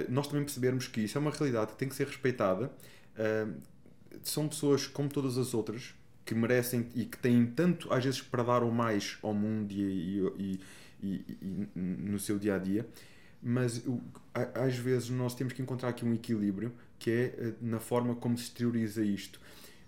nós 0.09 0.27
também 0.27 0.43
percebermos 0.43 0.89
que 0.89 1.01
isso 1.03 1.19
é 1.19 1.21
uma 1.21 1.31
realidade 1.31 1.73
que 1.73 1.79
tem 1.79 1.89
que 1.89 1.95
ser 1.95 2.07
respeitada. 2.07 2.73
Um, 3.47 3.55
são 4.23 4.49
pessoas 4.49 4.87
como 4.87 5.09
todas 5.09 5.37
as 5.37 5.53
outras 5.55 5.95
que 6.25 6.35
merecem 6.35 6.89
e 6.95 7.05
que 7.05 7.19
têm 7.19 7.47
tanto, 7.47 7.93
às 7.93 8.05
vezes, 8.05 8.23
para 8.23 8.43
dar 8.43 8.63
ou 8.63 8.71
mais 8.73 9.19
ao 9.23 9.35
mundo 9.35 9.71
e, 9.73 9.83
e- 9.83 10.33
e- 10.39 10.61
e- 11.03 11.25
e 11.43 11.69
no 11.79 12.19
seu 12.19 12.39
dia 12.39 12.57
a 12.57 12.59
dia, 12.59 12.87
mas 13.43 13.83
às 14.55 14.77
vezes 14.77 15.11
nós 15.11 15.35
temos 15.35 15.53
que 15.53 15.63
encontrar 15.63 15.91
aqui 15.91 16.05
um 16.05 16.13
equilíbrio 16.15 16.73
que 16.99 17.11
é 17.11 17.35
uh, 17.39 17.55
na 17.61 17.79
forma 17.79 18.15
como 18.17 18.37
se 18.37 18.45
exterioriza 18.45 19.05
isto. 19.05 19.41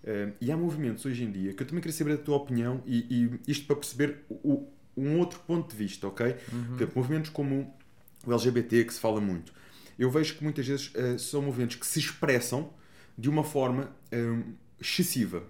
Uh, 0.03 0.33
e 0.41 0.51
há 0.51 0.57
movimentos 0.57 1.05
hoje 1.05 1.23
em 1.23 1.31
dia 1.31 1.53
que 1.53 1.61
eu 1.61 1.67
também 1.67 1.81
queria 1.81 1.95
saber 1.95 2.13
a 2.13 2.17
tua 2.17 2.37
opinião 2.37 2.81
e, 2.85 3.05
e 3.45 3.51
isto 3.51 3.67
para 3.67 3.75
perceber 3.75 4.19
o, 4.29 4.67
um 4.97 5.19
outro 5.19 5.39
ponto 5.41 5.69
de 5.69 5.75
vista, 5.75 6.07
ok? 6.07 6.33
Por 6.33 6.75
exemplo, 6.75 6.91
movimentos 6.95 7.29
como 7.29 7.73
o 8.25 8.31
LGBT, 8.31 8.85
que 8.85 8.93
se 8.93 8.99
fala 8.99 9.19
muito. 9.21 9.53
Eu 9.99 10.09
vejo 10.09 10.35
que 10.35 10.43
muitas 10.43 10.65
vezes 10.67 10.91
uh, 10.95 11.19
são 11.19 11.41
movimentos 11.41 11.75
que 11.75 11.85
se 11.85 11.99
expressam 11.99 12.73
de 13.17 13.29
uma 13.29 13.43
forma 13.43 13.91
um, 14.13 14.53
excessiva, 14.79 15.43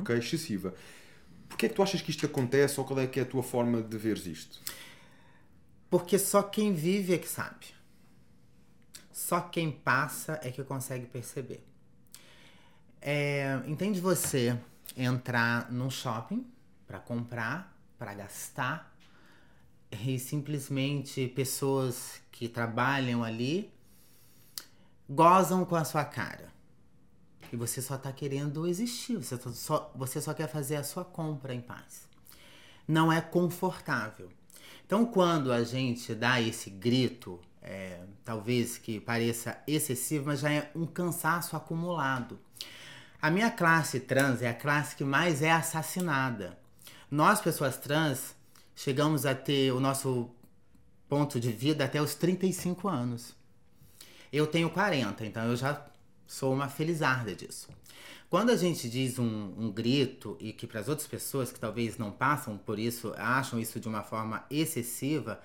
ok? 0.00 0.16
Excessiva. 0.18 0.74
Porquê 1.48 1.66
é 1.66 1.68
que 1.68 1.74
tu 1.74 1.82
achas 1.82 2.00
que 2.02 2.10
isto 2.10 2.26
acontece 2.26 2.78
ou 2.78 2.84
qual 2.86 3.00
é 3.00 3.06
que 3.06 3.18
é 3.18 3.22
a 3.22 3.26
tua 3.26 3.42
forma 3.42 3.80
de 3.82 3.96
veres 3.96 4.26
isto? 4.26 4.60
Porque 5.88 6.18
só 6.18 6.42
quem 6.42 6.72
vive 6.72 7.14
é 7.14 7.18
que 7.18 7.28
sabe. 7.28 7.66
Só 9.12 9.40
quem 9.40 9.70
passa 9.70 10.38
é 10.42 10.50
que 10.50 10.62
consegue 10.62 11.06
perceber. 11.06 11.66
É, 13.00 13.60
entende 13.66 14.00
você 14.00 14.58
entrar 14.96 15.70
num 15.70 15.90
shopping 15.90 16.46
para 16.86 16.98
comprar, 16.98 17.76
para 17.98 18.14
gastar, 18.14 18.96
e 19.90 20.18
simplesmente 20.18 21.28
pessoas 21.28 22.20
que 22.30 22.48
trabalham 22.48 23.22
ali 23.22 23.72
gozam 25.08 25.64
com 25.64 25.76
a 25.76 25.84
sua 25.84 26.04
cara. 26.04 26.52
E 27.52 27.56
você 27.56 27.80
só 27.80 27.96
tá 27.96 28.12
querendo 28.12 28.66
existir, 28.66 29.16
você 29.16 29.38
só, 29.52 29.92
você 29.94 30.20
só 30.20 30.34
quer 30.34 30.48
fazer 30.48 30.76
a 30.76 30.82
sua 30.82 31.04
compra 31.04 31.54
em 31.54 31.60
paz. 31.60 32.08
Não 32.86 33.12
é 33.12 33.20
confortável. 33.20 34.30
Então, 34.86 35.04
quando 35.04 35.52
a 35.52 35.64
gente 35.64 36.14
dá 36.14 36.40
esse 36.40 36.70
grito, 36.70 37.40
é, 37.60 37.98
talvez 38.24 38.78
que 38.78 39.00
pareça 39.00 39.60
excessivo, 39.66 40.26
mas 40.26 40.40
já 40.40 40.52
é 40.52 40.70
um 40.76 40.86
cansaço 40.86 41.56
acumulado. 41.56 42.38
A 43.20 43.28
minha 43.28 43.50
classe 43.50 43.98
trans 43.98 44.42
é 44.42 44.48
a 44.48 44.54
classe 44.54 44.94
que 44.94 45.02
mais 45.02 45.42
é 45.42 45.50
assassinada. 45.50 46.56
Nós, 47.10 47.40
pessoas 47.40 47.76
trans, 47.76 48.36
chegamos 48.76 49.26
a 49.26 49.34
ter 49.34 49.72
o 49.72 49.80
nosso 49.80 50.30
ponto 51.08 51.40
de 51.40 51.50
vida 51.50 51.84
até 51.84 52.00
os 52.00 52.14
35 52.14 52.88
anos. 52.88 53.34
Eu 54.32 54.46
tenho 54.46 54.70
40, 54.70 55.26
então 55.26 55.44
eu 55.46 55.56
já 55.56 55.84
sou 56.28 56.52
uma 56.54 56.68
felizarda 56.68 57.34
disso. 57.34 57.68
Quando 58.28 58.50
a 58.50 58.56
gente 58.56 58.90
diz 58.90 59.18
um, 59.18 59.54
um 59.56 59.70
grito 59.70 60.36
e 60.40 60.52
que 60.52 60.66
para 60.66 60.80
as 60.80 60.88
outras 60.88 61.06
pessoas 61.06 61.52
que 61.52 61.60
talvez 61.60 61.96
não 61.96 62.10
passam 62.10 62.58
por 62.58 62.78
isso, 62.78 63.14
acham 63.16 63.58
isso 63.58 63.78
de 63.78 63.86
uma 63.86 64.02
forma 64.02 64.44
excessiva, 64.50 65.40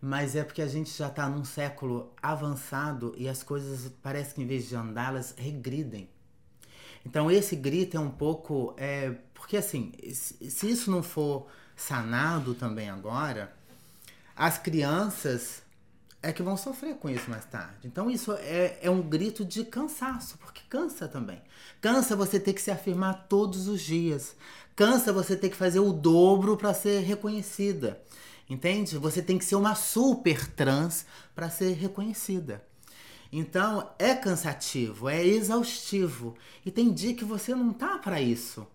mas 0.00 0.36
é 0.36 0.44
porque 0.44 0.60
a 0.60 0.66
gente 0.66 0.90
já 0.90 1.08
está 1.08 1.28
num 1.28 1.44
século 1.44 2.12
avançado 2.22 3.14
e 3.16 3.28
as 3.28 3.42
coisas 3.42 3.90
parece 4.02 4.34
que 4.34 4.42
em 4.42 4.46
vez 4.46 4.68
de 4.68 4.76
andar, 4.76 5.08
elas 5.08 5.34
regridem. 5.38 6.08
Então 7.04 7.30
esse 7.30 7.56
grito 7.56 7.96
é 7.96 8.00
um 8.00 8.10
pouco. 8.10 8.74
É, 8.76 9.14
porque 9.32 9.56
assim, 9.56 9.92
se 10.12 10.70
isso 10.70 10.90
não 10.90 11.02
for 11.02 11.46
sanado 11.74 12.54
também 12.54 12.90
agora, 12.90 13.54
as 14.36 14.58
crianças 14.58 15.62
é 16.22 16.32
que 16.32 16.42
vão 16.42 16.56
sofrer 16.56 16.96
com 16.96 17.08
isso 17.08 17.30
mais 17.30 17.44
tarde. 17.44 17.86
Então 17.86 18.10
isso 18.10 18.32
é, 18.32 18.78
é 18.82 18.90
um 18.90 19.02
grito 19.02 19.44
de 19.44 19.64
cansaço, 19.64 20.36
porque 20.38 20.62
cansa 20.68 21.06
também. 21.06 21.40
Cansa 21.80 22.16
você 22.16 22.40
ter 22.40 22.52
que 22.52 22.62
se 22.62 22.70
afirmar 22.70 23.26
todos 23.28 23.68
os 23.68 23.80
dias. 23.80 24.34
Cansa 24.74 25.12
você 25.12 25.36
ter 25.36 25.48
que 25.48 25.56
fazer 25.56 25.80
o 25.80 25.92
dobro 25.92 26.56
para 26.56 26.74
ser 26.74 27.00
reconhecida. 27.00 28.00
Entende? 28.48 28.96
Você 28.98 29.22
tem 29.22 29.38
que 29.38 29.44
ser 29.44 29.56
uma 29.56 29.74
super 29.74 30.46
trans 30.52 31.04
para 31.34 31.50
ser 31.50 31.74
reconhecida. 31.74 32.64
Então 33.30 33.90
é 33.98 34.14
cansativo, 34.14 35.08
é 35.08 35.24
exaustivo 35.24 36.34
e 36.64 36.70
tem 36.70 36.92
dia 36.92 37.14
que 37.14 37.24
você 37.24 37.54
não 37.54 37.74
tá 37.74 37.98
para 37.98 38.22
isso, 38.22 38.66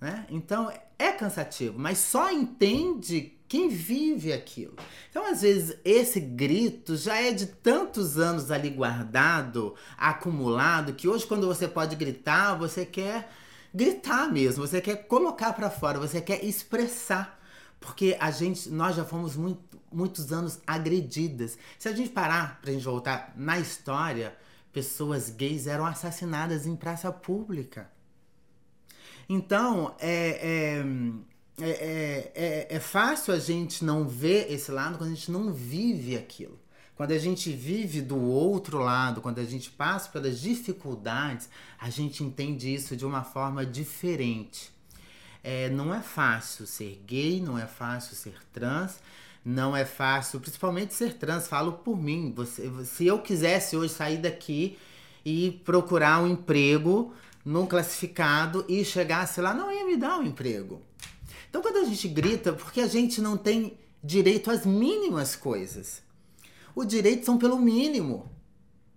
né? 0.00 0.26
Então 0.28 0.72
é 0.98 1.12
cansativo, 1.12 1.78
mas 1.78 1.98
só 1.98 2.30
entende 2.32 3.38
quem 3.50 3.68
vive 3.68 4.32
aquilo. 4.32 4.76
Então 5.10 5.26
às 5.26 5.42
vezes 5.42 5.76
esse 5.84 6.20
grito 6.20 6.96
já 6.96 7.20
é 7.20 7.32
de 7.32 7.46
tantos 7.46 8.16
anos 8.16 8.48
ali 8.48 8.70
guardado, 8.70 9.74
acumulado, 9.98 10.94
que 10.94 11.08
hoje 11.08 11.26
quando 11.26 11.48
você 11.48 11.66
pode 11.66 11.96
gritar, 11.96 12.54
você 12.54 12.86
quer 12.86 13.28
gritar 13.74 14.32
mesmo, 14.32 14.64
você 14.64 14.80
quer 14.80 15.04
colocar 15.08 15.52
para 15.52 15.68
fora, 15.68 15.98
você 15.98 16.20
quer 16.20 16.44
expressar. 16.44 17.40
Porque 17.80 18.16
a 18.20 18.30
gente, 18.30 18.70
nós 18.70 18.94
já 18.94 19.04
fomos 19.04 19.34
muito, 19.34 19.80
muitos 19.90 20.32
anos 20.32 20.60
agredidas. 20.64 21.58
Se 21.76 21.88
a 21.88 21.92
gente 21.92 22.10
parar 22.10 22.60
pra 22.62 22.70
gente 22.70 22.84
voltar 22.84 23.32
na 23.34 23.58
história, 23.58 24.36
pessoas 24.72 25.28
gays 25.28 25.66
eram 25.66 25.84
assassinadas 25.84 26.66
em 26.66 26.76
praça 26.76 27.10
pública. 27.10 27.90
Então, 29.28 29.96
é, 29.98 30.78
é, 30.78 30.84
é, 31.62 32.32
é, 32.34 32.66
é 32.70 32.80
fácil 32.80 33.34
a 33.34 33.38
gente 33.38 33.84
não 33.84 34.08
ver 34.08 34.50
esse 34.50 34.70
lado 34.70 34.98
quando 34.98 35.10
a 35.10 35.14
gente 35.14 35.30
não 35.30 35.52
vive 35.52 36.16
aquilo. 36.16 36.58
Quando 36.96 37.12
a 37.12 37.18
gente 37.18 37.50
vive 37.50 38.02
do 38.02 38.20
outro 38.20 38.78
lado, 38.78 39.22
quando 39.22 39.38
a 39.38 39.44
gente 39.44 39.70
passa 39.70 40.10
pelas 40.10 40.38
dificuldades, 40.38 41.48
a 41.78 41.88
gente 41.88 42.22
entende 42.22 42.74
isso 42.74 42.94
de 42.94 43.06
uma 43.06 43.24
forma 43.24 43.64
diferente. 43.64 44.70
É, 45.42 45.70
não 45.70 45.94
é 45.94 46.02
fácil 46.02 46.66
ser 46.66 47.02
gay, 47.06 47.40
não 47.40 47.58
é 47.58 47.66
fácil 47.66 48.14
ser 48.14 48.34
trans, 48.52 49.00
não 49.42 49.74
é 49.74 49.86
fácil, 49.86 50.40
principalmente 50.40 50.92
ser 50.92 51.14
trans. 51.14 51.48
Falo 51.48 51.72
por 51.72 51.96
mim. 51.96 52.34
Você, 52.36 52.70
se 52.84 53.06
eu 53.06 53.20
quisesse 53.20 53.76
hoje 53.76 53.94
sair 53.94 54.18
daqui 54.18 54.76
e 55.24 55.52
procurar 55.64 56.22
um 56.22 56.26
emprego 56.26 57.14
no 57.42 57.66
classificado 57.66 58.64
e 58.68 58.84
chegasse 58.84 59.40
lá, 59.40 59.54
não 59.54 59.72
ia 59.72 59.86
me 59.86 59.96
dar 59.96 60.18
um 60.18 60.24
emprego. 60.24 60.82
Então, 61.50 61.60
quando 61.60 61.78
a 61.78 61.84
gente 61.84 62.06
grita, 62.06 62.52
porque 62.52 62.80
a 62.80 62.86
gente 62.86 63.20
não 63.20 63.36
tem 63.36 63.76
direito 64.02 64.50
às 64.50 64.64
mínimas 64.64 65.34
coisas. 65.34 66.00
Os 66.74 66.86
direitos 66.86 67.26
são 67.26 67.36
pelo 67.36 67.58
mínimo. 67.58 68.30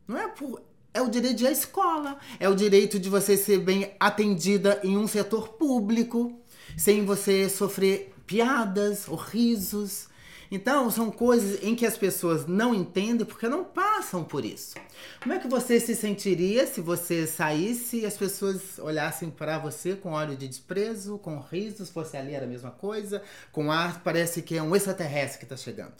Não 0.07 0.17
é 0.17 0.27
por. 0.27 0.61
É 0.93 1.01
o 1.01 1.09
direito 1.09 1.37
de 1.37 1.43
ir 1.45 1.47
à 1.47 1.51
escola, 1.51 2.19
é 2.39 2.47
o 2.47 2.55
direito 2.55 2.99
de 2.99 3.09
você 3.09 3.35
ser 3.35 3.57
bem 3.57 3.95
atendida 3.99 4.79
em 4.83 4.95
um 4.95 5.07
setor 5.07 5.49
público, 5.53 6.39
sem 6.77 7.03
você 7.03 7.49
sofrer 7.49 8.13
piadas 8.27 9.07
ou 9.07 9.15
risos. 9.15 10.07
Então, 10.55 10.91
são 10.91 11.09
coisas 11.09 11.63
em 11.63 11.73
que 11.73 11.83
as 11.83 11.97
pessoas 11.97 12.45
não 12.45 12.75
entendem 12.75 13.25
porque 13.25 13.49
não 13.49 13.63
passam 13.63 14.23
por 14.23 14.45
isso. 14.45 14.75
Como 15.19 15.33
é 15.33 15.39
que 15.39 15.47
você 15.47 15.79
se 15.79 15.95
sentiria 15.95 16.67
se 16.67 16.79
você 16.79 17.25
saísse 17.25 18.01
e 18.01 18.05
as 18.05 18.15
pessoas 18.15 18.77
olhassem 18.77 19.31
para 19.31 19.57
você 19.57 19.95
com 19.95 20.11
óleo 20.11 20.37
de 20.37 20.47
desprezo, 20.47 21.17
com 21.17 21.39
risos, 21.39 21.89
fosse 21.89 22.15
ali 22.17 22.35
era 22.35 22.45
a 22.45 22.47
mesma 22.47 22.69
coisa, 22.69 23.23
com 23.51 23.71
ar, 23.71 24.03
parece 24.03 24.43
que 24.43 24.55
é 24.55 24.61
um 24.61 24.75
extraterrestre 24.75 25.39
que 25.39 25.45
está 25.45 25.57
chegando. 25.57 25.95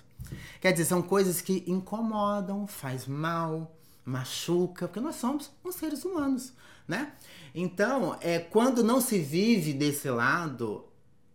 Quer 0.62 0.72
dizer, 0.72 0.86
são 0.86 1.02
coisas 1.02 1.42
que 1.42 1.64
incomodam, 1.66 2.68
faz 2.68 3.08
mal, 3.08 3.76
machuca, 4.06 4.88
porque 4.88 5.00
nós 5.00 5.16
somos 5.16 5.52
uns 5.66 5.74
seres 5.74 6.06
humanos, 6.06 6.54
né? 6.88 7.14
Então, 7.56 8.20
é, 8.22 8.38
quando 8.38 8.84
não 8.84 9.02
se 9.02 9.18
vive 9.18 9.74
desse 9.74 10.12
lado, 10.12 10.86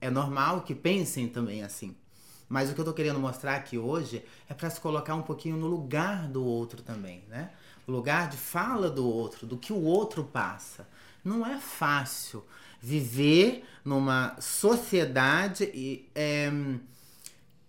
é 0.01 0.09
normal 0.09 0.61
que 0.61 0.73
pensem 0.73 1.27
também 1.27 1.65
assim. 1.65 1.97
Mas 2.49 2.71
o 2.71 2.75
que 2.75 2.81
eu 2.81 2.85
tô 2.85 2.93
querendo 2.93 3.21
mostrar 3.21 3.57
aqui 3.57 3.77
hoje 3.77 4.25
é 4.49 4.55
para 4.55 4.71
se 4.71 4.81
colocar 4.81 5.15
um 5.15 5.23
pouquinho 5.23 5.57
no 5.57 5.67
lugar 5.67 6.27
do 6.29 6.45
outro 6.45 6.83
também, 6.83 7.23
né? 7.29 7.51
O 7.87 7.93
lugar 7.93 8.29
de 8.29 8.37
fala 8.37 8.91
do 8.91 9.07
outro, 9.07 9.47
do 9.47 9.57
que 9.57 9.73
o 9.73 9.83
outro 9.83 10.25
passa. 10.25 10.89
Não 11.25 11.47
é 11.47 11.59
fácil 11.59 12.45
viver 12.81 13.65
numa 13.85 14.37
sociedade 14.41 15.65
e, 15.75 16.09
é, 16.15 16.51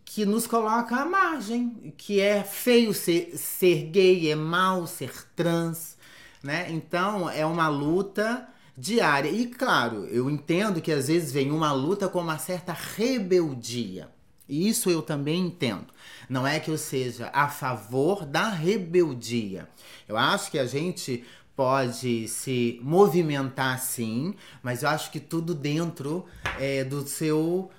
que 0.06 0.26
nos 0.26 0.48
coloca 0.48 0.96
à 0.96 1.06
margem, 1.06 1.94
que 1.98 2.20
é 2.20 2.44
feio 2.44 2.94
ser, 2.94 3.38
ser 3.38 3.90
gay, 3.92 4.32
é 4.32 4.36
mal 4.36 4.88
ser 4.88 5.12
trans, 5.36 5.98
né? 6.42 6.68
Então 6.72 7.30
é 7.30 7.46
uma 7.46 7.68
luta 7.68 8.48
diária. 8.78 9.30
E 9.30 9.46
claro, 9.48 10.06
eu 10.06 10.30
entendo 10.30 10.82
que 10.82 10.92
às 10.92 11.08
vezes 11.08 11.32
vem 11.32 11.52
uma 11.52 11.72
luta 11.74 12.08
com 12.08 12.22
uma 12.22 12.38
certa 12.38 12.74
rebeldia. 12.74 14.10
Isso 14.50 14.90
eu 14.90 15.04
também 15.04 15.46
entendo. 15.46 15.88
Não 16.28 16.46
é 16.46 16.60
que 16.60 16.72
eu 16.72 16.78
seja 16.78 17.30
a 17.32 17.48
favor 17.48 18.26
da 18.26 18.50
rebeldia. 18.50 19.70
Eu 20.08 20.18
acho 20.18 20.50
que 20.50 20.58
a 20.58 20.66
gente 20.66 21.24
pode 21.56 22.28
se 22.28 22.80
movimentar 22.82 23.80
sim, 23.80 24.34
mas 24.64 24.82
eu 24.82 24.90
acho 24.90 25.12
que 25.12 25.20
tudo 25.20 25.54
dentro 25.54 26.26
é, 26.58 26.84
do 26.84 27.08
seu 27.08 27.70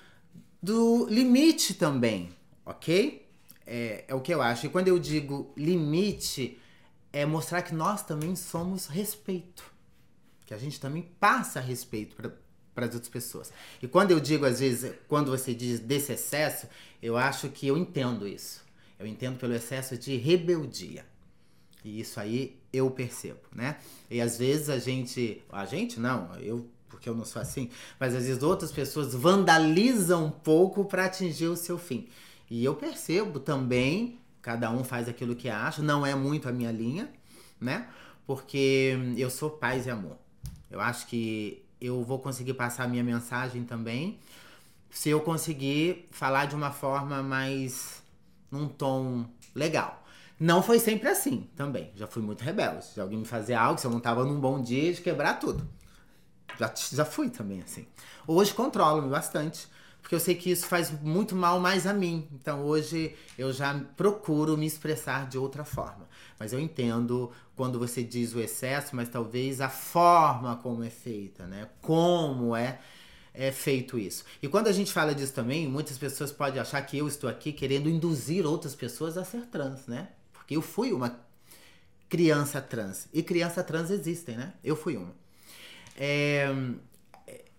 do 0.61 1.07
limite 1.09 1.73
também, 1.73 2.29
ok? 2.63 3.27
É, 3.65 4.05
é 4.07 4.15
o 4.15 4.21
que 4.21 4.33
eu 4.33 4.41
acho. 4.41 4.67
E 4.67 4.69
quando 4.69 4.87
eu 4.87 4.99
digo 4.99 5.51
limite, 5.57 6.59
é 7.11 7.25
mostrar 7.25 7.63
que 7.63 7.73
nós 7.73 8.03
também 8.03 8.35
somos 8.35 8.85
respeito. 8.85 9.63
Que 10.45 10.53
a 10.53 10.57
gente 10.57 10.79
também 10.79 11.01
passa 11.19 11.59
respeito 11.59 12.15
para 12.73 12.85
as 12.85 12.93
outras 12.93 13.11
pessoas. 13.11 13.51
E 13.81 13.87
quando 13.87 14.11
eu 14.11 14.19
digo, 14.19 14.45
às 14.45 14.59
vezes, 14.59 14.93
quando 15.07 15.29
você 15.29 15.53
diz 15.53 15.79
desse 15.79 16.13
excesso, 16.13 16.67
eu 17.01 17.17
acho 17.17 17.49
que 17.49 17.67
eu 17.67 17.77
entendo 17.77 18.27
isso. 18.27 18.63
Eu 18.99 19.07
entendo 19.07 19.37
pelo 19.37 19.53
excesso 19.53 19.97
de 19.97 20.15
rebeldia. 20.15 21.05
E 21.83 21.99
isso 21.99 22.19
aí 22.19 22.59
eu 22.71 22.89
percebo, 22.91 23.39
né? 23.53 23.77
E 24.09 24.21
às 24.21 24.37
vezes 24.37 24.69
a 24.69 24.77
gente. 24.77 25.41
A 25.51 25.65
gente 25.65 25.99
não, 25.99 26.35
eu 26.35 26.69
porque 26.87 27.09
eu 27.09 27.15
não 27.15 27.25
sou 27.25 27.41
assim, 27.41 27.69
mas 27.99 28.13
às 28.13 28.25
vezes 28.25 28.43
outras 28.43 28.71
pessoas 28.71 29.15
vandalizam 29.15 30.25
um 30.25 30.29
pouco 30.29 30.85
para 30.85 31.05
atingir 31.05 31.47
o 31.47 31.55
seu 31.55 31.79
fim. 31.79 32.07
E 32.49 32.63
eu 32.63 32.75
percebo 32.75 33.39
também, 33.39 34.19
cada 34.41 34.69
um 34.69 34.83
faz 34.83 35.07
aquilo 35.07 35.35
que 35.35 35.49
acha, 35.49 35.81
não 35.81 36.05
é 36.05 36.13
muito 36.13 36.49
a 36.49 36.51
minha 36.51 36.71
linha, 36.71 37.09
né? 37.59 37.87
Porque 38.27 38.93
eu 39.17 39.29
sou 39.29 39.49
paz 39.49 39.87
e 39.87 39.89
amor. 39.89 40.17
Eu 40.69 40.79
acho 40.79 41.07
que 41.07 41.60
eu 41.81 42.03
vou 42.03 42.19
conseguir 42.19 42.53
passar 42.53 42.83
a 42.83 42.87
minha 42.87 43.03
mensagem 43.03 43.63
também 43.63 44.19
se 44.91 45.09
eu 45.09 45.21
conseguir 45.21 46.07
falar 46.11 46.45
de 46.45 46.55
uma 46.55 46.71
forma 46.71 47.23
mais 47.23 48.03
num 48.51 48.67
tom 48.67 49.25
legal. 49.55 50.03
Não 50.39 50.61
foi 50.61 50.79
sempre 50.79 51.07
assim 51.07 51.47
também. 51.55 51.91
Já 51.95 52.07
fui 52.07 52.21
muito 52.21 52.43
rebelde. 52.43 52.85
Se 52.85 52.99
alguém 52.99 53.19
me 53.19 53.25
fazer 53.25 53.53
algo, 53.53 53.79
se 53.79 53.87
eu 53.87 53.91
não 53.91 53.99
tava 53.99 54.25
num 54.25 54.39
bom 54.39 54.61
dia, 54.61 54.93
de 54.93 55.01
quebrar 55.01 55.39
tudo. 55.39 55.67
Já, 56.59 56.73
já 56.91 57.05
fui 57.05 57.29
também, 57.29 57.61
assim. 57.61 57.87
Hoje 58.27 58.53
controlo-me 58.53 59.09
bastante, 59.09 59.67
porque 60.01 60.13
eu 60.13 60.19
sei 60.19 60.35
que 60.35 60.51
isso 60.51 60.65
faz 60.65 60.91
muito 61.01 61.35
mal 61.35 61.59
mais 61.59 61.87
a 61.87 61.93
mim. 61.93 62.27
Então 62.33 62.65
hoje 62.65 63.15
eu 63.37 63.53
já 63.53 63.79
procuro 63.95 64.57
me 64.57 64.65
expressar 64.65 65.27
de 65.27 65.37
outra 65.37 65.63
forma. 65.63 66.07
Mas 66.37 66.51
eu 66.51 66.59
entendo 66.59 67.31
quando 67.61 67.77
você 67.77 68.01
diz 68.01 68.33
o 68.33 68.39
excesso, 68.39 68.95
mas 68.95 69.07
talvez 69.07 69.61
a 69.61 69.69
forma 69.69 70.55
como 70.55 70.83
é 70.83 70.89
feita, 70.89 71.45
né? 71.45 71.69
Como 71.79 72.55
é 72.55 72.79
é 73.35 73.51
feito 73.51 73.99
isso. 73.99 74.25
E 74.41 74.47
quando 74.47 74.65
a 74.65 74.71
gente 74.71 74.91
fala 74.91 75.13
disso 75.13 75.31
também, 75.31 75.67
muitas 75.67 75.95
pessoas 75.95 76.31
podem 76.31 76.59
achar 76.59 76.81
que 76.81 76.97
eu 76.97 77.07
estou 77.07 77.29
aqui 77.29 77.53
querendo 77.53 77.87
induzir 77.87 78.47
outras 78.47 78.73
pessoas 78.73 79.15
a 79.15 79.23
ser 79.23 79.45
trans, 79.45 79.85
né? 79.85 80.09
Porque 80.33 80.55
eu 80.55 80.61
fui 80.63 80.91
uma 80.91 81.19
criança 82.09 82.59
trans. 82.59 83.07
E 83.13 83.21
criança 83.21 83.63
trans 83.63 83.91
existem, 83.91 84.37
né? 84.37 84.53
Eu 84.63 84.75
fui 84.75 84.97
uma. 84.97 85.13
É, 85.95 86.47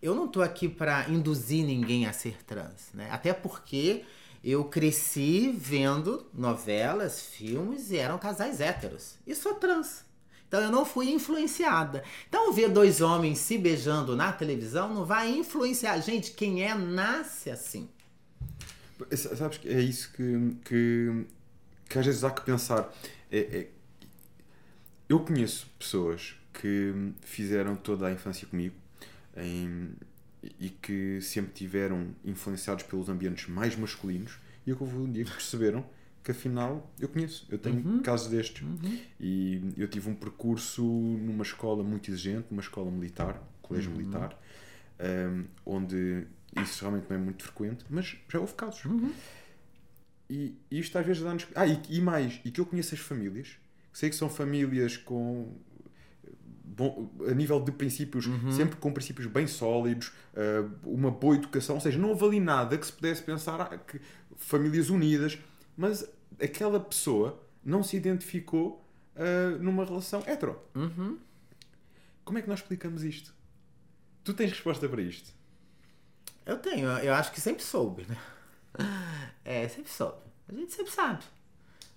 eu 0.02 0.16
não 0.16 0.26
tô 0.26 0.42
aqui 0.42 0.68
para 0.68 1.08
induzir 1.08 1.64
ninguém 1.64 2.06
a 2.06 2.12
ser 2.12 2.42
trans, 2.42 2.88
né? 2.92 3.08
Até 3.12 3.32
porque 3.32 4.04
eu 4.42 4.64
cresci 4.64 5.52
vendo 5.52 6.26
novelas, 6.34 7.20
filmes 7.22 7.90
e 7.90 7.96
eram 7.96 8.18
casais 8.18 8.60
héteros. 8.60 9.14
E 9.26 9.34
sou 9.34 9.54
trans. 9.54 10.04
Então 10.48 10.60
eu 10.60 10.70
não 10.70 10.84
fui 10.84 11.10
influenciada. 11.10 12.02
Então 12.28 12.52
ver 12.52 12.68
dois 12.68 13.00
homens 13.00 13.38
se 13.38 13.56
beijando 13.56 14.16
na 14.16 14.32
televisão 14.32 14.92
não 14.92 15.04
vai 15.04 15.30
influenciar. 15.30 15.98
Gente, 16.00 16.32
quem 16.32 16.62
é 16.62 16.74
nasce 16.74 17.50
assim. 17.50 17.88
Sabes 19.16 19.58
que 19.58 19.68
é 19.68 19.80
isso 19.80 20.12
que, 20.12 20.56
que, 20.64 21.26
que 21.88 21.98
às 21.98 22.04
vezes 22.04 22.24
há 22.24 22.30
que 22.30 22.42
pensar. 22.42 22.92
É, 23.30 23.38
é, 23.38 23.68
eu 25.08 25.20
conheço 25.20 25.66
pessoas 25.78 26.34
que 26.52 26.92
fizeram 27.22 27.74
toda 27.76 28.06
a 28.06 28.12
infância 28.12 28.46
comigo 28.46 28.74
em, 29.36 29.94
e 30.58 30.68
que 30.70 31.20
sempre 31.20 31.52
tiveram 31.52 32.14
influenciados 32.24 32.84
pelos 32.84 33.08
ambientes 33.08 33.48
mais 33.48 33.76
masculinos 33.76 34.38
e 34.66 34.74
que 34.74 34.82
houve 34.82 34.96
um 34.96 35.10
dia 35.10 35.24
que 35.24 35.30
perceberam 35.30 35.84
que 36.24 36.30
afinal 36.30 36.88
eu 37.00 37.08
conheço, 37.08 37.46
eu 37.50 37.58
tenho 37.58 37.84
Uhum. 37.84 38.00
casos 38.02 38.28
destes. 38.28 38.62
Uhum. 38.62 38.98
E 39.18 39.60
eu 39.76 39.88
tive 39.88 40.08
um 40.08 40.14
percurso 40.14 40.82
numa 40.84 41.42
escola 41.42 41.82
muito 41.82 42.10
exigente, 42.10 42.46
numa 42.50 42.62
escola 42.62 42.90
militar, 42.90 43.42
colégio 43.60 43.90
Uhum. 43.90 43.96
militar, 43.98 44.38
um, 45.00 45.44
onde 45.66 46.24
isso 46.62 46.82
realmente 46.82 47.06
não 47.10 47.16
é 47.16 47.20
muito 47.20 47.42
frequente, 47.42 47.84
mas 47.90 48.16
já 48.28 48.38
houve 48.38 48.54
casos. 48.54 48.84
Uhum. 48.84 49.12
E, 50.30 50.54
e 50.70 50.78
isto 50.78 50.96
às 50.98 51.04
vezes 51.06 51.22
dá-nos. 51.22 51.46
Ah, 51.54 51.66
e, 51.66 51.80
e 51.90 52.00
mais, 52.00 52.40
e 52.44 52.50
que 52.50 52.60
eu 52.60 52.66
conheço 52.66 52.94
as 52.94 53.00
famílias, 53.00 53.56
sei 53.92 54.08
que 54.08 54.16
são 54.16 54.28
famílias 54.28 54.96
com. 54.96 55.52
Bom, 56.74 57.10
a 57.28 57.34
nível 57.34 57.60
de 57.60 57.70
princípios, 57.70 58.26
Uhum. 58.26 58.50
sempre 58.50 58.76
com 58.76 58.92
princípios 58.92 59.26
bem 59.26 59.46
sólidos, 59.46 60.08
uh, 60.34 60.70
uma 60.84 61.10
boa 61.10 61.34
educação, 61.36 61.74
ou 61.74 61.80
seja, 61.80 61.98
não 61.98 62.08
houve 62.10 62.24
ali 62.24 62.40
nada 62.40 62.78
que 62.78 62.86
se 62.86 62.92
pudesse 62.92 63.22
pensar 63.22 63.60
ah, 63.60 63.76
que 63.76 64.00
famílias 64.36 64.88
unidas, 64.88 65.38
mas 65.76 66.08
aquela 66.42 66.80
pessoa 66.80 67.40
não 67.62 67.82
se 67.82 67.96
identificou 67.96 68.84
uh, 69.16 69.62
numa 69.62 69.84
relação 69.84 70.22
hetero. 70.26 70.58
Uhum. 70.74 71.18
Como 72.24 72.38
é 72.38 72.42
que 72.42 72.48
nós 72.48 72.60
explicamos 72.60 73.04
isto? 73.04 73.34
Tu 74.24 74.32
tens 74.32 74.50
resposta 74.50 74.88
para 74.88 75.02
isto? 75.02 75.30
Eu 76.46 76.56
tenho, 76.58 76.88
eu 76.98 77.12
acho 77.14 77.32
que 77.32 77.40
sempre 77.40 77.62
soube, 77.62 78.06
né? 78.08 78.16
É, 79.44 79.68
sempre 79.68 79.90
soube. 79.90 80.22
A 80.48 80.54
gente 80.54 80.72
sempre 80.72 80.92
sabe. 80.92 81.24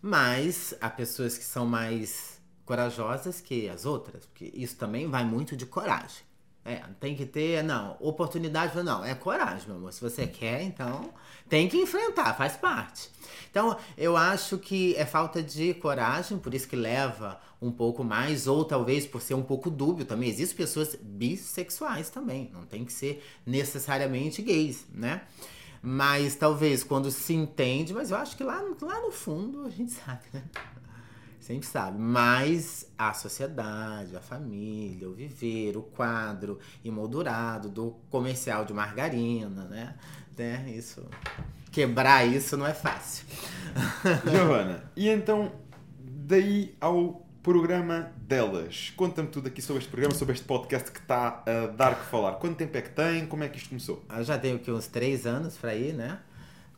Mas 0.01 0.73
há 0.81 0.89
pessoas 0.89 1.37
que 1.37 1.43
são 1.43 1.65
mais 1.65 2.34
corajosas 2.65 3.39
que 3.39 3.69
as 3.69 3.85
outras, 3.85 4.25
porque 4.25 4.51
isso 4.53 4.75
também 4.75 5.07
vai 5.07 5.23
muito 5.23 5.55
de 5.55 5.65
coragem. 5.65 6.23
É, 6.67 6.81
tem 6.99 7.15
que 7.15 7.27
ter, 7.27 7.63
não, 7.63 7.95
oportunidade, 7.99 8.75
não, 8.81 9.05
é 9.05 9.13
coragem, 9.13 9.67
meu 9.67 9.77
amor. 9.77 9.93
Se 9.93 10.01
você 10.01 10.25
quer, 10.25 10.63
então 10.63 11.13
tem 11.47 11.69
que 11.69 11.77
enfrentar, 11.77 12.33
faz 12.33 12.55
parte. 12.55 13.11
Então, 13.51 13.77
eu 13.95 14.17
acho 14.17 14.57
que 14.57 14.95
é 14.95 15.05
falta 15.05 15.43
de 15.43 15.75
coragem, 15.75 16.39
por 16.39 16.55
isso 16.55 16.67
que 16.67 16.75
leva 16.75 17.39
um 17.61 17.71
pouco 17.71 18.03
mais, 18.03 18.47
ou 18.47 18.65
talvez 18.65 19.05
por 19.05 19.21
ser 19.21 19.35
um 19.35 19.43
pouco 19.43 19.69
dúbio 19.69 20.05
também. 20.05 20.27
Existem 20.27 20.57
pessoas 20.57 20.95
bissexuais 20.99 22.09
também, 22.09 22.49
não 22.51 22.65
tem 22.65 22.83
que 22.83 22.91
ser 22.91 23.23
necessariamente 23.45 24.41
gays, 24.41 24.87
né? 24.91 25.21
Mas 25.83 26.35
talvez 26.35 26.83
quando 26.83 27.11
se 27.11 27.35
entende, 27.35 27.93
mas 27.93 28.09
eu 28.09 28.17
acho 28.17 28.35
que 28.35 28.43
lá, 28.43 28.59
lá 28.81 29.01
no 29.01 29.11
fundo 29.11 29.67
a 29.67 29.69
gente 29.69 29.91
sabe, 29.91 30.23
né? 30.33 30.43
Sempre 31.45 31.67
sabe. 31.67 31.99
Mas 31.99 32.91
a 32.97 33.13
sociedade, 33.13 34.17
a 34.17 34.19
família, 34.19 35.07
o 35.07 35.13
viver, 35.13 35.77
o 35.77 35.83
quadro 35.83 36.57
emoldurado 36.83 37.69
do 37.69 37.91
comercial 38.09 38.65
de 38.65 38.73
margarina, 38.73 39.63
né? 39.65 39.93
né? 40.35 40.65
Isso. 40.75 41.05
Quebrar 41.71 42.25
isso 42.25 42.57
não 42.57 42.65
é 42.65 42.73
fácil. 42.73 43.27
Giovana, 44.27 44.91
e 44.95 45.07
então, 45.07 45.51
daí 45.99 46.75
ao 46.81 47.23
programa 47.43 48.11
delas. 48.17 48.91
Conta-me 48.95 49.27
tudo 49.27 49.45
aqui 49.45 49.61
sobre 49.61 49.83
este 49.83 49.91
programa, 49.91 50.15
sobre 50.15 50.33
este 50.33 50.47
podcast 50.47 50.91
que 50.91 50.97
está 50.97 51.43
a 51.45 51.67
dar 51.67 51.93
que 51.93 52.05
falar. 52.05 52.37
Quanto 52.37 52.57
tempo 52.57 52.75
é 52.75 52.81
que 52.81 52.89
tem? 52.89 53.27
Como 53.27 53.43
é 53.43 53.49
que 53.49 53.57
isto 53.57 53.69
começou? 53.69 54.03
Eu 54.09 54.23
já 54.23 54.35
tenho 54.39 54.55
aqui 54.55 54.71
uns 54.71 54.87
três 54.87 55.27
anos 55.27 55.55
pra 55.55 55.75
ir, 55.75 55.93
né? 55.93 56.17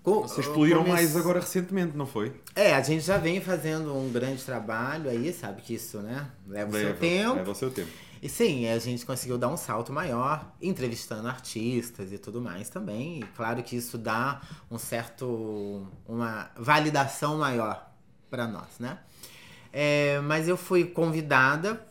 Com- 0.08 0.22
Vocês 0.22 0.48
explodiram 0.48 0.86
comece- 0.86 1.04
mais 1.04 1.18
agora 1.18 1.42
recentemente, 1.42 1.98
não 1.98 2.06
foi? 2.06 2.34
É, 2.56 2.74
a 2.74 2.82
gente 2.82 3.04
já 3.04 3.18
vem 3.18 3.42
fazendo 3.42 3.94
um 3.94 4.10
grande 4.10 4.42
trabalho 4.42 5.10
aí, 5.10 5.34
sabe 5.34 5.62
que 5.62 5.74
isso, 5.74 5.98
né? 6.00 6.32
Leva 6.48 6.70
o 6.70 6.80
seu 6.80 6.96
tempo. 6.96 7.36
Leva 7.36 7.52
o 7.52 7.56
seu 7.56 7.70
tempo. 7.70 7.90
E 8.22 8.30
sim, 8.30 8.68
a 8.70 8.80
gente 8.80 9.06
conseguiu 9.06 9.38
dar 9.38 9.50
um 9.50 9.58
salto 9.58 9.92
maior, 9.92 10.50
entrevistando 10.62 11.28
artistas 11.28 12.14
e 12.14 12.18
tudo 12.18 12.40
mais 12.42 12.70
também. 12.70 13.20
E 13.20 13.24
claro 13.36 13.62
que 13.62 13.76
isso 13.76 13.98
dá 13.98 14.40
um 14.72 14.78
certo. 14.80 15.86
uma 16.08 16.50
validação 16.56 17.38
maior 17.40 17.92
para 18.30 18.48
nós, 18.48 18.80
né? 18.80 19.00
É, 19.74 20.22
mas 20.22 20.48
eu 20.48 20.56
fui 20.56 20.86
convidada 20.86 21.86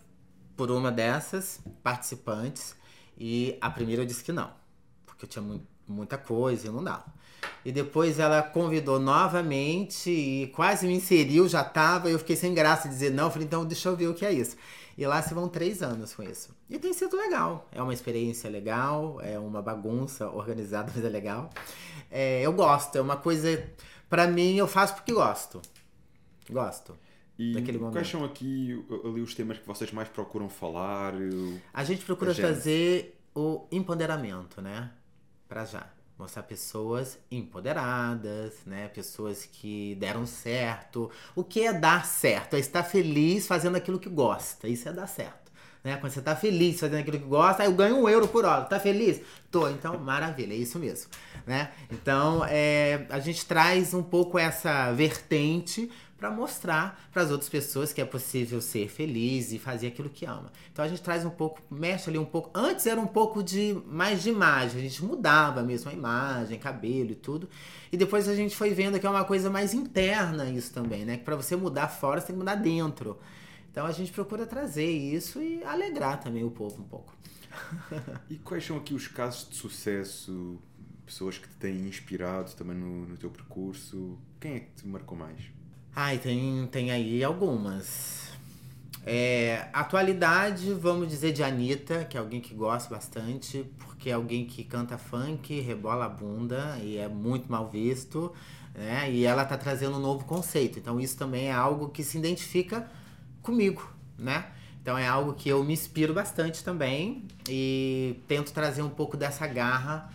por 0.57 0.71
uma 0.71 0.91
dessas 0.91 1.61
participantes 1.83 2.75
e 3.19 3.59
a 3.61 3.69
primeira 3.69 4.01
eu 4.03 4.07
disse 4.07 4.25
que 4.25 4.33
não, 4.33 4.51
porque 5.05 5.27
eu 5.27 5.29
tinha 5.29 5.43
mu- 5.43 5.63
muita 5.87 6.17
coisa 6.17 6.67
e 6.67 6.71
não 6.71 6.83
dava. 6.83 7.15
E 7.67 7.73
depois 7.73 8.21
ela 8.21 8.43
convidou 8.45 9.01
novamente 9.01 10.09
e 10.09 10.47
quase 10.55 10.87
me 10.87 10.95
inseriu, 10.95 11.49
já 11.49 11.65
tava, 11.65 12.09
eu 12.09 12.17
fiquei 12.17 12.37
sem 12.37 12.55
graça 12.55 12.87
de 12.89 12.95
dizer 12.95 13.11
não, 13.11 13.29
falei, 13.29 13.45
então 13.45 13.65
deixa 13.65 13.89
eu 13.89 13.97
ver 13.97 14.07
o 14.07 14.15
que 14.15 14.25
é 14.25 14.33
isso. 14.33 14.57
E 14.97 15.05
lá 15.05 15.21
se 15.21 15.35
vão 15.35 15.49
três 15.49 15.83
anos 15.83 16.15
com 16.15 16.23
isso. 16.23 16.55
E 16.71 16.79
tem 16.79 16.93
sido 16.93 17.17
legal. 17.17 17.67
É 17.73 17.83
uma 17.83 17.93
experiência 17.93 18.49
legal, 18.49 19.21
é 19.21 19.37
uma 19.37 19.61
bagunça 19.61 20.29
organizada, 20.31 20.93
mas 20.95 21.05
é 21.05 21.09
legal. 21.09 21.51
É, 22.09 22.41
eu 22.41 22.53
gosto, 22.53 22.97
é 22.97 23.01
uma 23.01 23.17
coisa. 23.17 23.69
Pra 24.09 24.29
mim, 24.29 24.55
eu 24.55 24.69
faço 24.69 24.95
porque 24.95 25.13
gosto. 25.13 25.61
Gosto. 26.49 26.97
E 27.37 27.53
Daquele 27.53 27.79
momento. 27.79 27.95
quais 27.95 28.09
são 28.09 28.25
aqui 28.25 28.81
ali 29.05 29.21
os 29.21 29.35
temas 29.35 29.59
que 29.59 29.67
vocês 29.67 29.91
mais 29.91 30.09
procuram 30.09 30.49
falar? 30.49 31.15
O- 31.17 31.61
A 31.75 31.83
gente 31.83 32.05
procura 32.05 32.33
Gente. 32.33 32.47
fazer 32.47 33.19
o 33.35 33.67
empoderamento, 33.73 34.63
né? 34.63 34.91
Pra 35.49 35.65
já. 35.65 35.85
Mostrar 36.19 36.43
pessoas 36.45 37.19
empoderadas, 37.31 38.55
né? 38.65 38.89
Pessoas 38.89 39.45
que 39.45 39.95
deram 39.97 40.27
certo. 40.27 41.11
O 41.35 41.45
que 41.45 41.67
é 41.67 41.73
dar 41.73 42.07
certo? 42.07 42.55
É 42.55 42.59
estar 42.59 42.83
feliz 42.83 43.47
fazendo 43.47 43.77
aquilo 43.77 43.99
que 43.99 44.09
gosta. 44.09 44.67
Isso 44.67 44.89
é 44.89 44.93
dar 44.93 45.07
certo. 45.07 45.47
Né? 45.87 45.97
Quando 45.99 46.13
você 46.13 46.21
tá 46.21 46.35
feliz 46.35 46.81
fazendo 46.81 46.99
aquilo 46.99 47.21
que 47.21 47.27
gosta, 47.27 47.63
aí 47.63 47.69
eu 47.69 47.73
ganho 47.73 47.97
um 47.97 48.09
euro 48.09 48.27
por 48.27 48.45
hora. 48.45 48.65
Tá 48.65 48.81
feliz? 48.81 49.21
Tô. 49.53 49.69
Então, 49.69 49.97
maravilha. 49.99 50.53
É 50.53 50.57
isso 50.57 50.81
mesmo. 50.81 51.09
Né? 51.47 51.71
Então, 51.93 52.45
é, 52.49 53.07
a 53.09 53.21
gente 53.21 53.47
traz 53.47 53.95
um 53.95 54.03
pouco 54.03 54.37
essa 54.37 54.91
vertente 54.93 55.89
para 56.17 56.31
mostrar 56.31 57.09
para 57.13 57.23
as 57.23 57.31
outras 57.31 57.49
pessoas 57.49 57.93
que 57.93 58.01
é 58.01 58.05
possível 58.05 58.61
ser 58.61 58.89
feliz 58.89 59.53
e 59.53 59.59
fazer 59.59 59.89
aquilo 59.89 60.09
que 60.09 60.25
ama. 60.25 60.51
Então 60.73 60.85
a 60.85 60.89
gente 60.89 61.03
traz 61.03 61.25
um 61.25 61.31
pouco, 61.31 61.61
mexe 61.71 62.09
ali 62.09 62.19
um 62.19 62.25
pouco. 62.25 62.51
Antes 62.55 62.87
era 62.87 63.01
um 63.01 63.07
pouco 63.07 63.43
de 63.43 63.81
mais 63.87 64.23
de 64.23 64.31
imagem, 64.31 64.81
a 64.81 64.83
gente 64.83 65.05
mudava 65.05 65.63
mesmo 65.63 65.91
a 65.91 65.95
imagem, 65.95 66.59
cabelo 66.59 67.11
e 67.11 67.15
tudo. 67.15 67.49
E 67.93 67.97
depois 67.97 68.29
a 68.29 68.35
gente 68.35 68.57
foi 68.57 68.71
vendo 68.71 68.99
que 68.99 69.07
é 69.07 69.11
uma 69.11 69.25
coisa 69.25 69.51
mais 69.51 69.75
interna 69.75 70.49
isso 70.49 70.73
também, 70.73 71.05
né? 71.05 71.19
Que 71.19 71.25
para 71.25 71.37
você 71.37 71.55
mudar 71.55 71.89
fora, 71.89 72.21
você 72.21 72.29
tem 72.29 72.35
que 72.35 72.41
mudar 72.41 72.55
dentro. 72.55 73.19
Então 73.71 73.85
a 73.85 73.93
gente 73.93 74.11
procura 74.11 74.47
trazer 74.47 74.91
isso 74.91 75.41
e 75.41 75.63
alegrar 75.63 76.19
também 76.19 76.43
o 76.43 76.51
povo 76.51 76.83
um 76.83 76.87
pouco. 76.87 77.15
E 78.29 78.37
quais 78.37 78.65
são 78.65 78.77
aqui 78.77 78.95
os 78.95 79.07
casos 79.07 79.49
de 79.49 79.57
sucesso? 79.57 80.59
Pessoas 81.05 81.39
que 81.39 81.49
te 81.49 81.57
têm 81.57 81.87
inspirado 81.87 82.53
também 82.53 82.77
no, 82.77 83.07
no 83.07 83.17
teu 83.17 83.31
percurso? 83.31 84.19
Quem 84.41 84.55
é 84.55 84.61
que 84.61 84.71
te 84.73 84.87
marcou 84.87 85.17
mais? 85.17 85.56
Ai, 85.99 86.19
tem, 86.19 86.67
tem 86.67 86.91
aí 86.91 87.25
algumas. 87.25 88.29
É, 89.03 89.67
atualidade, 89.73 90.75
vamos 90.75 91.09
dizer, 91.09 91.33
de 91.33 91.43
Anitta, 91.43 92.05
que 92.05 92.19
é 92.19 92.21
alguém 92.21 92.39
que 92.39 92.53
gosta 92.53 92.95
bastante, 92.95 93.65
porque 93.79 94.11
é 94.11 94.13
alguém 94.13 94.45
que 94.45 94.63
canta 94.63 94.99
funk, 94.99 95.59
rebola 95.59 96.05
a 96.05 96.09
bunda 96.11 96.79
e 96.83 96.99
é 96.99 97.09
muito 97.09 97.51
mal 97.51 97.71
visto, 97.71 98.31
né? 98.75 99.11
E 99.11 99.25
ela 99.25 99.43
tá 99.47 99.57
trazendo 99.57 99.97
um 99.97 100.01
novo 100.01 100.27
conceito. 100.27 100.79
Então 100.79 101.01
isso 101.01 101.17
também 101.17 101.47
é 101.47 101.53
algo 101.53 101.89
que 101.89 102.05
se 102.05 102.19
identifica 102.19 102.87
comigo, 103.41 103.91
né? 104.19 104.49
Então 104.83 104.99
é 104.99 105.09
algo 105.09 105.33
que 105.33 105.49
eu 105.49 105.65
me 105.65 105.73
inspiro 105.73 106.13
bastante 106.13 106.63
também 106.63 107.25
e 107.49 108.21
tento 108.29 108.53
trazer 108.53 108.83
um 108.83 108.91
pouco 108.91 109.17
dessa 109.17 109.47
garra 109.47 110.13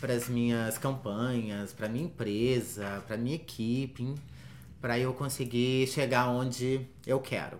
para 0.00 0.12
as 0.12 0.28
minhas 0.28 0.78
campanhas, 0.78 1.72
para 1.72 1.88
minha 1.88 2.04
empresa, 2.04 3.02
para 3.04 3.16
minha 3.16 3.34
equipe, 3.34 4.14
para 4.84 4.98
eu 4.98 5.14
conseguir 5.14 5.86
chegar 5.86 6.28
onde 6.28 6.86
eu 7.06 7.18
quero. 7.18 7.58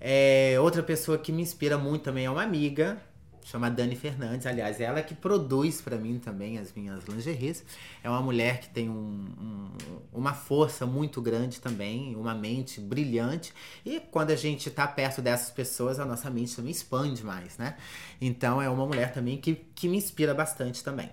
É, 0.00 0.56
outra 0.58 0.82
pessoa 0.82 1.18
que 1.18 1.30
me 1.30 1.42
inspira 1.42 1.76
muito 1.76 2.04
também 2.04 2.24
é 2.24 2.30
uma 2.30 2.42
amiga, 2.42 2.98
chama 3.44 3.70
Dani 3.70 3.94
Fernandes. 3.94 4.46
Aliás, 4.46 4.80
ela 4.80 5.02
que 5.02 5.14
produz 5.14 5.82
para 5.82 5.98
mim 5.98 6.18
também 6.18 6.56
as 6.56 6.72
minhas 6.72 7.04
lingeries. 7.04 7.62
É 8.02 8.08
uma 8.08 8.22
mulher 8.22 8.60
que 8.60 8.70
tem 8.70 8.88
um- 8.88 8.94
um- 8.94 9.68
uma 10.10 10.32
força 10.32 10.86
muito 10.86 11.20
grande 11.20 11.60
também, 11.60 12.16
uma 12.16 12.34
mente 12.34 12.80
brilhante. 12.80 13.52
E 13.84 14.00
quando 14.00 14.30
a 14.30 14.36
gente 14.36 14.70
tá 14.70 14.86
perto 14.86 15.20
dessas 15.20 15.50
pessoas, 15.50 16.00
a 16.00 16.06
nossa 16.06 16.30
mente 16.30 16.56
também 16.56 16.70
expande 16.72 17.22
mais, 17.22 17.58
né? 17.58 17.76
Então 18.18 18.62
é 18.62 18.70
uma 18.70 18.86
mulher 18.86 19.12
também 19.12 19.36
que, 19.36 19.54
que 19.74 19.86
me 19.86 19.98
inspira 19.98 20.32
bastante 20.32 20.82
também. 20.82 21.10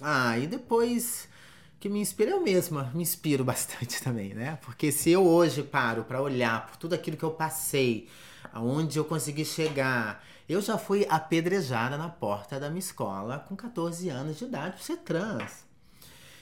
Ah, 0.00 0.36
e 0.38 0.48
depois 0.48 1.28
que 1.80 1.88
me 1.88 1.98
inspira 1.98 2.32
eu 2.32 2.42
mesma, 2.42 2.92
me 2.94 3.02
inspiro 3.02 3.42
bastante 3.44 4.02
também, 4.02 4.34
né? 4.34 4.58
Porque 4.62 4.92
se 4.92 5.10
eu 5.10 5.26
hoje 5.26 5.62
paro 5.62 6.04
para 6.04 6.20
olhar 6.20 6.66
por 6.66 6.76
tudo 6.76 6.94
aquilo 6.94 7.16
que 7.16 7.24
eu 7.24 7.30
passei, 7.30 8.06
aonde 8.52 8.98
eu 8.98 9.04
consegui 9.04 9.46
chegar, 9.46 10.22
eu 10.46 10.60
já 10.60 10.76
fui 10.76 11.06
apedrejada 11.08 11.96
na 11.96 12.10
porta 12.10 12.60
da 12.60 12.68
minha 12.68 12.80
escola 12.80 13.38
com 13.48 13.56
14 13.56 14.10
anos 14.10 14.38
de 14.38 14.44
idade 14.44 14.76
por 14.76 14.82
ser 14.82 14.98
trans. 14.98 15.70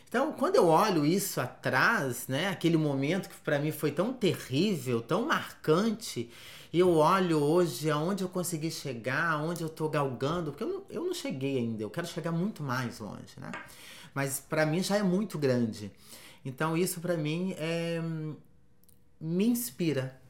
Então, 0.08 0.32
quando 0.32 0.56
eu 0.56 0.66
olho 0.66 1.04
isso 1.04 1.38
atrás, 1.38 2.26
né, 2.26 2.48
aquele 2.48 2.78
momento 2.78 3.28
que 3.28 3.36
para 3.36 3.58
mim 3.58 3.70
foi 3.70 3.92
tão 3.92 4.10
terrível, 4.10 5.02
tão 5.02 5.26
marcante, 5.26 6.30
e 6.72 6.78
eu 6.78 6.96
olho 6.96 7.38
hoje 7.38 7.90
aonde 7.90 8.24
eu 8.24 8.28
consegui 8.28 8.70
chegar, 8.70 9.32
aonde 9.32 9.62
eu 9.62 9.68
tô 9.68 9.86
galgando, 9.86 10.50
porque 10.50 10.64
eu 10.64 10.68
não, 10.68 10.82
eu 10.88 11.04
não 11.04 11.14
cheguei 11.14 11.58
ainda, 11.58 11.82
eu 11.82 11.90
quero 11.90 12.06
chegar 12.06 12.32
muito 12.32 12.62
mais 12.62 12.98
longe, 13.00 13.34
né? 13.36 13.52
Mas 14.18 14.40
para 14.40 14.66
mim 14.66 14.82
já 14.82 14.96
é 14.96 15.02
muito 15.04 15.38
grande. 15.38 15.92
Então, 16.44 16.76
isso 16.76 17.00
para 17.00 17.16
mim 17.16 17.54
é, 17.56 18.00
me 19.20 19.46
inspira. 19.46 20.20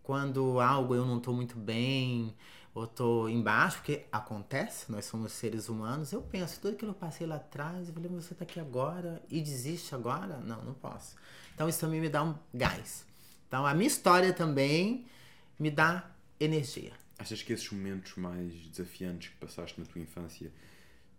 Quando 0.00 0.60
algo 0.60 0.94
eu 0.94 1.04
não 1.04 1.18
tô 1.18 1.32
muito 1.32 1.58
bem, 1.58 2.32
ou 2.72 2.86
tô 2.86 3.28
embaixo, 3.28 3.78
porque 3.78 4.04
acontece, 4.12 4.92
nós 4.92 5.06
somos 5.06 5.32
seres 5.32 5.68
humanos, 5.68 6.12
eu 6.12 6.22
penso, 6.22 6.60
tudo 6.60 6.74
aquilo 6.74 6.94
que 6.94 6.96
eu 6.96 7.08
passei 7.08 7.26
lá 7.26 7.34
atrás, 7.34 7.88
eu 7.88 7.94
falei, 7.94 8.08
você 8.10 8.32
tá 8.32 8.44
aqui 8.44 8.60
agora 8.60 9.20
e 9.28 9.40
desiste 9.40 9.92
agora? 9.92 10.36
Não, 10.36 10.62
não 10.62 10.74
posso. 10.74 11.16
Então 11.52 11.68
isso 11.68 11.80
também 11.80 12.00
me 12.00 12.08
dá 12.08 12.22
um 12.22 12.36
gás. 12.54 13.04
Então 13.48 13.66
a 13.66 13.74
minha 13.74 13.88
história 13.88 14.32
também 14.32 15.04
me 15.58 15.68
dá 15.68 16.08
energia. 16.38 16.92
Achas 17.18 17.42
que 17.42 17.52
esses 17.52 17.68
momentos 17.72 18.14
mais 18.14 18.52
desafiantes 18.52 19.30
que 19.30 19.36
passaste 19.38 19.80
na 19.80 19.84
tua 19.84 20.00
infância 20.00 20.52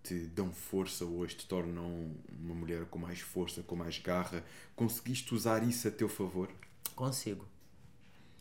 te 0.05 0.13
dão 0.27 0.51
força 0.51 1.03
hoje, 1.03 1.35
te 1.35 1.47
tornam 1.47 2.11
uma 2.39 2.53
mulher 2.53 2.85
com 2.85 2.99
mais 2.99 3.19
força, 3.19 3.63
com 3.63 3.75
mais 3.75 3.97
garra? 3.97 4.43
Conseguiste 4.75 5.33
usar 5.33 5.63
isso 5.63 5.87
a 5.87 5.91
teu 5.91 6.07
favor? 6.07 6.49
Consigo. 6.95 7.45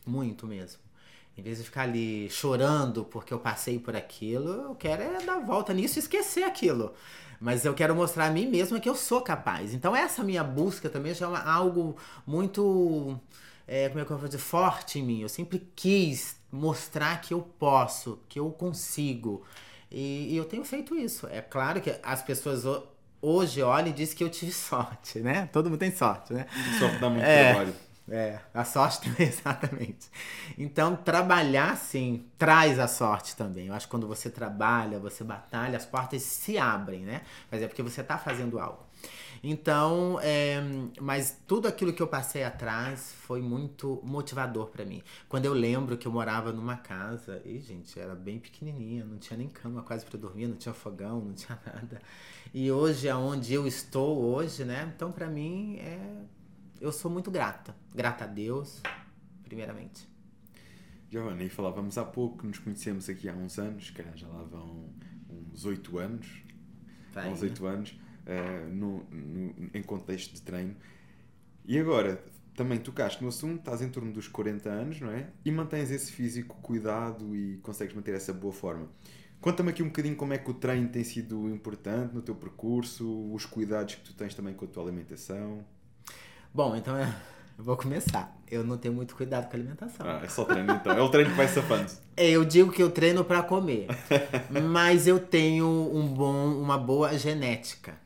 Muito 0.07 0.47
mesmo. 0.47 0.81
Em 1.37 1.43
vez 1.43 1.59
de 1.59 1.65
ficar 1.65 1.83
ali 1.83 2.29
chorando 2.31 3.05
porque 3.05 3.33
eu 3.33 3.41
passei 3.41 3.79
por 3.79 3.97
aquilo, 3.97 4.51
eu 4.51 4.75
quero 4.75 5.03
é 5.03 5.25
dar 5.25 5.41
volta 5.41 5.73
nisso 5.73 5.99
e 5.99 6.01
esquecer 6.01 6.45
aquilo. 6.45 6.93
Mas 7.41 7.65
eu 7.65 7.75
quero 7.75 7.95
mostrar 7.95 8.27
a 8.27 8.31
mim 8.31 8.47
mesma 8.47 8.79
que 8.79 8.89
eu 8.89 8.95
sou 8.95 9.21
capaz. 9.23 9.75
Então 9.75 9.97
essa 9.97 10.23
minha 10.23 10.45
busca 10.45 10.89
também 10.89 11.15
já 11.15 11.27
é 11.27 11.49
algo 11.49 11.97
muito, 12.27 13.19
é, 13.67 13.89
como 13.89 14.01
é 14.01 14.05
que 14.05 14.13
eu 14.13 14.19
vou 14.19 14.29
dizer, 14.29 14.39
forte 14.39 14.99
em 14.99 15.03
mim. 15.03 15.23
Eu 15.23 15.29
sempre 15.29 15.67
quis 15.75 16.37
mostrar 16.53 17.21
que 17.21 17.35
eu 17.35 17.41
posso, 17.59 18.21
que 18.29 18.39
eu 18.39 18.51
consigo. 18.51 19.43
E, 19.97 20.35
e 20.35 20.37
eu 20.37 20.45
tenho 20.45 20.65
feito 20.65 20.97
isso. 20.97 21.29
É 21.29 21.41
claro 21.41 21.81
que 21.81 21.95
as 22.03 22.21
pessoas 22.21 22.65
hoje 23.23 23.63
olham 23.63 23.89
e 23.89 23.93
dizem 23.93 24.17
que 24.17 24.25
eu 24.25 24.29
tive 24.29 24.51
sorte, 24.53 25.21
né? 25.21 25.49
Todo 25.53 25.71
mundo 25.71 25.79
tem 25.79 25.95
sorte, 25.95 26.33
né? 26.35 26.47
Sorte 26.81 26.99
dá 26.99 27.09
muito 27.09 27.25
é, 27.25 27.53
trabalho. 27.53 27.75
É, 28.11 28.41
a 28.53 28.65
sorte 28.65 29.01
também, 29.09 29.29
exatamente. 29.29 30.11
Então, 30.59 30.97
trabalhar, 30.97 31.77
sim, 31.77 32.27
traz 32.37 32.81
a 32.81 32.89
sorte 32.89 33.37
também. 33.37 33.69
Eu 33.69 33.75
acho 33.75 33.87
que 33.87 33.91
quando 33.93 34.09
você 34.09 34.29
trabalha, 34.29 34.99
você 34.99 35.23
batalha, 35.23 35.77
as 35.77 35.87
portas 35.87 36.23
se 36.23 36.59
abrem, 36.59 37.03
né? 37.03 37.23
Mas 37.49 37.63
é 37.63 37.69
porque 37.69 37.83
você 37.83 38.01
está 38.01 38.19
fazendo 38.19 38.59
algo. 38.59 38.85
Então, 39.43 40.19
é, 40.23 40.63
mas 41.01 41.39
tudo 41.47 41.69
aquilo 41.69 41.93
que 41.93 42.03
eu 42.03 42.07
passei 42.07 42.45
atrás 42.45 43.13
foi 43.13 43.41
muito 43.41 44.01
motivador 44.03 44.69
para 44.69 44.85
mim. 44.85 45.03
Quando 45.29 45.45
eu 45.45 45.53
lembro 45.53 45.97
que 45.97 46.07
eu 46.07 46.13
morava 46.13 46.53
numa 46.53 46.77
casa, 46.77 47.43
e 47.45 47.61
gente, 47.61 47.99
era 47.99 48.15
bem 48.15 48.39
pequenininha, 48.39 49.05
não 49.05 49.19
tinha 49.19 49.37
nem 49.37 49.49
cama 49.49 49.83
quase 49.83 50.05
para 50.05 50.19
dormir, 50.19 50.47
não 50.47 50.57
tinha 50.57 50.75
fogão, 50.75 51.21
não 51.21 51.35
tinha 51.35 51.59
nada. 51.67 52.01
E 52.53 52.71
hoje, 52.71 53.09
aonde 53.09 53.53
eu 53.53 53.67
estou 53.67 54.23
hoje, 54.23 54.65
né? 54.65 54.93
Então, 54.95 55.13
para 55.13 55.29
mim, 55.29 55.77
é 55.79 56.25
eu 56.81 56.93
sou 56.93 57.11
muito 57.11 57.31
grata. 57.31 57.75
Grata 57.95 58.25
a 58.25 58.27
Deus, 58.27 58.83
primeiramente. 59.43 60.07
Giovanna, 61.11 61.43
e 61.43 61.49
falávamos 61.49 61.97
há 61.97 62.05
pouco 62.05 62.47
nos 62.47 62.59
conhecemos 62.59 63.09
aqui 63.09 63.27
há 63.27 63.33
uns 63.33 63.59
anos, 63.59 63.89
que 63.89 64.03
já 64.15 64.29
lá 64.29 64.43
vão 64.43 64.91
uns 65.31 65.65
oito 65.65 65.97
anos, 65.97 66.27
Vai, 67.13 67.31
uns 67.31 67.41
oito 67.41 67.65
anos, 67.67 67.99
uh, 68.27 68.69
no, 68.73 69.05
no, 69.11 69.55
em 69.73 69.83
contexto 69.83 70.35
de 70.35 70.43
treino. 70.43 70.75
E 71.65 71.79
agora, 71.79 72.23
também 72.55 72.79
tocaste 72.79 73.23
no 73.23 73.29
assunto, 73.29 73.59
estás 73.59 73.83
em 73.83 73.89
torno 73.89 74.13
dos 74.13 74.29
40 74.29 74.69
anos, 74.69 75.01
não 75.01 75.11
é? 75.11 75.27
E 75.45 75.51
mantens 75.51 75.91
esse 75.91 76.13
físico 76.13 76.57
cuidado 76.63 77.35
e 77.35 77.57
consegues 77.59 77.95
manter 77.95 78.15
essa 78.15 78.33
boa 78.33 78.53
forma. 78.53 78.89
Conta-me 79.41 79.71
aqui 79.71 79.83
um 79.83 79.87
bocadinho 79.87 80.17
como 80.17 80.33
é 80.33 80.39
que 80.39 80.51
o 80.51 80.55
treino 80.55 80.89
tem 80.89 81.05
sido 81.05 81.49
importante 81.51 82.15
no 82.15 82.23
teu 82.23 82.35
percurso, 82.35 83.31
os 83.33 83.45
cuidados 83.45 83.97
que 83.97 84.01
tu 84.03 84.15
tens 84.15 84.35
também 84.35 84.55
com 84.55 84.65
a 84.65 84.69
tua 84.69 84.85
alimentação. 84.85 85.65
Bom, 86.53 86.75
então 86.77 86.97
eu 86.99 87.07
vou 87.59 87.77
começar. 87.77 88.35
Eu 88.51 88.65
não 88.65 88.79
tenho 88.79 88.95
muito 88.95 89.17
cuidado 89.17 89.49
com 89.49 89.57
a 89.57 89.59
alimentação. 89.59 90.07
Ah, 90.07 90.21
é 90.23 90.29
só 90.29 90.45
treino 90.45 90.73
então. 90.73 90.97
É 90.97 91.03
o 91.03 91.09
treino 91.09 91.31
que 91.31 91.37
vai 91.37 91.49
safando. 91.49 91.91
É, 92.17 92.31
eu 92.31 92.45
digo 92.45 92.71
que 92.71 92.81
eu 92.81 92.93
treino 92.93 93.25
para 93.25 93.43
comer. 93.43 93.89
mas 94.71 95.09
eu 95.09 95.19
tenho 95.19 95.67
um 95.67 96.07
bom, 96.07 96.47
uma 96.61 96.79
boa 96.79 97.19
genética. 97.19 98.04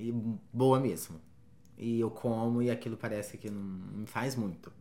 E 0.00 0.12
boa 0.52 0.80
mesmo. 0.80 1.20
E 1.76 2.00
eu 2.00 2.10
como 2.10 2.62
e 2.62 2.70
aquilo 2.70 2.96
parece 2.96 3.36
que 3.36 3.50
não 3.50 3.60
me 3.62 4.06
faz 4.06 4.34
muito. 4.34 4.72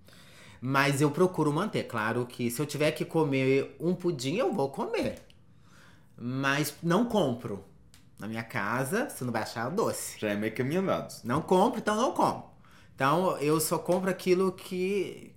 Mas 0.62 1.02
eu 1.02 1.12
procuro 1.12 1.52
manter. 1.52 1.84
Claro 1.84 2.26
que 2.26 2.50
se 2.50 2.62
eu 2.62 2.66
tiver 2.66 2.92
que 2.92 3.06
comer 3.06 3.76
um 3.80 3.94
pudim, 3.96 4.36
eu 4.36 4.54
vou 4.54 4.70
comer. 4.70 5.22
Mas 6.18 6.76
não 6.84 7.06
compro. 7.06 7.64
Na 8.18 8.28
minha 8.28 8.44
casa, 8.44 9.10
você 9.10 9.24
não 9.24 9.32
vai 9.32 9.44
achar 9.44 9.72
o 9.72 9.76
doce. 9.76 10.20
Já 10.20 10.30
é 10.30 10.36
meio 10.36 10.54
caminho 10.54 10.82
andado. 10.82 11.22
Não 11.24 11.42
compro, 11.42 11.80
então 11.80 11.96
não 11.96 12.12
como. 12.12 12.50
Então 12.94 13.38
eu 13.38 13.62
só 13.62 13.78
compro 13.78 14.10
aquilo 14.10 14.52
que, 14.52 15.34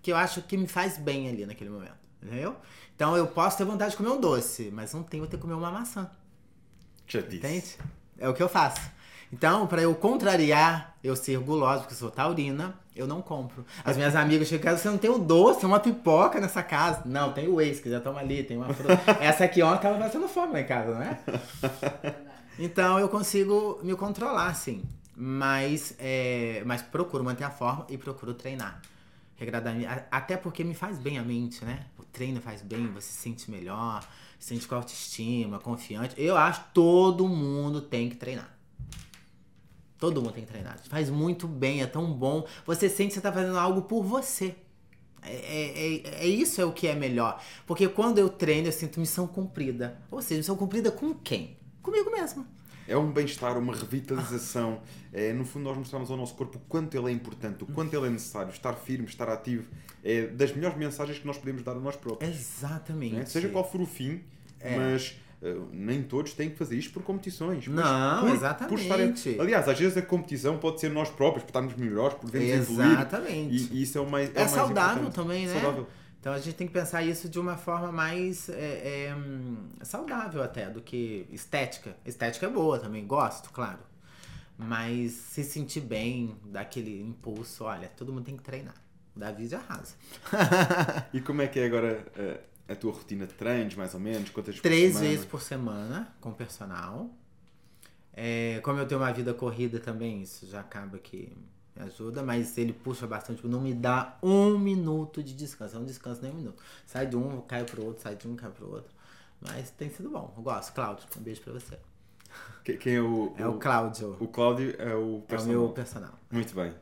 que 0.00 0.12
eu 0.12 0.16
acho 0.16 0.42
que 0.42 0.56
me 0.56 0.68
faz 0.68 0.96
bem 0.96 1.28
ali 1.28 1.44
naquele 1.44 1.70
momento. 1.70 1.98
Entendeu? 2.22 2.56
Então 2.94 3.16
eu 3.16 3.26
posso 3.26 3.58
ter 3.58 3.64
vontade 3.64 3.90
de 3.90 3.96
comer 3.96 4.10
um 4.10 4.20
doce, 4.20 4.70
mas 4.72 4.94
não 4.94 5.02
tenho 5.02 5.26
ter 5.26 5.36
que 5.36 5.42
comer 5.42 5.54
uma 5.54 5.70
maçã. 5.70 6.08
Já 7.08 7.20
disse. 7.20 7.36
Entende? 7.38 7.76
É 8.18 8.28
o 8.28 8.34
que 8.34 8.42
eu 8.42 8.48
faço. 8.48 8.80
Então, 9.32 9.66
para 9.66 9.82
eu 9.82 9.94
contrariar, 9.94 10.94
eu 11.02 11.16
ser 11.16 11.38
gulosa, 11.38 11.80
porque 11.80 11.94
eu 11.94 11.98
sou 11.98 12.10
taurina, 12.10 12.74
eu 12.94 13.06
não 13.06 13.20
compro. 13.20 13.64
As 13.84 13.96
minhas 13.96 14.14
amigas 14.14 14.48
chegam 14.48 14.76
você 14.76 14.88
não 14.88 14.98
tem 14.98 15.10
um 15.10 15.18
doce, 15.18 15.66
uma 15.66 15.80
pipoca 15.80 16.40
nessa 16.40 16.62
casa. 16.62 17.02
Não, 17.04 17.32
tem 17.32 17.48
o 17.48 17.56
Waze, 17.56 17.82
que 17.82 17.90
já 17.90 18.00
toma 18.00 18.20
ali, 18.20 18.42
tem 18.42 18.56
uma 18.56 18.72
fruta. 18.72 18.98
Essa 19.20 19.44
aqui 19.44 19.62
ontem 19.62 19.82
tava 19.82 19.98
passando 19.98 20.28
fome 20.28 20.52
lá 20.52 20.60
em 20.60 20.66
casa, 20.66 20.94
não 20.94 21.02
é? 21.02 21.18
Então 22.58 22.98
eu 22.98 23.06
consigo 23.10 23.78
me 23.82 23.94
controlar, 23.94 24.46
assim. 24.46 24.82
Mas, 25.14 25.94
é, 25.98 26.62
mas 26.64 26.80
procuro 26.80 27.22
manter 27.22 27.44
a 27.44 27.50
forma 27.50 27.86
e 27.90 27.98
procuro 27.98 28.32
treinar. 28.32 28.80
Regradamente. 29.36 29.86
Até 30.10 30.38
porque 30.38 30.64
me 30.64 30.72
faz 30.72 30.98
bem 30.98 31.18
a 31.18 31.22
mente, 31.22 31.62
né? 31.66 31.84
O 31.98 32.04
treino 32.04 32.40
faz 32.40 32.62
bem, 32.62 32.86
você 32.86 33.08
se 33.08 33.18
sente 33.18 33.50
melhor, 33.50 34.02
se 34.38 34.48
sente 34.48 34.66
com 34.66 34.74
autoestima, 34.74 35.58
confiante. 35.58 36.14
Eu 36.18 36.36
acho 36.36 36.64
que 36.64 36.74
todo 36.74 37.26
mundo 37.28 37.80
tem 37.80 38.08
que 38.08 38.16
treinar. 38.16 38.56
Todo 39.98 40.20
mundo 40.20 40.34
tem 40.34 40.44
que 40.44 40.50
treinar. 40.50 40.78
Faz 40.88 41.08
muito 41.08 41.48
bem, 41.48 41.82
é 41.82 41.86
tão 41.86 42.12
bom. 42.12 42.46
Você 42.66 42.88
sente 42.88 43.08
que 43.08 43.14
você 43.14 43.18
está 43.20 43.32
fazendo 43.32 43.58
algo 43.58 43.82
por 43.82 44.02
você. 44.02 44.54
É, 45.22 45.34
é, 45.34 45.96
é, 45.96 46.24
é, 46.24 46.26
isso 46.26 46.60
é 46.60 46.64
o 46.64 46.72
que 46.72 46.86
é 46.86 46.94
melhor. 46.94 47.42
Porque 47.66 47.88
quando 47.88 48.18
eu 48.18 48.28
treino, 48.28 48.68
eu 48.68 48.72
sinto 48.72 49.00
missão 49.00 49.26
cumprida. 49.26 50.00
Ou 50.10 50.20
seja, 50.20 50.38
missão 50.38 50.56
cumprida 50.56 50.90
com 50.90 51.14
quem? 51.14 51.56
Comigo 51.82 52.10
mesmo 52.10 52.46
é 52.88 52.96
um 52.96 53.10
bem-estar, 53.10 53.58
uma 53.58 53.74
revitalização. 53.74 54.80
É, 55.12 55.32
no 55.32 55.44
fundo, 55.44 55.64
nós 55.64 55.76
mostramos 55.76 56.10
ao 56.10 56.16
nosso 56.16 56.34
corpo 56.34 56.58
o 56.58 56.60
quanto 56.68 56.96
ele 56.96 57.08
é 57.08 57.12
importante, 57.12 57.64
o 57.64 57.66
quanto 57.66 57.94
ele 57.94 58.06
é 58.06 58.10
necessário, 58.10 58.50
estar 58.50 58.74
firme, 58.74 59.06
estar 59.06 59.28
ativo. 59.28 59.68
É 60.04 60.26
das 60.26 60.54
melhores 60.54 60.76
mensagens 60.76 61.18
que 61.18 61.26
nós 61.26 61.36
podemos 61.38 61.62
dar 61.62 61.72
a 61.72 61.80
nós 61.80 61.96
próprios. 61.96 62.30
Exatamente. 62.30 63.16
É? 63.16 63.24
Seja 63.24 63.48
qual 63.48 63.68
for 63.68 63.80
o 63.80 63.86
fim, 63.86 64.20
é. 64.60 64.76
mas 64.76 65.18
uh, 65.42 65.68
nem 65.72 66.02
todos 66.02 66.32
têm 66.32 66.50
que 66.50 66.56
fazer 66.56 66.76
isto 66.76 66.92
por 66.92 67.02
competições. 67.02 67.66
Não, 67.66 68.20
por, 68.20 68.34
exatamente. 68.34 68.68
Por 68.68 68.78
estarem... 68.78 69.40
Aliás, 69.40 69.68
às 69.68 69.78
vezes 69.78 69.96
a 69.96 70.02
competição 70.02 70.58
pode 70.58 70.80
ser 70.80 70.90
nós 70.90 71.10
próprios, 71.10 71.44
por 71.44 71.50
estarmos 71.50 71.74
melhores, 71.74 72.16
por 72.16 72.30
vermos 72.30 72.70
Exatamente. 72.70 73.54
E, 73.54 73.78
e, 73.78 73.82
isso 73.82 73.98
é 73.98 74.00
o 74.00 74.08
mais. 74.08 74.34
É, 74.34 74.42
é 74.42 74.48
saudável 74.48 75.02
mais 75.04 75.14
também, 75.14 75.46
né? 75.46 75.54
Saudável. 75.54 75.86
Então 76.26 76.34
a 76.34 76.40
gente 76.40 76.56
tem 76.56 76.66
que 76.66 76.72
pensar 76.72 77.04
isso 77.04 77.28
de 77.28 77.38
uma 77.38 77.56
forma 77.56 77.92
mais 77.92 78.48
é, 78.48 79.12
é, 79.12 79.16
saudável 79.84 80.42
até 80.42 80.68
do 80.68 80.80
que 80.80 81.24
estética. 81.30 81.96
Estética 82.04 82.46
é 82.46 82.48
boa 82.48 82.80
também, 82.80 83.06
gosto, 83.06 83.48
claro. 83.52 83.78
Mas 84.58 85.12
se 85.12 85.44
sentir 85.44 85.82
bem, 85.82 86.36
dar 86.46 86.62
aquele 86.62 87.00
impulso, 87.00 87.62
olha, 87.62 87.88
todo 87.96 88.12
mundo 88.12 88.24
tem 88.24 88.36
que 88.36 88.42
treinar. 88.42 88.74
Davi 89.14 89.46
já 89.46 89.58
arrasa. 89.58 89.94
e 91.14 91.20
como 91.20 91.42
é 91.42 91.46
que 91.46 91.60
é 91.60 91.66
agora 91.66 92.04
a, 92.16 92.20
eh, 92.20 92.40
a 92.70 92.74
tua 92.74 92.90
rotina 92.90 93.24
de 93.24 93.34
treinos, 93.34 93.76
mais 93.76 93.94
ou 93.94 94.00
menos? 94.00 94.28
Quantas 94.30 94.58
Três 94.58 94.98
vezes 94.98 95.24
por 95.24 95.40
semana 95.40 96.12
com 96.20 96.32
personal. 96.32 97.08
É, 98.12 98.58
como 98.64 98.80
eu 98.80 98.88
tenho 98.88 99.00
uma 99.00 99.12
vida 99.12 99.32
corrida 99.32 99.78
também, 99.78 100.22
isso 100.22 100.44
já 100.48 100.58
acaba 100.58 100.98
que 100.98 101.32
me 101.76 101.84
ajuda, 101.84 102.22
mas 102.22 102.56
ele 102.56 102.72
puxa 102.72 103.06
bastante, 103.06 103.46
não 103.46 103.60
me 103.60 103.74
dá 103.74 104.18
um 104.22 104.58
minuto 104.58 105.22
de 105.22 105.34
descanso, 105.34 105.76
eu 105.76 105.80
não 105.80 105.86
descanso 105.86 106.22
nem 106.22 106.32
um 106.32 106.36
minuto. 106.36 106.62
Sai 106.86 107.06
de 107.06 107.16
um, 107.16 107.40
cai 107.42 107.64
pro 107.64 107.84
outro, 107.84 108.02
sai 108.02 108.16
de 108.16 108.26
um, 108.26 108.34
cai 108.34 108.50
pro 108.50 108.70
outro. 108.70 108.94
Mas 109.40 109.70
tem 109.70 109.90
sido 109.90 110.10
bom, 110.10 110.32
eu 110.36 110.42
gosto. 110.42 110.72
Cláudio, 110.72 111.06
um 111.16 111.20
beijo 111.20 111.42
pra 111.42 111.52
você. 111.52 111.78
Quem 112.64 112.94
é 112.94 113.00
o. 113.00 113.34
É 113.36 113.46
o, 113.46 113.52
o 113.52 113.58
Cláudio. 113.58 114.16
O 114.18 114.28
Cláudio 114.28 114.74
é 114.78 114.94
o 114.94 115.22
personal. 115.26 115.54
É 115.54 115.58
o 115.58 115.60
meu 115.60 115.72
personal. 115.72 116.12
Muito 116.30 116.54
bem. 116.54 116.74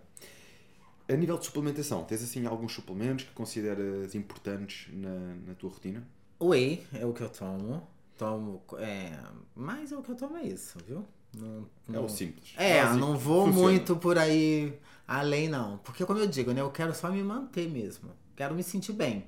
A 1.07 1.12
nível 1.14 1.36
de 1.36 1.45
suplementação, 1.45 2.03
tens 2.05 2.22
assim 2.22 2.47
alguns 2.47 2.72
suplementos 2.72 3.26
que 3.26 3.32
consideras 3.32 4.14
importantes 4.14 4.88
na, 4.95 5.34
na 5.47 5.55
tua 5.55 5.70
rotina? 5.70 6.03
Whey 6.40 6.86
é 6.95 7.05
o 7.05 7.12
que 7.12 7.22
eu 7.22 7.28
tomo. 7.28 7.86
Tomo. 8.16 8.62
É, 8.78 9.18
mais 9.55 9.92
é 9.92 9.97
o 9.97 10.03
que 10.03 10.11
eu 10.11 10.16
tomo 10.16 10.36
é 10.38 10.45
isso, 10.45 10.78
viu? 10.86 11.05
Não, 11.35 11.68
É 11.93 11.99
o 11.99 12.09
simples. 12.09 12.53
É, 12.57 12.82
Básico, 12.82 12.99
não 12.99 13.16
vou 13.16 13.47
funciona. 13.47 13.68
muito 13.70 13.97
por 13.97 14.18
aí 14.18 14.78
além, 15.07 15.49
não. 15.49 15.78
Porque, 15.78 16.05
como 16.05 16.18
eu 16.18 16.26
digo, 16.26 16.53
né? 16.53 16.61
Eu 16.61 16.70
quero 16.70 16.95
só 16.95 17.11
me 17.11 17.22
manter 17.22 17.68
mesmo. 17.68 18.11
Quero 18.37 18.55
me 18.55 18.62
sentir 18.62 18.93
bem. 18.93 19.26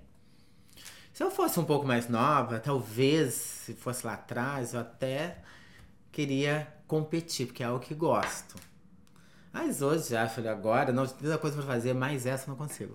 Se 1.13 1.23
eu 1.23 1.31
fosse 1.31 1.59
um 1.59 1.65
pouco 1.65 1.87
mais 1.87 2.09
nova, 2.09 2.61
talvez, 2.61 3.35
se 3.35 3.75
fosse 3.75 4.07
lá 4.07 4.15
atrás, 4.15 4.75
eu 4.75 4.81
até 4.81 5.39
queria 6.13 6.73
competir, 6.87 7.47
porque 7.47 7.63
é 7.63 7.67
algo 7.67 7.81
que 7.85 7.95
gosto. 7.95 8.57
Mas 9.59 9.81
hoje, 9.81 10.11
já 10.11 10.29
falei 10.29 10.51
agora, 10.51 10.93
não 10.93 11.07
tem 11.07 11.17
tanta 11.17 11.39
coisa 11.39 11.57
pra 11.57 11.65
fazer, 11.65 11.95
mas 11.95 12.27
essa 12.27 12.45
eu 12.45 12.49
não 12.51 12.57
consigo. 12.57 12.95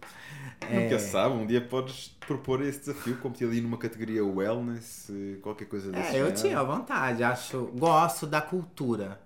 É, 0.62 0.84
Nunca 0.84 0.99
sabe, 0.99 1.34
um 1.34 1.47
dia 1.47 1.59
podes 1.59 2.09
propor 2.28 2.62
esse 2.62 2.82
desafio, 2.82 3.18
competir 3.18 3.47
ali 3.47 3.62
numa 3.62 3.80
categoria 3.80 4.24
wellness, 4.24 5.09
qualquer 5.41 5.66
coisa 5.66 5.91
desse 5.91 6.09
É, 6.16 6.22
eu 6.22 6.26
género. 6.28 6.36
tinha 6.36 6.64
vontade, 6.64 7.24
acho, 7.24 7.66
gosto 7.76 8.28
da 8.28 8.39
cultura 8.41 9.20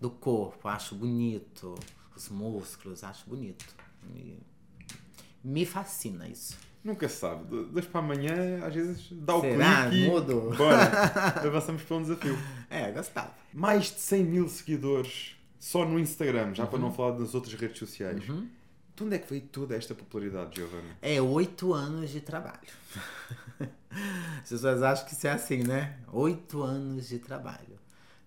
do 0.00 0.08
corpo, 0.08 0.66
acho 0.66 0.94
bonito, 0.94 1.74
os 2.16 2.30
músculos, 2.30 3.04
acho 3.04 3.28
bonito. 3.28 3.66
Me, 4.02 4.38
me 5.44 5.66
fascina 5.66 6.26
isso. 6.26 6.56
Nunca 6.82 7.06
sabe, 7.06 7.44
dois 7.66 7.84
para 7.84 8.00
amanhã, 8.00 8.64
às 8.66 8.74
vezes 8.74 9.08
dá 9.12 9.36
o 9.36 9.42
Será? 9.42 9.90
clique 9.90 10.08
Mudo? 10.08 10.54
bora, 10.56 10.90
avançamos 11.46 11.82
para 11.82 11.96
um 11.98 12.02
desafio. 12.02 12.38
É, 12.70 12.90
gostava. 12.90 13.30
Mais 13.52 13.84
de 13.92 14.00
100 14.00 14.24
mil 14.24 14.48
seguidores 14.48 15.36
só 15.64 15.84
no 15.84 15.96
Instagram, 15.96 16.52
já 16.54 16.66
para 16.66 16.76
Uhum. 16.76 16.86
não 16.86 16.92
falar 16.92 17.12
das 17.12 17.36
outras 17.36 17.54
redes 17.54 17.78
sociais. 17.78 18.20
De 18.24 19.02
onde 19.04 19.14
é 19.14 19.18
que 19.20 19.30
veio 19.30 19.42
toda 19.42 19.76
esta 19.76 19.94
popularidade, 19.94 20.56
Giovanna? 20.56 20.96
É 21.00 21.20
oito 21.22 21.72
anos 21.72 22.10
de 22.10 22.20
trabalho. 22.20 22.58
As 24.42 24.48
pessoas 24.48 24.82
acham 24.82 25.06
que 25.06 25.12
isso 25.12 25.26
é 25.26 25.30
assim, 25.30 25.62
né? 25.62 25.98
Oito 26.12 26.62
anos 26.62 27.08
de 27.08 27.18
trabalho. 27.20 27.78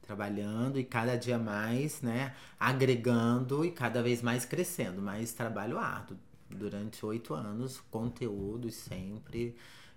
Trabalhando 0.02 0.80
e 0.80 0.84
cada 0.86 1.18
dia 1.18 1.38
mais, 1.38 2.02
né? 2.02 2.34
Agregando 2.60 3.66
e 3.66 3.72
cada 3.72 4.02
vez 4.02 4.22
mais 4.22 4.46
crescendo. 4.46 5.02
Mas 5.02 5.34
trabalho 5.34 5.78
árduo. 5.78 6.18
Durante 6.50 7.06
oito 7.06 7.34
anos, 7.34 7.82
conteúdos 7.92 8.76
sempre. 8.76 9.56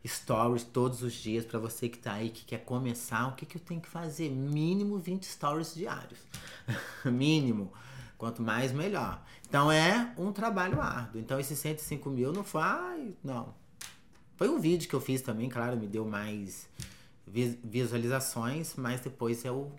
Stories 0.09 0.65
todos 0.65 1.03
os 1.03 1.13
dias 1.13 1.45
para 1.45 1.59
você 1.59 1.89
que 1.89 1.99
tá 1.99 2.15
aí, 2.15 2.31
que 2.31 2.45
quer 2.45 2.59
começar. 2.65 3.29
O 3.29 3.33
que, 3.33 3.45
que 3.47 3.57
eu 3.57 3.61
tenho 3.61 3.81
que 3.81 3.89
fazer? 3.89 4.31
Mínimo 4.31 4.99
20 4.99 5.25
stories 5.25 5.75
diários. 5.75 6.19
Mínimo. 7.05 7.73
Quanto 8.17 8.43
mais, 8.43 8.73
melhor. 8.73 9.23
Então 9.49 9.71
é 9.71 10.13
um 10.19 10.33
trabalho 10.33 10.81
árduo. 10.81 11.21
Então 11.21 11.39
esses 11.39 11.59
105 11.59 12.11
mil 12.11 12.33
não 12.33 12.43
foi. 12.43 12.63
Ai, 12.63 13.15
não. 13.23 13.55
Foi 14.37 14.49
um 14.49 14.59
vídeo 14.61 14.89
que 14.89 14.95
eu 14.95 15.01
fiz 15.01 15.21
também, 15.23 15.49
claro, 15.49 15.77
me 15.77 15.87
deu 15.87 16.05
mais 16.05 16.69
vi- 17.27 17.59
visualizações, 17.63 18.75
mas 18.77 19.01
depois 19.01 19.45
é 19.45 19.51
o, 19.51 19.71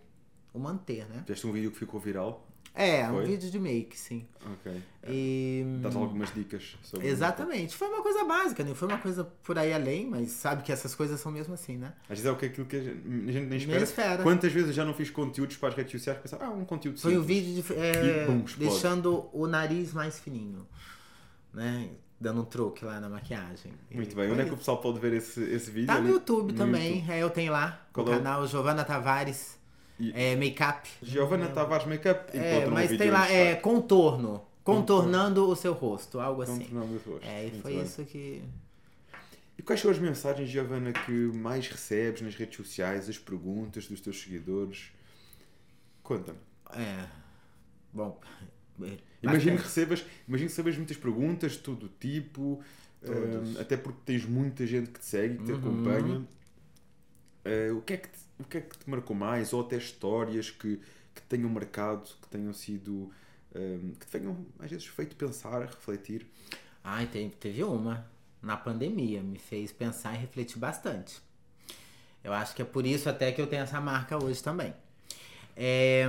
o 0.53 0.59
manter, 0.59 1.05
né? 1.07 1.21
Fizeste 1.25 1.47
um 1.47 1.51
vídeo 1.51 1.71
que 1.71 1.77
ficou 1.79 1.99
viral? 1.99 2.45
É, 2.73 3.05
um 3.09 3.15
Foi? 3.15 3.25
vídeo 3.25 3.49
de 3.51 3.59
make, 3.59 3.97
sim. 3.97 4.25
Ok. 4.45 4.81
E. 5.07 5.63
Dás 5.81 5.95
algumas 5.95 6.33
dicas 6.33 6.77
sobre 6.83 7.07
Exatamente. 7.07 7.75
Foi 7.75 7.87
uma 7.89 8.01
coisa 8.01 8.23
básica, 8.23 8.63
não 8.63 8.73
foi 8.75 8.87
uma 8.87 8.97
coisa 8.99 9.23
por 9.43 9.57
aí 9.57 9.73
além, 9.73 10.05
mas 10.05 10.29
sabe 10.31 10.63
que 10.63 10.71
essas 10.71 10.93
coisas 10.95 11.19
são 11.19 11.31
mesmo 11.31 11.53
assim, 11.53 11.77
né? 11.77 11.93
Às 12.03 12.09
vezes 12.19 12.25
é 12.25 12.31
o 12.31 12.35
que 12.37 12.45
aquilo 12.45 12.67
que 12.67 12.75
a 12.77 12.81
gente, 12.81 13.01
nem 13.05 13.57
espera. 13.57 13.75
Nem 13.75 13.83
espera. 13.83 14.23
Quantas 14.23 14.51
vezes 14.53 14.69
eu 14.69 14.73
já 14.75 14.85
não 14.85 14.93
fiz 14.93 15.09
conteúdos 15.09 15.57
para 15.57 15.69
as 15.69 15.75
redes 15.75 15.91
sociais 15.93 16.19
pensar, 16.19 16.37
ah, 16.41 16.49
um 16.51 16.63
conteúdo 16.63 16.99
Foi 16.99 17.17
um 17.17 17.21
simples. 17.21 17.37
vídeo 17.45 17.63
de, 17.63 17.73
é, 17.73 18.25
bum, 18.27 18.45
deixando 18.57 19.29
o 19.33 19.45
nariz 19.47 19.91
mais 19.93 20.19
fininho, 20.19 20.65
né? 21.53 21.89
Dando 22.21 22.41
um 22.41 22.45
truque 22.45 22.83
lá 22.83 22.99
na 22.99 23.07
maquiagem. 23.09 23.71
Muito 23.91 24.11
E 24.11 24.15
bem. 24.15 24.31
Onde 24.31 24.41
é 24.41 24.45
que 24.45 24.53
o 24.53 24.57
pessoal 24.57 24.77
pode 24.79 24.99
ver 24.99 25.13
esse, 25.13 25.41
esse 25.41 25.71
vídeo? 25.71 25.87
Tá 25.87 25.99
no 26.01 26.07
É 26.09 26.11
YouTube 26.11 26.51
no 26.51 26.57
também, 26.57 26.95
YouTube. 26.97 27.11
é, 27.11 27.19
eu 27.23 27.29
tenho 27.29 27.51
lá, 27.53 27.85
Qual 27.93 28.05
o 28.05 28.09
é 28.11 28.13
o- 28.13 28.17
canal 28.17 28.45
Giovana 28.47 28.83
Tavares, 28.83 29.57
E- 29.99 30.11
é, 30.15 30.35
Make-up. 30.35 30.89
Giovanna 31.01 31.47
Tavares 31.49 31.85
Makeup. 31.85 32.31
É, 32.37 32.67
um 32.67 32.71
mas 32.71 32.89
vídeo 32.89 32.97
tem 33.03 33.11
lá, 33.11 33.29
é, 33.31 33.55
contorno, 33.55 34.41
contornando 34.63 35.47
o 35.49 35.55
seu 35.55 35.73
rosto, 35.73 36.19
algo 36.19 36.41
assim. 36.41 36.59
Contornando 36.59 36.93
o 37.05 37.11
rosto. 37.11 37.27
É, 37.27 37.47
e 37.47 37.49
Muito 37.51 37.61
foi 37.61 37.73
bem. 37.73 37.83
isso 37.83 38.03
que... 38.05 38.43
E 39.57 39.61
quais 39.61 39.81
são 39.81 39.91
as 39.91 39.99
mensagens, 39.99 40.49
Giovanna, 40.49 40.93
que 40.93 41.11
mais 41.11 41.67
recebes 41.67 42.21
nas 42.21 42.33
redes 42.33 42.55
sociais, 42.55 43.09
as 43.09 43.17
perguntas 43.17 43.87
dos 43.87 43.99
teus 43.99 44.17
seguidores? 44.21 44.91
Conta-me. 46.01 46.39
É, 46.73 47.05
bom... 47.93 48.19
é, 48.81 48.97
Imagino 49.21 49.57
que 49.57 49.63
recebas, 49.63 49.99
imagino 50.25 50.47
que 50.49 50.53
recebas 50.55 50.77
muitas 50.77 50.95
perguntas 50.95 51.51
de 51.53 51.57
todo 51.59 51.89
tipo, 51.99 52.63
Todas. 53.05 53.49
hum, 53.49 53.55
até 53.59 53.75
porque 53.75 53.99
tens 54.05 54.25
muita 54.25 54.65
gente 54.65 54.91
que 54.91 54.99
te 54.99 55.05
segue, 55.05 55.37
que 55.39 55.43
te 55.43 55.51
Uhum. 55.51 55.57
acompanha. 55.57 56.27
Eh, 57.43 57.71
o, 57.71 57.81
que 57.81 57.93
é 57.93 57.97
que 57.97 58.07
te, 58.07 58.17
o 58.39 58.43
que 58.43 58.57
é 58.57 58.61
que 58.61 58.77
te 58.77 58.89
marcou 58.89 59.15
mais? 59.15 59.53
Ou 59.53 59.61
até 59.61 59.77
histórias 59.77 60.49
que, 60.51 60.77
que 61.15 61.21
tenham 61.23 61.49
marcado, 61.49 62.09
que 62.21 62.27
tenham 62.29 62.53
sido. 62.53 63.11
hum, 63.55 63.93
que 63.99 64.05
te 64.05 64.11
tenham 64.11 64.45
às 64.59 64.69
vezes 64.71 64.85
feito 64.87 65.15
pensar, 65.15 65.61
refletir. 65.61 66.27
Ai, 66.83 67.07
tem- 67.07 67.29
teve 67.29 67.63
uma 67.63 68.05
na 68.41 68.57
pandemia, 68.57 69.21
me 69.21 69.37
fez 69.39 69.71
pensar 69.71 70.15
e 70.15 70.17
refletir 70.19 70.57
bastante. 70.59 71.21
Eu 72.23 72.33
acho 72.33 72.55
que 72.55 72.61
é 72.61 72.65
por 72.65 72.85
isso 72.85 73.09
até 73.09 73.31
que 73.31 73.41
eu 73.41 73.47
tenho 73.47 73.63
essa 73.63 73.79
marca 73.79 74.21
hoje 74.21 74.41
também. 74.43 74.73
É, 75.55 76.05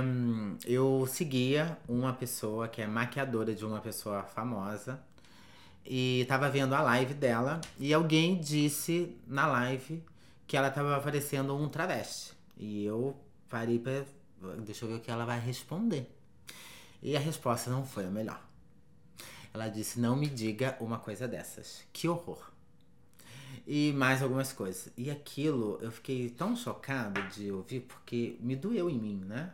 eu 0.65 1.05
seguia 1.07 1.77
uma 1.87 2.13
pessoa 2.13 2.67
que 2.67 2.81
é 2.81 2.87
maquiadora 2.87 3.53
de 3.53 3.65
uma 3.65 3.81
pessoa 3.81 4.23
famosa 4.23 4.99
e 5.85 6.25
tava 6.27 6.49
vendo 6.49 6.75
a 6.75 6.81
live 6.81 7.13
dela 7.13 7.61
e 7.79 7.93
alguém 7.93 8.39
disse 8.39 9.15
na 9.27 9.47
live 9.47 10.03
que 10.51 10.57
ela 10.57 10.69
tava 10.69 10.97
aparecendo 10.97 11.55
um 11.55 11.69
travesti. 11.69 12.33
E 12.57 12.83
eu 12.83 13.15
parei 13.47 13.79
pra. 13.79 14.03
Deixa 14.65 14.83
eu 14.83 14.89
ver 14.89 14.95
o 14.95 14.99
que 14.99 15.09
ela 15.09 15.23
vai 15.23 15.39
responder. 15.39 16.13
E 17.01 17.15
a 17.15 17.21
resposta 17.21 17.71
não 17.71 17.85
foi 17.85 18.03
a 18.03 18.11
melhor. 18.11 18.45
Ela 19.53 19.69
disse: 19.69 19.97
Não 19.97 20.13
me 20.13 20.27
diga 20.27 20.75
uma 20.81 20.99
coisa 20.99 21.25
dessas. 21.25 21.85
Que 21.93 22.09
horror. 22.09 22.51
E 23.65 23.93
mais 23.93 24.21
algumas 24.21 24.51
coisas. 24.51 24.91
E 24.97 25.09
aquilo 25.09 25.79
eu 25.81 25.89
fiquei 25.89 26.29
tão 26.29 26.53
chocada 26.53 27.21
de 27.29 27.49
ouvir 27.49 27.87
porque 27.87 28.35
me 28.41 28.57
doeu 28.57 28.89
em 28.89 28.99
mim, 28.99 29.23
né? 29.25 29.53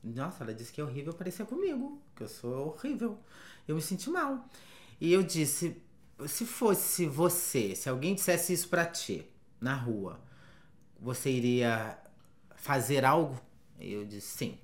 Nossa, 0.00 0.44
ela 0.44 0.54
disse 0.54 0.72
que 0.72 0.80
é 0.80 0.84
horrível 0.84 1.12
parecer 1.12 1.44
comigo, 1.44 2.00
que 2.14 2.22
eu 2.22 2.28
sou 2.28 2.68
horrível. 2.68 3.18
Eu 3.66 3.74
me 3.74 3.82
senti 3.82 4.08
mal. 4.10 4.48
E 5.00 5.12
eu 5.12 5.24
disse: 5.24 5.82
se 6.24 6.46
fosse 6.46 7.04
você, 7.04 7.74
se 7.74 7.88
alguém 7.88 8.14
dissesse 8.14 8.52
isso 8.52 8.68
pra 8.68 8.86
ti 8.86 9.28
na 9.60 9.74
rua, 9.74 10.24
você 11.00 11.30
iria 11.30 11.98
fazer 12.56 13.04
algo? 13.04 13.40
Eu 13.78 14.04
disse: 14.04 14.36
sim. 14.36 14.58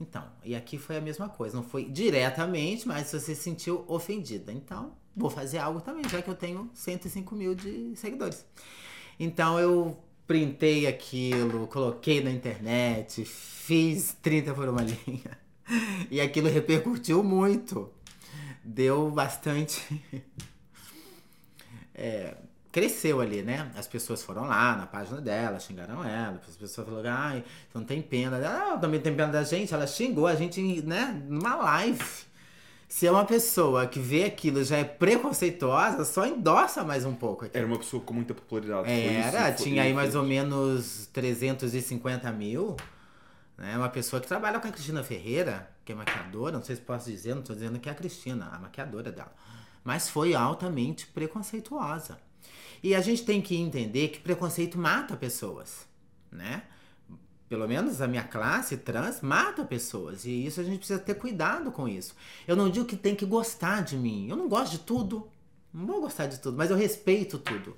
Então, 0.00 0.24
e 0.42 0.56
aqui 0.56 0.78
foi 0.78 0.96
a 0.96 1.00
mesma 1.00 1.28
coisa. 1.28 1.56
Não 1.56 1.62
foi 1.62 1.84
diretamente, 1.84 2.88
mas 2.88 3.08
você 3.08 3.20
se 3.20 3.34
sentiu 3.34 3.84
ofendida. 3.86 4.50
Então, 4.50 4.96
vou 5.14 5.28
fazer 5.28 5.58
algo 5.58 5.80
também, 5.80 6.02
já 6.08 6.22
que 6.22 6.30
eu 6.30 6.34
tenho 6.34 6.70
105 6.72 7.34
mil 7.34 7.54
de 7.54 7.94
seguidores. 7.96 8.46
Então, 9.18 9.60
eu 9.60 9.98
printei 10.26 10.86
aquilo, 10.86 11.66
coloquei 11.66 12.22
na 12.22 12.30
internet, 12.30 13.24
fiz 13.24 14.16
30 14.22 14.54
por 14.54 14.68
uma 14.68 14.80
linha. 15.06 15.38
E 16.10 16.20
aquilo 16.20 16.48
repercutiu 16.48 17.22
muito. 17.22 17.90
Deu 18.64 19.10
bastante. 19.10 19.82
É, 22.02 22.34
cresceu 22.72 23.20
ali, 23.20 23.42
né? 23.42 23.70
As 23.76 23.86
pessoas 23.86 24.22
foram 24.22 24.44
lá 24.44 24.76
na 24.76 24.86
página 24.86 25.20
dela, 25.20 25.58
xingaram 25.58 26.04
ela. 26.04 26.40
As 26.48 26.56
pessoas 26.56 26.88
falaram, 26.88 27.10
ai, 27.12 27.44
não 27.74 27.84
tem 27.84 28.00
pena 28.00 28.38
dela. 28.38 28.74
Ah, 28.74 28.78
também 28.78 29.00
tem 29.00 29.14
pena 29.14 29.32
da 29.32 29.42
gente. 29.42 29.74
Ela 29.74 29.86
xingou 29.86 30.26
a 30.26 30.34
gente, 30.34 30.82
né? 30.82 31.20
Numa 31.28 31.56
live. 31.56 32.04
Se 32.88 33.06
é 33.06 33.10
uma 33.10 33.24
pessoa 33.24 33.86
que 33.86 34.00
vê 34.00 34.24
aquilo 34.24 34.64
já 34.64 34.78
é 34.78 34.84
preconceituosa, 34.84 36.04
só 36.04 36.26
endossa 36.26 36.82
mais 36.82 37.04
um 37.04 37.14
pouco 37.14 37.44
aqui. 37.44 37.56
Era 37.56 37.64
uma 37.64 37.78
pessoa 37.78 38.02
com 38.02 38.12
muita 38.12 38.34
popularidade. 38.34 38.90
Era, 38.90 39.50
isso, 39.50 39.62
tinha 39.62 39.84
aí 39.84 39.94
mais 39.94 40.16
ou 40.16 40.24
menos 40.24 41.08
350 41.12 42.32
mil. 42.32 42.76
Né? 43.56 43.76
Uma 43.76 43.88
pessoa 43.88 44.20
que 44.20 44.26
trabalha 44.26 44.58
com 44.58 44.66
a 44.66 44.72
Cristina 44.72 45.04
Ferreira, 45.04 45.70
que 45.84 45.92
é 45.92 45.94
maquiadora, 45.94 46.56
não 46.56 46.64
sei 46.64 46.74
se 46.74 46.82
posso 46.82 47.08
dizer, 47.08 47.32
não 47.32 47.42
estou 47.42 47.54
dizendo 47.54 47.78
que 47.78 47.88
é 47.88 47.92
a 47.92 47.94
Cristina, 47.94 48.50
a 48.52 48.58
maquiadora 48.58 49.12
dela. 49.12 49.32
Mas 49.84 50.08
foi 50.08 50.34
altamente 50.34 51.06
preconceituosa. 51.06 52.18
E 52.82 52.94
a 52.94 53.00
gente 53.00 53.24
tem 53.24 53.40
que 53.42 53.56
entender 53.56 54.08
que 54.08 54.20
preconceito 54.20 54.78
mata 54.78 55.16
pessoas, 55.16 55.86
né? 56.30 56.64
Pelo 57.48 57.66
menos 57.66 58.00
a 58.00 58.06
minha 58.06 58.22
classe 58.22 58.76
trans 58.76 59.20
mata 59.20 59.64
pessoas. 59.64 60.24
E 60.24 60.46
isso 60.46 60.60
a 60.60 60.64
gente 60.64 60.78
precisa 60.78 60.98
ter 61.00 61.14
cuidado 61.14 61.72
com 61.72 61.88
isso. 61.88 62.14
Eu 62.46 62.54
não 62.54 62.70
digo 62.70 62.86
que 62.86 62.96
tem 62.96 63.14
que 63.16 63.26
gostar 63.26 63.82
de 63.82 63.96
mim. 63.96 64.28
Eu 64.28 64.36
não 64.36 64.48
gosto 64.48 64.72
de 64.72 64.78
tudo. 64.78 65.28
Não 65.74 65.86
vou 65.86 66.00
gostar 66.00 66.26
de 66.26 66.38
tudo, 66.38 66.56
mas 66.56 66.70
eu 66.70 66.76
respeito 66.76 67.38
tudo, 67.38 67.76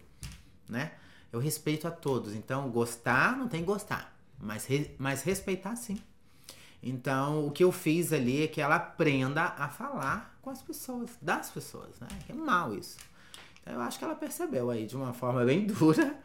né? 0.69 0.93
Eu 1.33 1.41
respeito 1.41 1.89
a 1.89 1.91
todos. 1.91 2.35
Então, 2.35 2.71
gostar 2.71 3.37
não 3.37 3.49
tem 3.49 3.61
que 3.61 3.67
gostar, 3.67 4.15
mas, 4.39 4.65
re- 4.67 4.95
mas 4.99 5.23
respeitar 5.23 5.75
sim. 5.77 5.99
Então, 6.83 7.47
o 7.47 7.51
que 7.51 7.63
eu 7.65 7.71
fiz 7.71 8.13
ali 8.13 8.43
é 8.45 8.47
que 8.49 8.61
ela 8.61 8.77
aprenda 8.77 9.43
a 9.59 9.69
falar 9.69 10.39
com 10.43 10.51
as 10.51 10.63
pessoas, 10.63 11.11
das 11.21 11.51
pessoas, 11.51 11.99
né? 12.01 12.09
É 12.29 12.33
mal 12.33 12.75
isso. 12.75 12.97
Eu 13.65 13.81
acho 13.81 13.99
que 13.99 14.05
ela 14.05 14.15
percebeu 14.15 14.71
aí 14.71 14.87
de 14.87 14.97
uma 14.97 15.13
forma 15.13 15.45
bem 15.45 15.65
dura, 15.67 16.17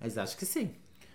mas 0.00 0.16
acho 0.16 0.36
que 0.36 0.46
sim. 0.46 0.70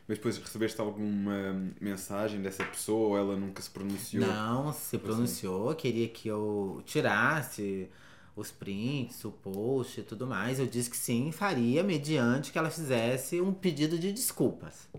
Mas 0.07 0.17
depois 0.17 0.38
recebeste 0.38 0.79
alguma 0.82 1.55
mensagem 1.79 2.41
dessa 2.41 2.63
pessoa 2.65 3.09
ou 3.09 3.17
ela 3.17 3.36
nunca 3.38 3.61
se 3.61 3.69
pronunciou? 3.69 4.25
Não, 4.25 4.73
se 4.73 4.97
pronunciou, 4.97 5.73
queria 5.75 6.07
que 6.09 6.27
eu 6.27 6.82
tirasse 6.86 7.89
os 8.36 8.51
prints, 8.51 9.23
o 9.23 9.32
post 9.32 9.99
e 9.99 10.03
tudo 10.03 10.27
mais. 10.27 10.59
Eu 10.59 10.67
disse 10.67 10.89
que 10.89 10.97
sim, 10.97 11.32
faria, 11.32 11.84
mediante 11.84 12.51
que 12.51 12.57
ela 12.57 12.69
fizesse 12.69 13.39
um 13.39 13.53
pedido 13.53 13.97
de 13.97 14.11
desculpas. 14.11 14.89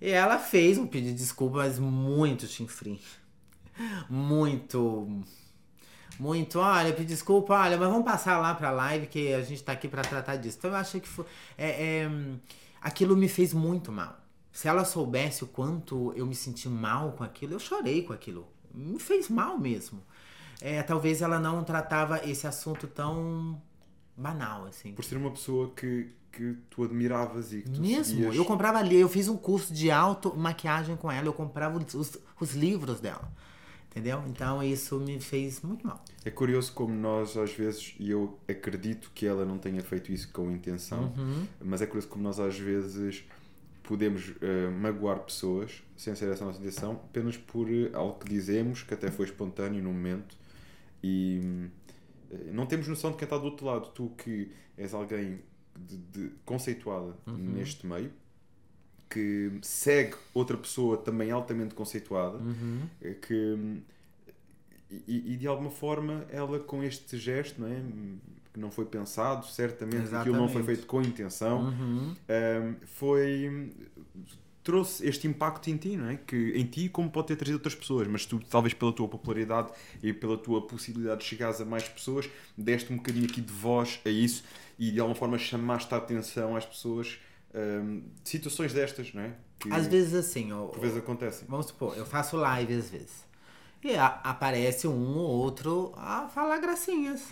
E 0.00 0.10
ela 0.10 0.38
fez 0.38 0.78
um 0.78 0.86
pedido 0.86 1.12
de 1.12 1.22
desculpas 1.22 1.78
muito 1.78 2.46
chinfrim. 2.46 3.00
Muito. 4.08 5.22
Muito, 6.18 6.58
olha, 6.58 6.92
pedi 6.92 7.08
desculpa, 7.08 7.54
olha, 7.54 7.76
mas 7.76 7.88
vamos 7.88 8.04
passar 8.04 8.38
lá 8.38 8.54
pra 8.54 8.70
live 8.70 9.06
que 9.06 9.32
a 9.32 9.42
gente 9.42 9.62
tá 9.62 9.72
aqui 9.72 9.88
para 9.88 10.02
tratar 10.02 10.36
disso. 10.36 10.56
Então 10.58 10.70
eu 10.70 10.76
achei 10.76 11.00
que 11.00 11.08
foi. 11.08 11.24
É, 11.56 12.04
é, 12.04 12.10
aquilo 12.80 13.16
me 13.16 13.28
fez 13.28 13.52
muito 13.52 13.92
mal. 13.92 14.18
Se 14.52 14.68
ela 14.68 14.84
soubesse 14.84 15.44
o 15.44 15.46
quanto 15.46 16.12
eu 16.16 16.24
me 16.26 16.34
senti 16.34 16.68
mal 16.68 17.12
com 17.12 17.22
aquilo, 17.22 17.52
eu 17.52 17.58
chorei 17.58 18.02
com 18.02 18.12
aquilo. 18.12 18.46
Me 18.74 18.98
fez 18.98 19.28
mal 19.28 19.58
mesmo. 19.58 20.02
É, 20.60 20.82
talvez 20.82 21.20
ela 21.20 21.38
não 21.38 21.62
tratava 21.62 22.24
esse 22.26 22.46
assunto 22.46 22.86
tão 22.86 23.60
banal, 24.16 24.64
assim. 24.66 24.92
Por 24.92 25.04
ser 25.04 25.16
uma 25.18 25.30
pessoa 25.30 25.70
que, 25.76 26.08
que 26.32 26.56
tu 26.70 26.82
admiravas 26.84 27.52
e 27.52 27.60
que 27.62 27.70
tu 27.70 27.80
Mesmo, 27.82 28.04
seguias. 28.04 28.34
eu 28.34 28.44
comprava 28.44 28.78
ali, 28.78 28.96
eu 28.98 29.08
fiz 29.08 29.28
um 29.28 29.36
curso 29.36 29.74
de 29.74 29.90
auto 29.90 30.34
maquiagem 30.34 30.96
com 30.96 31.12
ela, 31.12 31.26
eu 31.26 31.34
comprava 31.34 31.78
os, 31.78 32.18
os 32.40 32.54
livros 32.54 33.00
dela. 33.00 33.30
Entendeu? 33.96 34.22
Então 34.28 34.62
isso 34.62 35.00
me 35.00 35.18
fez 35.18 35.62
muito 35.62 35.86
mal. 35.86 36.04
É 36.22 36.30
curioso 36.30 36.70
como 36.74 36.92
nós 36.94 37.34
às 37.36 37.52
vezes, 37.54 37.94
e 37.98 38.10
eu 38.10 38.38
acredito 38.46 39.10
que 39.14 39.24
ela 39.26 39.44
não 39.46 39.56
tenha 39.58 39.80
feito 39.82 40.12
isso 40.12 40.30
com 40.32 40.50
intenção, 40.50 41.14
Uhum. 41.16 41.46
mas 41.64 41.80
é 41.80 41.86
curioso 41.86 42.08
como 42.08 42.22
nós 42.22 42.38
às 42.38 42.58
vezes 42.58 43.24
podemos 43.82 44.34
eh, 44.42 44.68
magoar 44.68 45.20
pessoas 45.20 45.82
sem 45.96 46.14
ser 46.14 46.28
essa 46.30 46.44
nossa 46.44 46.58
intenção, 46.58 46.92
apenas 46.92 47.38
por 47.38 47.70
eh, 47.72 47.88
algo 47.94 48.18
que 48.18 48.28
dizemos, 48.28 48.82
que 48.82 48.92
até 48.92 49.10
foi 49.10 49.24
espontâneo 49.24 49.82
no 49.82 49.90
momento, 49.92 50.36
e 51.02 51.40
eh, 52.30 52.50
não 52.52 52.66
temos 52.66 52.86
noção 52.88 53.12
de 53.12 53.16
quem 53.16 53.24
está 53.24 53.38
do 53.38 53.44
outro 53.44 53.64
lado. 53.64 53.88
Tu 53.94 54.10
que 54.18 54.50
és 54.76 54.92
alguém 54.92 55.40
de, 55.78 55.96
de- 55.96 56.30
conceituada 56.44 57.16
neste 57.26 57.86
meio, 57.86 58.10
que 59.08 59.52
segue 59.62 60.14
outra 60.34 60.56
pessoa 60.56 60.96
também 60.96 61.30
altamente 61.30 61.74
conceituada, 61.74 62.38
Uhum. 62.38 62.80
eh, 63.00 63.14
que 63.14 63.82
e, 64.90 65.32
e 65.32 65.36
de 65.36 65.46
alguma 65.46 65.70
forma 65.70 66.24
ela 66.30 66.58
com 66.60 66.82
este 66.82 67.16
gesto 67.18 67.60
não 67.60 67.68
é 67.68 67.80
que 68.52 68.60
não 68.60 68.70
foi 68.70 68.84
pensado 68.84 69.44
certamente 69.46 70.14
aquilo 70.14 70.36
não 70.36 70.48
foi 70.48 70.62
feito 70.62 70.86
com 70.86 71.02
intenção 71.02 71.64
Uhum. 71.66 72.14
hum, 72.14 72.74
foi 72.86 73.72
trouxe 74.62 75.06
este 75.06 75.26
impacto 75.28 75.68
em 75.70 75.76
ti 75.76 75.96
não 75.96 76.08
é 76.10 76.16
que 76.16 76.52
em 76.56 76.64
ti 76.64 76.88
como 76.88 77.10
pode 77.10 77.28
ter 77.28 77.36
trazido 77.36 77.56
outras 77.56 77.74
pessoas 77.74 78.06
mas 78.08 78.26
tu 78.26 78.40
talvez 78.50 78.74
pela 78.74 78.92
tua 78.92 79.08
popularidade 79.08 79.70
e 80.02 80.12
pela 80.12 80.36
tua 80.38 80.62
possibilidade 80.66 81.20
de 81.20 81.26
chegares 81.26 81.60
a 81.60 81.64
mais 81.64 81.88
pessoas 81.88 82.28
deste 82.56 82.92
um 82.92 82.96
bocadinho 82.96 83.26
aqui 83.26 83.40
de 83.40 83.52
voz 83.52 84.00
a 84.04 84.08
isso 84.08 84.44
e 84.78 84.90
de 84.90 85.00
alguma 85.00 85.16
forma 85.16 85.36
chamaste 85.38 85.92
a 85.94 85.98
atenção 85.98 86.56
às 86.56 86.64
pessoas 86.64 87.18
de 88.22 88.30
situações 88.30 88.72
destas 88.72 89.12
não 89.14 89.22
é 89.22 89.34
que 89.58 89.72
Às 89.72 89.86
vezes 89.86 90.14
assim, 90.14 90.52
ó, 90.52 90.66
por 90.66 90.80
vezes 90.80 90.98
acontecem 90.98 91.46
vamos 91.48 91.66
supor, 91.66 91.96
eu 91.96 92.04
faço 92.06 92.36
live 92.36 92.74
às 92.74 92.90
vezes. 92.90 93.24
E 93.82 93.94
a- 93.96 94.20
aparece 94.24 94.86
um 94.88 95.16
ou 95.18 95.30
outro 95.30 95.92
a 95.96 96.28
falar 96.28 96.58
gracinhas. 96.58 97.22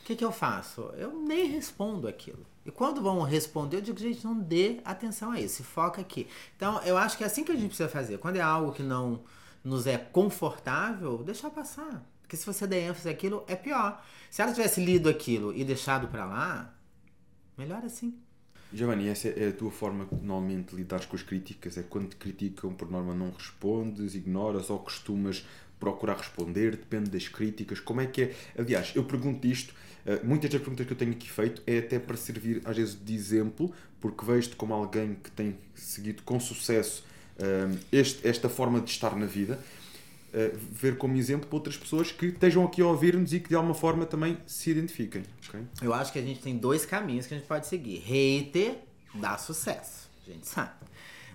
O 0.00 0.04
que, 0.06 0.14
que 0.16 0.24
eu 0.24 0.32
faço? 0.32 0.82
Eu 0.96 1.12
nem 1.12 1.46
respondo 1.46 2.06
aquilo. 2.08 2.44
E 2.64 2.70
quando 2.70 3.00
vão 3.02 3.22
responder, 3.22 3.76
eu 3.76 3.80
digo, 3.80 3.98
gente, 3.98 4.24
não 4.24 4.36
dê 4.38 4.80
atenção 4.84 5.30
a 5.32 5.40
isso, 5.40 5.62
foca 5.64 6.00
aqui. 6.00 6.28
Então, 6.56 6.80
eu 6.82 6.96
acho 6.96 7.16
que 7.16 7.24
é 7.24 7.26
assim 7.26 7.44
que 7.44 7.52
a 7.52 7.54
gente 7.54 7.68
precisa 7.68 7.88
fazer. 7.88 8.18
Quando 8.18 8.36
é 8.36 8.40
algo 8.40 8.72
que 8.72 8.82
não 8.82 9.22
nos 9.64 9.86
é 9.86 9.96
confortável, 9.98 11.18
deixar 11.24 11.50
passar. 11.50 12.04
Porque 12.22 12.36
se 12.36 12.44
você 12.46 12.66
der 12.66 12.88
ênfase 12.88 13.08
àquilo, 13.08 13.44
é 13.46 13.54
pior. 13.56 14.04
Se 14.30 14.42
ela 14.42 14.52
tivesse 14.52 14.80
lido 14.84 15.08
aquilo 15.08 15.52
e 15.54 15.64
deixado 15.64 16.08
pra 16.08 16.24
lá, 16.24 16.74
melhor 17.56 17.84
assim. 17.84 18.16
Giovanni, 18.72 19.08
essa 19.08 19.28
é 19.28 19.48
a 19.48 19.52
tua 19.52 19.70
forma 19.70 20.06
de 20.06 20.14
normalmente 20.24 20.74
lidares 20.74 21.06
com 21.06 21.16
as 21.16 21.22
críticas? 21.22 21.78
É 21.78 21.82
quando 21.82 22.08
te 22.10 22.16
criticam, 22.16 22.74
por 22.74 22.90
norma, 22.90 23.14
não 23.14 23.30
respondes, 23.30 24.14
ignoras 24.14 24.70
ou 24.70 24.78
costumas 24.80 25.46
procurar 25.78 26.16
responder? 26.16 26.72
Depende 26.72 27.10
das 27.10 27.28
críticas. 27.28 27.78
Como 27.80 28.00
é 28.00 28.06
que 28.06 28.22
é? 28.22 28.34
Aliás, 28.58 28.92
eu 28.94 29.04
pergunto 29.04 29.46
isto, 29.46 29.72
eh, 30.04 30.20
muitas 30.24 30.50
das 30.50 30.60
perguntas 30.60 30.84
que 30.86 30.92
eu 30.92 30.96
tenho 30.96 31.12
aqui 31.12 31.30
feito 31.30 31.62
é 31.66 31.78
até 31.78 31.98
para 31.98 32.16
servir, 32.16 32.60
às 32.64 32.76
vezes, 32.76 32.98
de 33.02 33.14
exemplo, 33.14 33.72
porque 34.00 34.24
vejo-te 34.24 34.56
como 34.56 34.74
alguém 34.74 35.14
que 35.22 35.30
tem 35.30 35.56
seguido 35.74 36.22
com 36.22 36.38
sucesso 36.40 37.04
eh, 37.38 37.68
este- 37.92 38.26
esta 38.26 38.48
forma 38.48 38.80
de 38.80 38.90
estar 38.90 39.14
na 39.14 39.26
vida. 39.26 39.58
Eh, 40.38 40.52
ver 40.54 40.98
como 40.98 41.16
exemplo 41.16 41.48
para 41.48 41.56
outras 41.56 41.76
pessoas 41.78 42.12
que 42.12 42.26
estejam 42.26 42.62
aqui 42.64 42.82
a 42.82 42.86
ouvir-nos 42.86 43.32
e 43.32 43.40
que 43.40 43.48
de 43.48 43.54
alguma 43.54 43.74
forma 43.74 44.04
também 44.04 44.36
se 44.46 44.70
identifiquem. 44.70 45.22
ok? 45.48 45.62
Eu 45.80 45.94
acho 45.94 46.12
que 46.12 46.18
a 46.18 46.22
gente 46.22 46.40
tem 46.40 46.58
dois 46.58 46.84
caminhos 46.84 47.26
que 47.26 47.32
a 47.32 47.38
gente 47.38 47.46
pode 47.46 47.66
seguir. 47.66 47.98
Hater 48.00 48.78
dá 49.14 49.38
sucesso, 49.38 50.10
a 50.26 50.30
gente 50.30 50.46
sabe. 50.46 50.74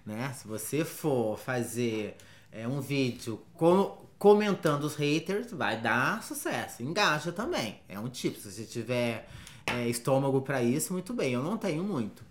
Né? 0.06 0.32
Se 0.34 0.48
você 0.48 0.86
for 0.86 1.38
fazer 1.40 2.16
é, 2.52 2.68
um 2.68 2.80
vídeo 2.80 3.42
com- 3.56 3.98
comentando 4.20 4.84
os 4.84 4.96
haters, 4.96 5.52
vai 5.52 5.82
dar 5.82 6.22
sucesso. 6.24 6.84
Engaja 6.84 7.32
também. 7.32 7.80
É 7.90 8.00
um 8.00 8.08
tipo. 8.08 8.40
Se 8.40 8.52
você 8.52 8.66
tiver 8.66 9.28
é, 9.66 9.88
estômago 9.90 10.42
pra 10.42 10.62
isso, 10.62 10.94
muito 10.94 11.12
bem. 11.12 11.34
Eu 11.34 11.42
não 11.42 11.58
tenho 11.58 11.84
muito. 11.84 12.24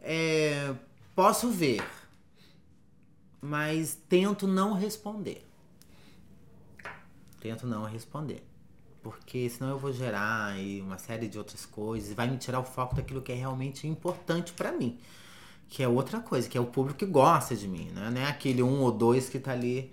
É, 0.00 0.72
posso 1.14 1.50
ver, 1.50 1.82
mas 3.40 3.96
tento 4.08 4.46
não 4.46 4.74
responder. 4.74 5.44
Tento 7.40 7.66
não 7.66 7.84
responder. 7.84 8.42
Porque 9.02 9.48
senão 9.48 9.70
eu 9.70 9.78
vou 9.78 9.92
gerar 9.92 10.46
aí 10.46 10.80
uma 10.80 10.98
série 10.98 11.28
de 11.28 11.38
outras 11.38 11.64
coisas 11.64 12.10
e 12.10 12.14
vai 12.14 12.28
me 12.28 12.36
tirar 12.36 12.60
o 12.60 12.64
foco 12.64 12.96
daquilo 12.96 13.22
que 13.22 13.32
é 13.32 13.34
realmente 13.34 13.86
importante 13.86 14.52
pra 14.52 14.72
mim. 14.72 14.98
Que 15.68 15.82
é 15.82 15.88
outra 15.88 16.20
coisa, 16.20 16.48
que 16.48 16.58
é 16.58 16.60
o 16.60 16.66
público 16.66 16.98
que 16.98 17.06
gosta 17.06 17.54
de 17.54 17.68
mim, 17.68 17.90
né? 17.94 18.10
Não 18.10 18.20
é 18.20 18.26
aquele 18.26 18.62
um 18.62 18.80
ou 18.80 18.90
dois 18.90 19.28
que 19.28 19.38
tá 19.38 19.52
ali, 19.52 19.92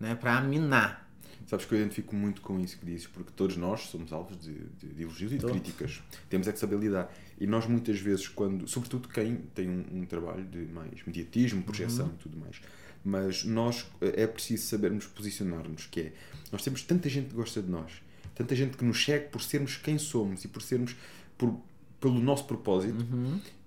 né, 0.00 0.14
pra 0.14 0.40
minar. 0.40 1.04
Sabes 1.46 1.66
que 1.66 1.74
eu 1.74 1.78
identifico 1.78 2.16
muito 2.16 2.40
com 2.40 2.58
isso 2.58 2.78
que 2.78 2.86
dizes, 2.86 3.06
porque 3.06 3.30
todos 3.36 3.56
nós 3.56 3.82
somos 3.82 4.12
alvos 4.12 4.38
de, 4.38 4.54
de, 4.54 4.88
de 4.88 5.02
elogios 5.02 5.32
e 5.32 5.34
de 5.36 5.40
Todos. 5.42 5.56
críticas. 5.56 6.02
Temos 6.28 6.48
é 6.48 6.52
que 6.52 6.58
saber 6.58 6.78
lidar. 6.78 7.12
E 7.38 7.46
nós 7.46 7.66
muitas 7.66 7.98
vezes, 7.98 8.26
quando, 8.28 8.66
sobretudo 8.66 9.08
quem 9.08 9.36
tem 9.54 9.68
um, 9.68 9.84
um 9.92 10.06
trabalho 10.06 10.44
de 10.44 10.64
mais 10.66 11.04
mediatismo, 11.06 11.62
projeção 11.62 12.10
e 12.14 12.22
tudo 12.22 12.38
mais, 12.38 12.60
mas 13.04 13.44
nós 13.44 13.86
eh, 14.00 14.22
é 14.22 14.26
preciso 14.26 14.66
sabermos 14.66 15.06
posicionar-nos, 15.06 15.86
que 15.86 16.00
é, 16.00 16.12
nós 16.50 16.62
temos 16.62 16.82
tanta 16.82 17.08
gente 17.08 17.28
que 17.28 17.34
gosta 17.34 17.60
de 17.60 17.70
nós, 17.70 17.92
tanta 18.34 18.54
gente 18.56 18.76
que 18.76 18.84
nos 18.84 19.04
segue 19.04 19.28
por 19.28 19.42
sermos 19.42 19.76
quem 19.76 19.98
somos 19.98 20.44
e 20.44 20.48
por 20.48 20.62
sermos, 20.62 20.96
por, 21.36 21.60
pelo 22.00 22.18
nosso 22.20 22.46
propósito, 22.46 23.06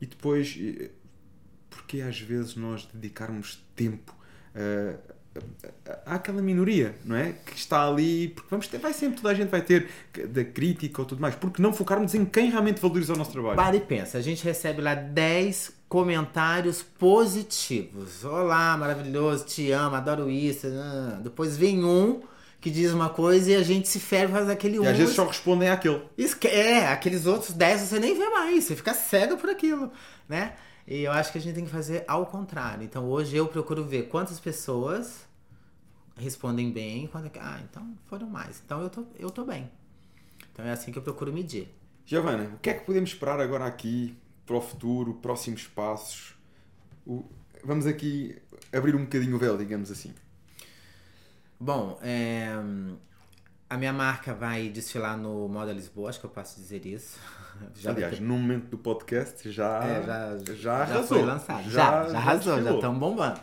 e 0.02 0.06
depois, 0.06 0.58
eh, 0.60 0.90
porque 1.70 2.02
às 2.02 2.20
vezes 2.20 2.56
nós 2.56 2.88
dedicarmos 2.94 3.64
tempo 3.76 4.16
a 4.56 5.18
há 6.06 6.16
aquela 6.16 6.42
minoria, 6.42 6.96
não 7.06 7.16
é? 7.16 7.34
Que 7.46 7.56
está 7.56 7.88
ali, 7.88 8.30
porque 8.30 8.48
vamos 8.50 8.68
ter, 8.68 8.78
vai 8.78 8.94
sempre, 8.94 9.18
toda 9.18 9.30
a 9.30 9.34
gente 9.34 9.50
vai 9.50 9.62
ter 9.62 9.90
da 10.30 10.44
crítica 10.44 11.02
ou 11.02 11.08
tudo 11.08 11.22
mais, 11.22 11.36
porque 11.36 11.62
não 11.62 11.74
focarmos 11.74 12.14
em 12.16 12.26
quem 12.26 12.50
realmente 12.50 12.82
valoriza 12.82 13.14
o 13.14 13.18
nosso 13.18 13.32
trabalho. 13.32 13.56
Para 13.56 13.76
e 13.76 13.82
pensa, 13.82 14.18
a 14.18 14.22
gente 14.22 14.44
recebe 14.44 14.82
lá 14.82 14.96
10 14.96 15.77
comentários 15.88 16.82
positivos. 16.84 18.24
Olá, 18.26 18.76
maravilhoso, 18.78 19.46
te 19.46 19.72
amo, 19.72 19.96
adoro 19.96 20.30
isso. 20.30 20.68
ah. 20.68 21.20
Depois 21.24 21.58
vem 21.58 21.84
um 21.84 22.22
que 22.60 22.70
diz 22.70 22.92
uma 22.92 23.10
coisa 23.10 23.52
e 23.52 23.56
a 23.56 23.64
gente 23.64 23.88
se 23.88 24.00
ferve 24.00 24.34
faz 24.34 24.50
aquele 24.50 24.80
um. 24.80 24.84
E 24.84 24.88
às 24.88 24.98
vezes 24.98 25.16
só 25.16 25.26
respondem 25.26 25.70
àquele. 25.70 26.02
Esque- 26.18 26.48
É, 26.48 26.88
aqueles 26.88 27.26
outros 27.26 27.52
10 27.54 27.82
você 27.82 28.00
nem 28.00 28.18
vê 28.18 28.30
mais, 28.30 28.64
você 28.64 28.76
fica 28.76 28.94
cego 28.94 29.38
por 29.38 29.50
aquilo, 29.50 29.92
né? 30.28 30.56
E 30.88 31.02
eu 31.04 31.12
acho 31.12 31.32
que 31.32 31.38
a 31.38 31.42
gente 31.42 31.56
tem 31.56 31.66
que 31.66 31.72
fazer 31.72 32.04
ao 32.08 32.26
contrário. 32.26 32.84
Então 32.84 33.06
hoje 33.06 33.36
eu 33.36 33.48
procuro 33.48 33.84
ver 33.84 34.04
quantas 34.08 34.40
pessoas 34.40 35.26
respondem 36.18 36.72
bem, 36.72 37.08
quantas... 37.08 37.32
ah, 37.42 37.60
então 37.70 37.94
foram 38.06 38.28
mais. 38.28 38.62
Então 38.66 38.82
eu 38.82 38.90
tô, 38.90 39.04
eu 39.20 39.30
tô 39.30 39.46
bem. 39.46 39.70
Então 40.52 40.66
é 40.66 40.72
assim 40.72 40.92
que 40.92 40.98
eu 40.98 41.04
procuro 41.04 41.32
medir. 41.32 41.74
Giovana, 42.06 42.52
o 42.56 42.60
que 42.60 42.70
é 42.70 42.74
que 42.74 42.86
podemos 42.86 43.10
esperar 43.12 43.40
agora 43.40 43.66
aqui 43.66 44.18
para 44.48 44.56
o 44.58 44.62
futuro, 44.62 45.14
próximos 45.16 45.68
passos? 45.68 46.34
O- 47.06 47.24
Vamos 47.64 47.86
aqui 47.86 48.36
abrir 48.74 48.96
um 48.96 49.02
bocadinho 49.04 49.36
o 49.36 49.40
véu, 49.40 49.58
digamos 49.58 49.92
assim. 49.92 50.14
Bom, 51.60 51.98
é, 52.04 52.50
a 53.70 53.78
minha 53.78 53.92
marca 53.92 54.34
vai 54.34 54.70
desfilar 54.70 55.18
no 55.18 55.48
Moda 55.50 55.74
Lisboa, 55.74 56.10
acho 56.10 56.20
que 56.20 56.26
eu 56.26 56.30
posso 56.30 56.60
dizer 56.60 56.86
isso. 56.86 57.20
Já 57.76 57.90
Aliás, 57.92 58.18
ter- 58.20 58.24
no 58.24 58.38
momento 58.38 58.66
do 58.70 58.78
podcast 58.78 59.52
já, 59.52 59.84
É, 59.84 60.04
já, 60.04 60.54
já 60.54 60.74
arrasou. 60.84 61.18
foi 61.18 61.24
lançado. 61.24 61.64
Já, 61.70 62.08
já, 62.08 62.18
arrasou, 62.18 62.62
já 62.62 62.74
estão 62.76 62.98
bombando. 62.98 63.40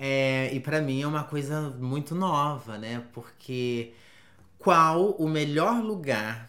É, 0.00 0.52
e 0.52 0.58
pra 0.60 0.80
mim 0.80 1.00
é 1.02 1.06
uma 1.06 1.22
coisa 1.24 1.70
muito 1.78 2.16
nova, 2.16 2.76
né? 2.76 3.04
Porque 3.12 3.92
qual 4.58 5.12
o 5.12 5.28
melhor 5.28 5.80
lugar 5.82 6.47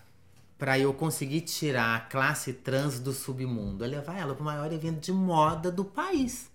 pra 0.59 0.77
eu 0.77 0.93
conseguir 0.93 1.41
tirar 1.41 1.95
a 1.95 1.99
classe 2.01 2.51
trans 2.51 2.99
do 2.99 3.13
submundo? 3.13 3.85
É 3.85 3.87
levar 3.87 4.19
ela 4.19 4.35
pro 4.35 4.43
maior 4.43 4.71
evento 4.73 4.99
de 4.99 5.11
moda 5.11 5.71
do 5.71 5.85
país. 5.85 6.51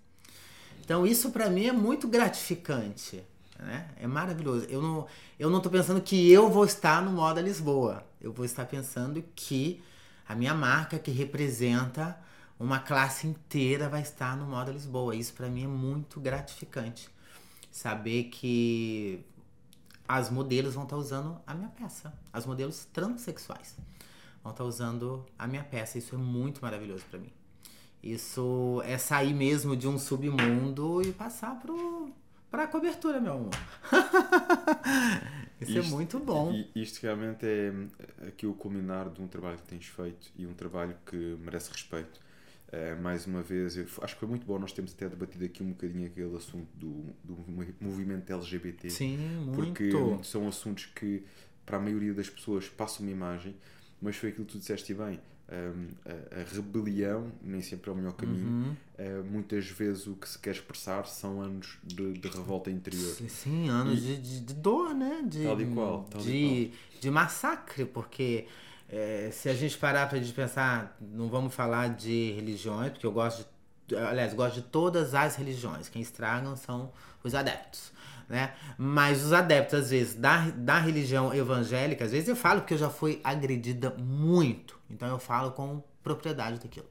Então 0.85 1.07
isso 1.07 1.31
para 1.31 1.49
mim 1.49 1.67
é 1.67 1.73
muito 1.73 2.07
gratificante, 2.07 3.25
né? 3.59 3.89
É 3.97 4.07
maravilhoso. 4.07 4.67
Eu 4.67 4.83
não, 4.83 5.07
eu 5.39 5.49
não 5.49 5.59
tô 5.59 5.71
pensando 5.71 6.03
que 6.03 6.31
eu 6.31 6.51
vou 6.51 6.67
estar 6.67 7.01
no 7.01 7.11
Moda 7.11 7.41
Lisboa. 7.41 8.05
Eu 8.21 8.31
vou 8.31 8.45
estar 8.45 8.67
pensando 8.67 9.25
que 9.35 9.83
a 10.29 10.35
minha 10.35 10.53
marca 10.53 10.99
que 10.99 11.11
representa 11.11 12.19
uma 12.61 12.79
classe 12.79 13.27
inteira 13.27 13.89
vai 13.89 14.03
estar 14.03 14.37
no 14.37 14.45
Moda 14.45 14.71
Lisboa. 14.71 15.17
Isso 15.17 15.33
para 15.33 15.49
mim 15.49 15.65
é 15.65 15.69
muito 15.69 16.21
gratificante. 16.21 17.09
Saber 17.73 18.25
que 18.25 19.25
as 20.07 20.29
modelos 20.29 20.75
vão 20.75 20.85
estar 20.85 20.99
usando 20.99 21.41
a 21.47 21.55
minha 21.55 21.71
peça. 21.71 22.13
As 22.31 22.45
modelos 22.45 22.87
transexuais 22.93 23.75
vão 24.45 24.53
estar 24.53 24.63
usando 24.65 25.27
a 25.37 25.49
minha 25.49 25.65
peça. 25.65 25.99
Isso 25.99 26.15
é 26.15 26.19
muito 26.19 26.61
maravilhoso 26.63 27.05
para 27.11 27.19
mim. 27.19 27.33
Isso 28.03 28.83
é 28.85 28.99
sair 28.99 29.33
mesmo 29.35 29.75
de 29.77 29.89
um 29.89 29.99
submundo 29.99 31.01
e 31.03 31.11
passar 31.13 31.59
pro, 31.59 32.11
pra 32.51 32.67
cobertura, 32.69 33.19
meu 33.21 33.33
amor. 33.33 33.51
Isso 35.61 35.79
é 35.79 35.81
Isto- 35.81 35.93
é 35.93 35.97
muito 35.97 36.19
bom. 36.19 36.53
Isto 36.75 37.03
realmente 37.03 37.47
é 37.47 37.73
aqui 38.29 38.47
o 38.47 38.55
culminar 38.55 39.09
de 39.09 39.23
um 39.23 39.27
trabalho 39.29 39.57
que 39.59 39.63
tens 39.69 39.87
feito 39.87 40.31
e 40.37 40.47
um 40.47 40.53
trabalho 40.53 40.95
que 41.07 41.17
merece 41.41 41.71
respeito. 41.71 42.21
Eh, 42.73 42.95
mais 42.97 43.25
uma 43.27 43.41
vez, 43.41 43.77
eu 43.77 43.87
acho 44.03 44.15
que 44.15 44.21
foi 44.21 44.29
muito 44.29 44.45
bom 44.47 44.59
nós 44.59 44.73
termos 44.73 44.93
até 44.93 45.09
debatido 45.09 45.45
aqui 45.45 45.63
um 45.63 45.71
bocadinho 45.71 46.07
aquele 46.07 46.37
assunto 46.37 46.67
do, 46.75 47.05
do 47.23 47.37
movimento 47.81 48.31
LGBT. 48.33 48.91
Sim, 48.91 49.17
muito. 49.17 49.53
porque 49.57 49.91
são 50.25 50.49
assuntos 50.49 50.87
que 50.87 51.23
para 51.65 51.77
a 51.77 51.81
maioria 51.81 52.13
das 52.13 52.29
pessoas 52.29 52.69
passam 52.69 53.07
uma 53.07 53.13
imagem, 53.13 53.55
mas 54.05 54.17
foi 54.17 54.29
aquilo 54.29 54.45
que 54.47 54.53
tu 54.53 54.59
disseste 54.59 54.93
bem. 54.95 55.19
hum, 55.51 55.89
a, 56.07 56.41
a 56.41 56.45
rebelião 56.55 57.31
nem 57.43 57.61
sempre 57.61 57.91
é 57.91 57.93
o 57.93 57.97
melhor 57.97 58.13
caminho. 58.15 58.47
Uhum. 58.47 58.77
Eh, 58.97 59.23
muitas 59.29 59.67
vezes 59.67 60.07
o 60.07 60.15
que 60.15 60.29
se 60.29 60.39
quer 60.39 60.53
expressar 60.53 61.07
são 61.07 61.41
anos 61.41 61.79
de, 61.83 62.13
de 62.15 62.29
revolta 62.29 62.71
interior. 62.71 63.15
Sim, 63.15 63.29
Sim, 63.29 63.69
anos 63.69 63.99
E- 64.03 64.17
de, 64.17 64.41
de, 64.41 64.55
dor, 64.55 64.95
né? 64.95 65.23
De, 65.27 65.43
Tal 65.45 65.61
e 65.61 65.67
qual, 65.67 66.05
tal 66.05 66.21
de, 66.23 66.71
de 67.01 67.11
massacre, 67.11 67.85
porque 67.85 68.47
é, 68.89 69.31
se 69.33 69.49
a 69.49 69.55
gente 69.55 69.77
parar 69.79 70.09
gente 70.15 70.33
pensar, 70.33 70.97
não 71.01 71.29
vamos 71.29 71.55
falar 71.55 71.89
de 71.95 72.33
religiões, 72.33 72.93
porque 72.93 73.07
eu 73.07 73.13
gosto 73.13 73.47
de. 73.87 73.97
Aliás, 73.97 74.33
gosto 74.33 74.57
de 74.57 74.63
todas 74.63 75.15
as 75.15 75.37
religiões. 75.37 75.89
Quem 75.89 76.01
estragam 76.01 76.57
são 76.57 76.91
os 77.23 77.35
adeptos. 77.35 77.93
Né? 78.29 78.53
Mas 78.79 79.25
os 79.25 79.33
adeptos, 79.33 79.79
às 79.79 79.91
vezes, 79.91 80.15
da, 80.15 80.51
da 80.51 80.79
religião 80.79 81.35
evangélica, 81.35 82.05
às 82.05 82.13
vezes 82.13 82.29
eu 82.29 82.37
falo 82.37 82.61
porque 82.61 82.75
eu 82.75 82.79
já 82.79 82.91
fui 82.91 83.21
agredida 83.23 83.91
muito. 83.99 84.79
Então 84.91 85.09
eu 85.09 85.19
falo 85.19 85.53
com 85.53 85.83
propriedade 86.03 86.59
daquilo. 86.59 86.87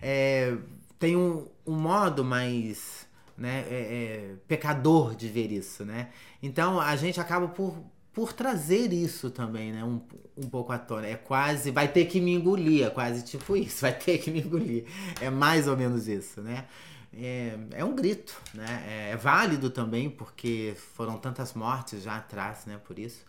É, 0.00 0.56
tem 0.98 1.16
um, 1.16 1.48
um 1.66 1.74
modo 1.74 2.24
mais 2.24 3.08
né, 3.36 3.64
é, 3.70 3.74
é, 3.74 4.34
pecador 4.46 5.14
de 5.14 5.28
ver 5.28 5.50
isso, 5.50 5.84
né? 5.84 6.10
Então 6.42 6.78
a 6.78 6.94
gente 6.94 7.18
acaba 7.18 7.48
por, 7.48 7.82
por 8.12 8.32
trazer 8.32 8.92
isso 8.92 9.30
também, 9.30 9.72
né? 9.72 9.82
Um, 9.82 10.00
um 10.36 10.48
pouco 10.48 10.72
à 10.72 10.78
tona. 10.78 11.06
É 11.06 11.16
quase, 11.16 11.70
vai 11.70 11.88
ter 11.88 12.04
que 12.04 12.20
me 12.20 12.34
engolir, 12.34 12.84
é 12.84 12.90
quase 12.90 13.24
tipo 13.24 13.56
isso, 13.56 13.80
vai 13.82 13.96
ter 13.96 14.18
que 14.18 14.30
me 14.30 14.40
engolir. 14.40 14.84
É 15.20 15.30
mais 15.30 15.66
ou 15.66 15.76
menos 15.76 16.06
isso, 16.06 16.42
né? 16.42 16.66
É, 17.12 17.58
é 17.72 17.84
um 17.84 17.94
grito, 17.94 18.40
né? 18.54 18.84
É, 18.86 19.10
é 19.12 19.16
válido 19.16 19.70
também, 19.70 20.08
porque 20.08 20.74
foram 20.94 21.18
tantas 21.18 21.54
mortes 21.54 22.02
já 22.02 22.16
atrás, 22.16 22.66
né? 22.66 22.78
Por 22.86 22.98
isso. 22.98 23.24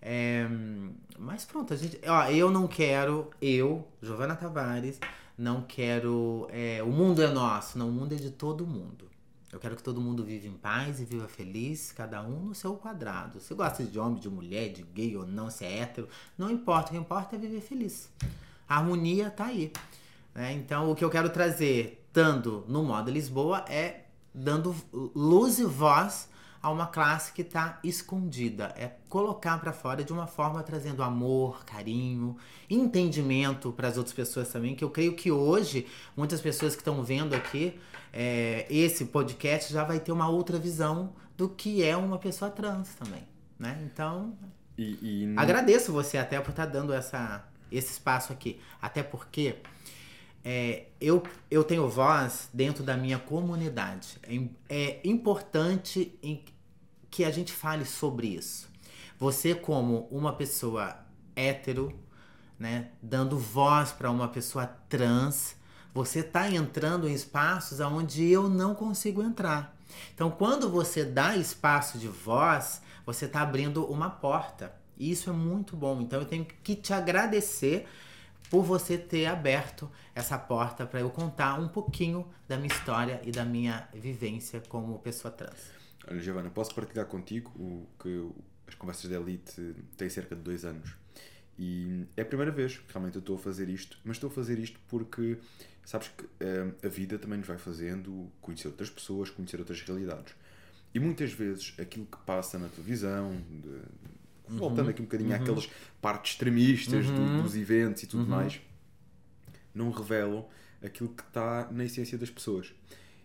É, 0.00 0.46
mas 1.18 1.44
pronto, 1.44 1.72
a 1.74 1.76
gente. 1.76 1.98
Ó, 2.06 2.24
eu 2.30 2.50
não 2.50 2.66
quero, 2.66 3.30
eu, 3.40 3.86
Giovana 4.02 4.34
Tavares, 4.36 4.98
não 5.36 5.62
quero. 5.62 6.46
é, 6.50 6.82
o 6.82 6.88
mundo 6.88 7.22
é 7.22 7.28
nosso, 7.28 7.78
não, 7.78 7.88
o 7.88 7.92
mundo 7.92 8.12
é 8.14 8.16
de 8.16 8.30
todo 8.30 8.66
mundo. 8.66 9.06
Eu 9.52 9.60
quero 9.60 9.76
que 9.76 9.82
todo 9.82 10.00
mundo 10.00 10.24
viva 10.24 10.46
em 10.46 10.52
paz 10.52 11.00
e 11.00 11.04
viva 11.04 11.28
feliz, 11.28 11.92
cada 11.92 12.22
um 12.22 12.46
no 12.46 12.54
seu 12.54 12.74
quadrado. 12.76 13.40
Se 13.40 13.54
gosta 13.54 13.84
de 13.84 13.98
homem, 13.98 14.20
de 14.20 14.28
mulher, 14.28 14.70
de 14.70 14.82
gay 14.82 15.16
ou 15.16 15.26
não, 15.26 15.48
se 15.50 15.64
é 15.64 15.78
hétero, 15.80 16.08
não 16.36 16.50
importa. 16.50 16.90
O 16.90 16.92
que 16.92 16.98
importa 16.98 17.36
é 17.36 17.38
viver 17.38 17.60
feliz. 17.60 18.10
A 18.68 18.76
harmonia 18.78 19.30
tá 19.30 19.46
aí. 19.46 19.72
né? 20.34 20.52
Então, 20.52 20.90
o 20.90 20.94
que 20.94 21.04
eu 21.04 21.10
quero 21.10 21.30
trazer, 21.30 22.05
estando 22.16 22.64
no 22.66 22.82
Moda 22.82 23.10
Lisboa, 23.10 23.62
é 23.68 24.04
dando 24.32 24.74
luz 25.14 25.58
e 25.58 25.64
voz 25.64 26.30
a 26.62 26.70
uma 26.70 26.86
classe 26.86 27.30
que 27.30 27.42
está 27.42 27.78
escondida. 27.84 28.72
É 28.74 28.92
colocar 29.10 29.58
para 29.58 29.70
fora 29.70 30.02
de 30.02 30.14
uma 30.14 30.26
forma 30.26 30.62
trazendo 30.62 31.02
amor, 31.02 31.62
carinho, 31.66 32.38
entendimento 32.70 33.70
para 33.70 33.88
as 33.88 33.98
outras 33.98 34.14
pessoas 34.14 34.48
também. 34.48 34.74
Que 34.74 34.82
eu 34.82 34.88
creio 34.88 35.14
que 35.14 35.30
hoje, 35.30 35.86
muitas 36.16 36.40
pessoas 36.40 36.74
que 36.74 36.80
estão 36.80 37.04
vendo 37.04 37.34
aqui 37.34 37.78
é, 38.14 38.66
esse 38.70 39.04
podcast 39.04 39.70
já 39.70 39.84
vai 39.84 40.00
ter 40.00 40.10
uma 40.10 40.26
outra 40.26 40.58
visão 40.58 41.12
do 41.36 41.50
que 41.50 41.82
é 41.82 41.94
uma 41.94 42.18
pessoa 42.18 42.50
trans 42.50 42.94
também. 42.94 43.28
Né? 43.58 43.78
Então, 43.92 44.34
E, 44.78 45.32
e 45.32 45.34
Agradeço 45.36 45.92
você 45.92 46.16
até 46.16 46.40
por 46.40 46.50
estar 46.50 46.64
dando 46.64 46.94
essa, 46.94 47.46
esse 47.70 47.92
espaço 47.92 48.32
aqui. 48.32 48.58
Até 48.80 49.02
porque 49.02 49.56
é, 50.48 50.84
eu, 51.00 51.24
eu 51.50 51.64
tenho 51.64 51.88
voz 51.88 52.48
dentro 52.54 52.84
da 52.84 52.96
minha 52.96 53.18
comunidade. 53.18 54.16
É, 54.68 55.00
é 55.00 55.00
importante 55.02 56.16
que 57.10 57.24
a 57.24 57.32
gente 57.32 57.52
fale 57.52 57.84
sobre 57.84 58.28
isso. 58.28 58.68
Você, 59.18 59.56
como 59.56 60.06
uma 60.08 60.32
pessoa 60.32 60.98
hétero, 61.34 61.92
né, 62.56 62.90
dando 63.02 63.36
voz 63.36 63.90
para 63.90 64.08
uma 64.08 64.28
pessoa 64.28 64.66
trans, 64.88 65.56
você 65.92 66.20
está 66.20 66.48
entrando 66.48 67.08
em 67.08 67.12
espaços 67.12 67.80
onde 67.80 68.30
eu 68.30 68.48
não 68.48 68.72
consigo 68.72 69.24
entrar. 69.24 69.76
Então, 70.14 70.30
quando 70.30 70.70
você 70.70 71.04
dá 71.04 71.36
espaço 71.36 71.98
de 71.98 72.06
voz, 72.06 72.80
você 73.04 73.24
está 73.24 73.40
abrindo 73.40 73.84
uma 73.84 74.10
porta. 74.10 74.72
E 74.96 75.10
isso 75.10 75.28
é 75.28 75.32
muito 75.32 75.76
bom. 75.76 76.00
Então, 76.00 76.20
eu 76.20 76.26
tenho 76.26 76.44
que 76.44 76.76
te 76.76 76.92
agradecer 76.92 77.88
por 78.50 78.62
você 78.62 78.96
ter 78.96 79.26
aberto 79.26 79.90
essa 80.14 80.38
porta 80.38 80.86
para 80.86 81.00
eu 81.00 81.10
contar 81.10 81.58
um 81.58 81.68
pouquinho 81.68 82.28
da 82.46 82.56
minha 82.56 82.68
história 82.72 83.20
e 83.24 83.30
da 83.30 83.44
minha 83.44 83.88
vivência 83.94 84.62
como 84.68 84.98
pessoa 85.00 85.32
trans. 85.32 85.70
Olha, 86.08 86.20
Giovana, 86.20 86.50
posso 86.50 86.74
partilhar 86.74 87.06
contigo 87.06 87.50
o 87.56 87.86
que 88.00 88.28
as 88.68 88.74
conversas 88.74 89.10
da 89.10 89.16
Elite 89.16 89.74
têm 89.96 90.08
cerca 90.08 90.36
de 90.36 90.42
dois 90.42 90.64
anos. 90.64 90.94
E 91.58 92.04
é 92.16 92.22
a 92.22 92.24
primeira 92.24 92.52
vez 92.52 92.76
que 92.78 92.92
realmente 92.92 93.16
eu 93.16 93.20
estou 93.20 93.36
a 93.36 93.38
fazer 93.38 93.68
isto, 93.68 93.98
mas 94.04 94.16
estou 94.16 94.28
a 94.28 94.32
fazer 94.32 94.58
isto 94.58 94.78
porque 94.88 95.38
sabes 95.84 96.08
que 96.08 96.24
eh, 96.38 96.70
a 96.84 96.88
vida 96.88 97.18
também 97.18 97.38
nos 97.38 97.48
vai 97.48 97.56
fazendo 97.58 98.30
conhecer 98.40 98.68
outras 98.68 98.90
pessoas, 98.90 99.30
conhecer 99.30 99.58
outras 99.58 99.80
realidades. 99.82 100.34
E 100.94 101.00
muitas 101.00 101.32
vezes 101.32 101.74
aquilo 101.80 102.04
que 102.06 102.18
passa 102.26 102.58
na 102.58 102.68
televisão, 102.68 103.36
de- 103.48 103.80
voltando 104.48 104.90
aqui 104.90 105.00
um 105.02 105.04
bocadinho 105.04 105.34
àquelas 105.34 105.68
partes 106.00 106.32
extremistas 106.32 107.06
do- 107.10 107.20
Uhum. 107.20 107.42
dos 107.42 107.56
eventos 107.56 108.02
e 108.02 108.06
tudo 108.06 108.22
Uhum. 108.22 108.28
mais, 108.28 108.60
não 109.74 109.90
revelam 109.90 110.46
aquilo 110.82 111.08
que 111.10 111.22
está 111.22 111.68
na 111.70 111.84
essência 111.84 112.16
das 112.18 112.30
pessoas. 112.30 112.72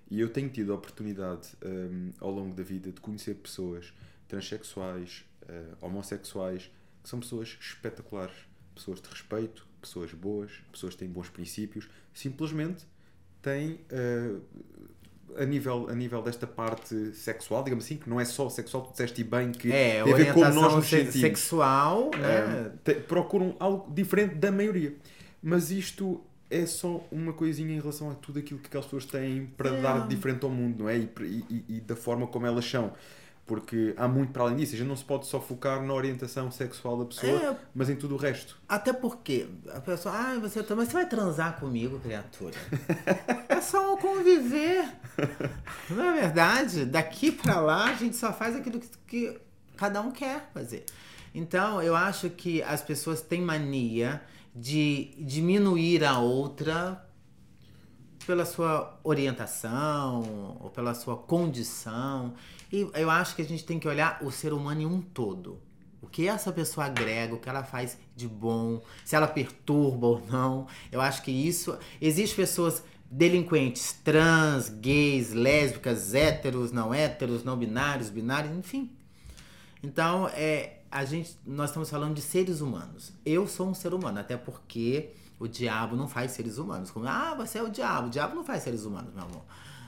E 0.09 0.19
eu 0.19 0.30
tenho 0.30 0.49
tido 0.49 0.72
a 0.72 0.76
oportunidade 0.76 1.49
hum, 1.63 2.11
ao 2.19 2.30
longo 2.32 2.53
da 2.53 2.63
vida 2.63 2.91
de 2.91 2.99
conhecer 2.99 3.36
pessoas 3.36 3.93
transexuais, 4.28 5.24
eh, 5.47 5.63
homossexuais, 5.80 6.69
que 7.03 7.09
são 7.09 7.19
pessoas 7.19 7.57
espetaculares, 7.61 8.36
pessoas 8.76 9.01
de 9.01 9.07
respeito, 9.09 9.65
pessoas 9.80 10.13
boas, 10.13 10.51
pessoas 10.72 10.93
que 10.93 10.99
têm 10.99 11.09
bons 11.09 11.30
princípios, 11.30 11.89
simplesmente 12.13 12.86
têm 13.41 13.80
eh, 13.89 14.36
a 15.38 15.45
nível, 15.45 15.88
a 15.89 15.95
nível 15.95 16.21
desta 16.21 16.45
parte 16.47 17.13
sexual, 17.15 17.63
digamos 17.63 17.86
assim, 17.86 17.97
que 17.97 18.09
não 18.09 18.19
é 18.19 18.25
só 18.25 18.49
sexual, 18.49 18.84
tu 18.84 18.91
disseste 18.91 19.23
bem 19.23 19.51
que 19.51 19.71
É, 19.71 20.03
tem 20.03 20.13
a 20.13 20.15
ver 20.17 20.34
com 20.34 20.39
nós 20.41 20.73
nos 20.75 20.86
se- 20.86 20.97
sentimos. 20.97 21.19
sexual, 21.21 22.11
né? 22.17 22.71
Um, 22.73 22.77
te- 22.84 22.95
procuram 22.95 23.55
algo 23.59 23.93
diferente 23.93 24.36
da 24.36 24.51
maioria. 24.51 24.95
Mas 25.41 25.71
isto 25.71 26.21
é 26.49 26.65
só 26.65 27.03
uma 27.11 27.34
coisinha 27.34 27.73
em 27.75 27.79
relação 27.79 28.11
a 28.11 28.13
tudo 28.15 28.39
aquilo 28.39 28.59
que 28.59 28.67
aquelas 28.67 28.86
pessoas 28.86 29.05
têm 29.05 29.45
para 29.57 29.69
É. 29.69 29.82
dar 29.82 30.07
diferente 30.07 30.43
ao 30.43 30.49
mundo, 30.51 30.84
não 30.84 30.89
é? 30.89 30.97
E- 30.97 31.09
e- 31.49 31.65
e 31.69 31.79
da 31.82 31.95
forma 31.95 32.27
como 32.27 32.45
elas 32.45 32.65
são. 32.69 32.91
Porque 33.51 33.93
há 33.97 34.07
muito 34.07 34.31
para 34.31 34.43
além 34.43 34.55
disso. 34.55 34.75
A 34.75 34.77
gente 34.77 34.87
não 34.87 34.95
se 34.95 35.03
pode 35.03 35.27
só 35.27 35.41
focar 35.41 35.81
na 35.83 35.93
orientação 35.93 36.49
sexual 36.49 36.99
da 36.99 37.03
pessoa, 37.05 37.51
É. 37.51 37.57
mas 37.75 37.89
em 37.89 37.97
tudo 37.97 38.15
o 38.15 38.17
resto. 38.17 38.57
Até 38.65 38.93
porque 38.93 39.45
a 39.73 39.81
pessoa, 39.81 40.15
ah, 40.15 40.39
você, 40.39 40.63
tá- 40.63 40.73
mas 40.73 40.87
você 40.87 40.93
vai 40.93 41.05
transar 41.05 41.59
comigo, 41.59 41.99
criatura? 41.99 42.53
é 43.49 43.59
só 43.59 43.93
um 43.93 43.97
conviver. 43.97 44.85
Não 45.89 46.01
é 46.01 46.21
verdade? 46.21 46.85
Daqui 46.85 47.29
pra 47.29 47.59
lá 47.59 47.89
a 47.89 47.93
gente 47.95 48.15
só 48.15 48.31
faz 48.31 48.55
aquilo 48.55 48.79
que, 48.79 48.87
que 49.05 49.37
cada 49.75 49.99
um 49.99 50.11
quer 50.11 50.49
fazer. 50.53 50.85
Então 51.35 51.81
eu 51.83 51.93
acho 51.93 52.29
que 52.29 52.63
as 52.63 52.81
pessoas 52.81 53.21
têm 53.21 53.41
mania 53.41 54.21
de 54.55 55.11
diminuir 55.19 56.05
a 56.05 56.19
outra 56.19 57.05
pela 58.26 58.45
sua 58.45 58.99
orientação 59.03 60.57
ou 60.59 60.69
pela 60.69 60.93
sua 60.93 61.17
condição. 61.17 62.34
E 62.72 62.88
eu 62.93 63.09
acho 63.09 63.36
que 63.36 63.41
a 63.41 63.45
gente 63.45 63.63
tem 63.63 63.80
que 63.80 63.88
olhar 63.88 64.19
o 64.22 64.32
ser 64.32 64.53
humano 64.53 64.82
em 64.82 64.86
um 64.86 65.01
todo. 65.01 65.59
O 66.01 66.07
que 66.07 66.28
essa 66.28 66.51
pessoa 66.51 66.88
agrega, 66.88 67.34
o 67.36 67.39
que 67.39 67.47
ela 67.47 67.63
faz 67.63 67.97
de 68.15 68.28
bom, 68.28 68.82
se 69.05 69.15
ela 69.15 69.28
perturba 69.28 70.07
ou 70.07 70.26
não. 70.28 70.67
Eu 70.91 70.99
acho 70.99 71.22
que 71.22 71.32
isso. 71.32 71.78
Existem 72.01 72.36
pessoas 72.36 72.84
delinquentes 73.09 73.93
trans, 74.03 74.69
gays, 74.69 75.32
lésbicas, 75.34 76.13
héteros, 76.13 76.72
não 76.72 76.93
héteros, 76.93 77.43
não 77.43 77.57
binários, 77.57 78.09
binários, 78.09 78.57
enfim. 78.57 78.89
Então, 79.84 80.30
é, 80.30 80.80
a 80.89 81.03
gente, 81.05 81.38
nós 81.45 81.69
estamos 81.69 81.89
falando 81.89 82.15
de 82.15 82.22
seres 82.22 82.61
humanos. 82.61 83.11
Eu 83.26 83.47
sou 83.47 83.67
um 83.67 83.74
ser 83.74 83.93
humano, 83.93 84.19
até 84.19 84.38
porque 84.38 85.11
o 85.41 85.47
diabo 85.47 85.95
não 85.95 86.07
faz 86.07 86.33
seres 86.33 86.59
humanos. 86.59 86.91
Como, 86.91 87.07
ah, 87.07 87.33
você 87.35 87.57
é 87.57 87.63
o 87.63 87.69
diabo. 87.69 88.07
O 88.07 88.09
diabo 88.11 88.35
não 88.35 88.43
faz 88.43 88.61
seres 88.61 88.85
humanos, 88.85 89.11
meu 89.11 89.23
amor. 89.23 89.41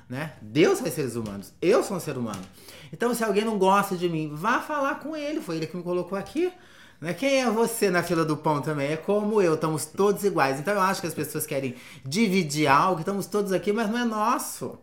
Né? 0.10 0.34
Deus 0.42 0.80
faz 0.80 0.96
seres 0.96 1.16
humanos. 1.16 1.54
Eu 1.62 1.84
sou 1.84 1.96
um 1.96 2.00
ser 2.00 2.18
humano. 2.18 2.42
Então, 2.92 3.14
se 3.14 3.24
alguém 3.24 3.46
não 3.46 3.60
gosta 3.60 3.96
de 3.96 4.10
mim, 4.10 4.32
vá 4.34 4.60
falar 4.60 4.96
com 4.96 5.16
ele. 5.16 5.40
Foi 5.40 5.58
ele 5.58 5.68
que 5.68 5.78
me 5.78 5.84
colocou 5.84 6.18
aqui. 6.18 6.52
Né? 7.00 7.14
Quem 7.14 7.40
é 7.44 7.52
você 7.52 7.92
na 7.92 8.02
fila 8.02 8.26
do 8.26 8.36
pão 8.36 8.64
também? 8.64 8.94
É 8.94 8.98
como 8.98 9.44
eu, 9.44 9.54
estamos 9.54 9.86
todos 9.86 10.24
iguais. 10.24 10.60
Então 10.60 10.74
eu 10.74 10.82
acho 10.82 11.02
que 11.02 11.06
as 11.08 11.14
pessoas 11.14 11.46
querem 11.46 11.76
dividir 12.04 12.66
algo, 12.66 13.02
estamos 13.02 13.28
todos 13.28 13.52
aqui, 13.52 13.72
mas 13.72 13.88
não 13.92 14.00
é 14.00 14.06
nosso. 14.06 14.80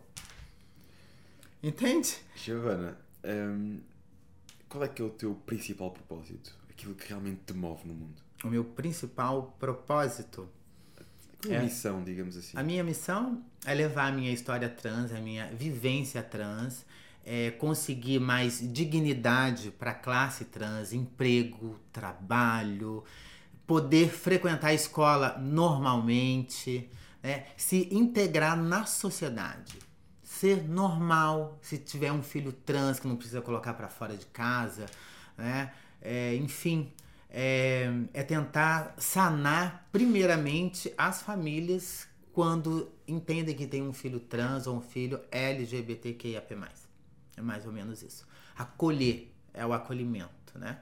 Entende? 1.60 2.16
Giovana, 2.36 2.96
um, 3.24 3.80
qual 4.68 4.84
é 4.84 4.88
que 4.88 5.02
é 5.02 5.04
o 5.04 5.10
teu 5.10 5.34
principal 5.44 5.90
propósito? 5.90 6.54
Aquilo 6.70 6.94
que 6.94 7.08
realmente 7.08 7.40
te 7.44 7.54
move 7.54 7.88
no 7.88 7.94
mundo? 7.94 8.22
O 8.44 8.46
meu 8.46 8.64
principal 8.64 9.56
propósito. 9.58 10.48
A 11.48 11.54
é, 11.54 11.62
missão, 11.62 12.02
digamos 12.02 12.36
assim. 12.36 12.56
A 12.56 12.62
minha 12.62 12.84
missão 12.84 13.42
é 13.64 13.74
levar 13.74 14.08
a 14.08 14.12
minha 14.12 14.32
história 14.32 14.68
trans, 14.68 15.12
a 15.12 15.20
minha 15.20 15.46
vivência 15.52 16.22
trans, 16.22 16.84
é, 17.24 17.50
conseguir 17.52 18.18
mais 18.18 18.60
dignidade 18.60 19.70
para 19.70 19.92
a 19.92 19.94
classe 19.94 20.44
trans, 20.46 20.92
emprego, 20.92 21.78
trabalho, 21.92 23.04
poder 23.66 24.10
frequentar 24.10 24.68
a 24.68 24.74
escola 24.74 25.38
normalmente, 25.38 26.90
né? 27.22 27.46
se 27.56 27.88
integrar 27.90 28.56
na 28.56 28.84
sociedade, 28.84 29.78
ser 30.22 30.68
normal, 30.68 31.58
se 31.62 31.78
tiver 31.78 32.10
um 32.12 32.22
filho 32.22 32.52
trans 32.52 32.98
que 32.98 33.06
não 33.06 33.16
precisa 33.16 33.40
colocar 33.40 33.74
para 33.74 33.88
fora 33.88 34.16
de 34.16 34.26
casa, 34.26 34.86
né? 35.36 35.72
É, 36.02 36.34
enfim, 36.34 36.90
é, 37.30 37.88
é 38.12 38.22
tentar 38.22 38.94
sanar 38.98 39.88
primeiramente 39.92 40.92
as 40.98 41.22
famílias 41.22 42.08
quando 42.32 42.90
entendem 43.06 43.54
que 43.54 43.66
tem 43.66 43.82
um 43.82 43.92
filho 43.92 44.20
trans 44.20 44.66
ou 44.66 44.76
um 44.76 44.80
filho 44.80 45.20
LGBTQIAP+. 45.30 46.54
É 47.36 47.42
mais 47.42 47.66
ou 47.66 47.72
menos 47.72 48.02
isso. 48.02 48.26
Acolher 48.56 49.32
é 49.54 49.64
o 49.64 49.72
acolhimento, 49.72 50.58
né? 50.58 50.80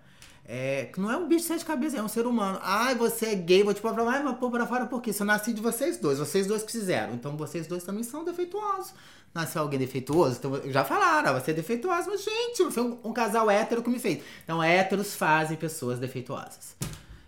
É, 0.50 0.86
que 0.86 0.98
não 0.98 1.10
é 1.10 1.16
um 1.18 1.28
bicho 1.28 1.42
de 1.42 1.48
sete 1.48 1.62
cabeças, 1.62 1.98
é 1.98 2.02
um 2.02 2.08
ser 2.08 2.26
humano. 2.26 2.58
Ai, 2.62 2.94
você 2.94 3.26
é 3.26 3.34
gay, 3.34 3.62
vou 3.62 3.74
te 3.74 3.82
pôr 3.82 3.92
pra 3.92 4.02
lá, 4.02 4.22
mas 4.22 4.38
pôr 4.38 4.50
pra 4.50 4.66
fora 4.66 4.86
por 4.86 5.02
quê? 5.02 5.12
Se 5.12 5.20
eu 5.20 5.26
nasci 5.26 5.52
de 5.52 5.60
vocês 5.60 5.98
dois, 5.98 6.18
vocês 6.18 6.46
dois 6.46 6.62
que 6.62 6.72
fizeram. 6.72 7.12
Então 7.12 7.36
vocês 7.36 7.66
dois 7.66 7.84
também 7.84 8.02
são 8.02 8.24
defeituosos. 8.24 8.94
Nasceu 9.34 9.60
alguém 9.60 9.78
defeituoso? 9.78 10.38
Então 10.38 10.72
já 10.72 10.86
falaram, 10.86 11.38
você 11.38 11.50
é 11.50 11.54
defeituoso, 11.54 12.08
mas 12.08 12.24
gente, 12.24 12.70
foi 12.70 12.82
um, 12.82 12.98
um 13.04 13.12
casal 13.12 13.50
hétero 13.50 13.82
que 13.82 13.90
me 13.90 13.98
fez. 13.98 14.22
Então 14.42 14.62
héteros 14.62 15.14
fazem 15.14 15.54
pessoas 15.54 15.98
defeituosas. 15.98 16.74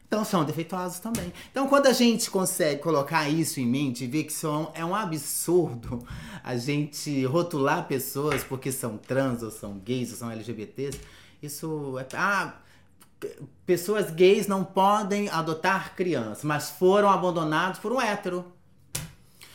Então 0.09 0.25
são 0.25 0.43
defeituosos 0.43 0.99
também. 0.99 1.31
Então 1.51 1.69
quando 1.69 1.89
a 1.89 1.93
gente 1.93 2.31
consegue 2.31 2.81
colocar 2.81 3.29
isso 3.29 3.61
em 3.61 3.67
mente 3.67 4.05
e 4.05 4.07
ver 4.07 4.25
que 4.25 4.33
são, 4.33 4.73
é 4.75 4.83
um 4.83 4.95
absurdo 4.95 6.03
a 6.43 6.57
gente 6.57 7.23
rotular 7.27 7.87
pessoas 7.87 8.43
porque 8.43 8.73
são 8.73 8.97
trans 8.97 9.43
ou 9.43 9.51
são 9.51 9.79
gays 9.79 10.11
ou 10.11 10.17
são 10.17 10.31
LGBTs, 10.31 10.99
isso 11.43 11.99
é. 11.99 12.07
Ah, 12.15 12.55
pessoas 13.67 14.11
gays 14.11 14.47
não 14.47 14.65
podem 14.65 15.29
adotar 15.29 15.95
crianças, 15.95 16.45
mas 16.45 16.71
foram 16.71 17.11
abandonados 17.11 17.79
por 17.79 17.93
um 17.93 18.01
hétero. 18.01 18.45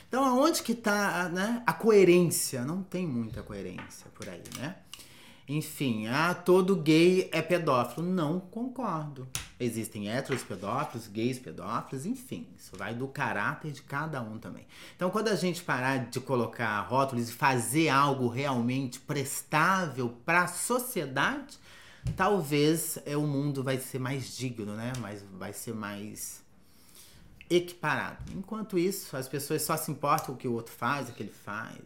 Então 0.08 0.24
aonde 0.24 0.62
que 0.64 0.72
está 0.72 1.30
né, 1.30 1.64
a 1.66 1.74
coerência? 1.74 2.64
Não 2.64 2.84
tem 2.84 3.06
muita 3.06 3.44
coerência 3.44 4.08
por 4.14 4.30
aí, 4.30 4.44
né? 4.58 4.78
Enfim, 5.48 6.08
ah, 6.08 6.34
todo 6.34 6.76
gay 6.76 7.30
é 7.32 7.42
pedófilo. 7.42 8.06
Não 8.06 8.40
concordo. 8.40 9.28
Existem 9.60 10.10
héteros 10.10 10.44
pedófilos, 10.44 11.08
gays 11.08 11.40
pedófilos, 11.40 12.06
enfim, 12.06 12.48
isso 12.58 12.76
vai 12.76 12.94
do 12.94 13.08
caráter 13.08 13.72
de 13.72 13.82
cada 13.82 14.22
um 14.22 14.38
também. 14.38 14.68
Então, 14.96 15.10
quando 15.10 15.30
a 15.30 15.36
gente 15.36 15.64
parar 15.64 16.10
de 16.10 16.20
colocar 16.20 16.82
rótulos 16.82 17.30
e 17.30 17.32
fazer 17.32 17.88
algo 17.88 18.28
realmente 18.28 19.00
prestável 19.00 20.10
para 20.26 20.44
a 20.44 20.48
sociedade, 20.48 21.58
talvez 22.14 22.98
é, 23.06 23.16
o 23.18 23.22
mundo 23.22 23.64
vai 23.64 23.80
ser 23.80 24.00
mais 24.00 24.36
digno, 24.36 24.76
né? 24.76 24.94
Mas 25.00 25.24
vai 25.38 25.54
ser 25.54 25.74
mais 25.74 26.44
equiparado. 27.50 28.18
Enquanto 28.34 28.78
isso, 28.78 29.16
as 29.16 29.28
pessoas 29.28 29.62
só 29.62 29.78
se 29.78 29.92
importam 29.92 30.28
com 30.28 30.34
o 30.34 30.38
que 30.38 30.48
o 30.48 30.54
outro 30.54 30.74
faz, 30.74 31.10
o 31.10 31.14
que 31.14 31.24
ele 31.24 31.32
faz. 31.32 31.80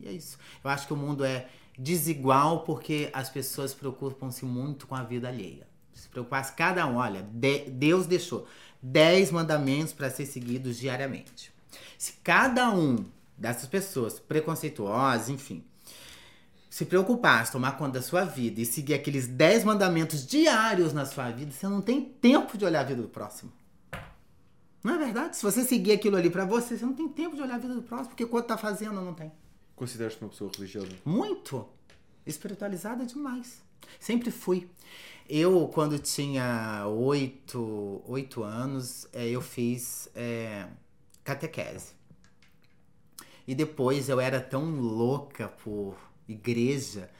E 0.00 0.08
é 0.08 0.12
isso. 0.12 0.38
Eu 0.62 0.70
acho 0.70 0.86
que 0.86 0.92
o 0.92 0.96
mundo 0.96 1.24
é 1.24 1.48
desigual 1.78 2.60
porque 2.60 3.10
as 3.12 3.28
pessoas 3.28 3.74
preocupam-se 3.74 4.44
muito 4.44 4.86
com 4.86 4.94
a 4.94 5.02
vida 5.02 5.28
alheia. 5.28 5.66
Se 5.92 6.08
preocupasse 6.08 6.52
cada 6.54 6.86
um, 6.86 6.96
olha, 6.96 7.22
de, 7.22 7.70
Deus 7.70 8.06
deixou 8.06 8.46
10 8.82 9.30
mandamentos 9.30 9.92
para 9.92 10.10
ser 10.10 10.26
seguidos 10.26 10.78
diariamente. 10.78 11.52
Se 11.96 12.14
cada 12.22 12.70
um 12.70 13.04
dessas 13.36 13.68
pessoas 13.68 14.18
preconceituosas, 14.18 15.28
enfim, 15.28 15.64
se 16.74 16.84
preocupasse, 16.84 17.52
tomar 17.52 17.78
conta 17.78 18.00
da 18.00 18.02
sua 18.02 18.24
vida 18.24 18.60
e 18.60 18.66
seguir 18.66 18.94
aqueles 18.94 19.28
10 19.28 19.62
mandamentos 19.62 20.26
diários 20.26 20.92
na 20.92 21.06
sua 21.06 21.30
vida, 21.30 21.52
você 21.52 21.68
não 21.68 21.80
tem 21.80 22.02
tempo 22.04 22.58
de 22.58 22.64
olhar 22.64 22.80
a 22.80 22.82
vida 22.82 23.00
do 23.00 23.06
próximo. 23.06 23.52
Não 24.82 24.96
é 24.96 24.98
verdade? 24.98 25.36
Se 25.36 25.42
você 25.44 25.62
seguir 25.62 25.92
aquilo 25.92 26.16
ali 26.16 26.28
para 26.28 26.44
você, 26.44 26.76
você 26.76 26.84
não 26.84 26.92
tem 26.92 27.06
tempo 27.06 27.36
de 27.36 27.42
olhar 27.42 27.54
a 27.54 27.58
vida 27.58 27.76
do 27.76 27.82
próximo, 27.82 28.08
porque 28.08 28.24
o 28.24 28.26
que 28.26 28.32
o 28.32 28.36
outro 28.36 28.48
tá 28.48 28.58
fazendo 28.58 29.00
não 29.00 29.14
tem. 29.14 29.30
Consideras-te 29.76 30.20
uma 30.20 30.30
pessoa 30.30 30.50
religiosa? 30.52 30.88
Muito. 31.04 31.64
Espiritualizada 32.26 33.06
demais. 33.06 33.62
Sempre 34.00 34.32
fui. 34.32 34.68
Eu, 35.28 35.70
quando 35.72 35.96
tinha 36.00 36.88
oito, 36.88 38.02
oito 38.04 38.42
anos, 38.42 39.06
é, 39.12 39.28
eu 39.28 39.40
fiz 39.40 40.08
é, 40.12 40.66
catequese. 41.22 41.92
E 43.46 43.54
depois 43.54 44.08
eu 44.08 44.18
era 44.18 44.40
tão 44.40 44.72
louca 44.72 45.46
por 45.46 45.94
igreja 46.28 47.10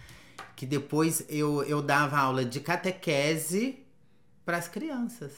que 0.56 0.66
depois 0.66 1.24
eu, 1.28 1.62
eu 1.64 1.82
dava 1.82 2.18
aula 2.18 2.44
de 2.44 2.60
catequese 2.60 3.78
para 4.44 4.56
as 4.56 4.68
crianças. 4.68 5.32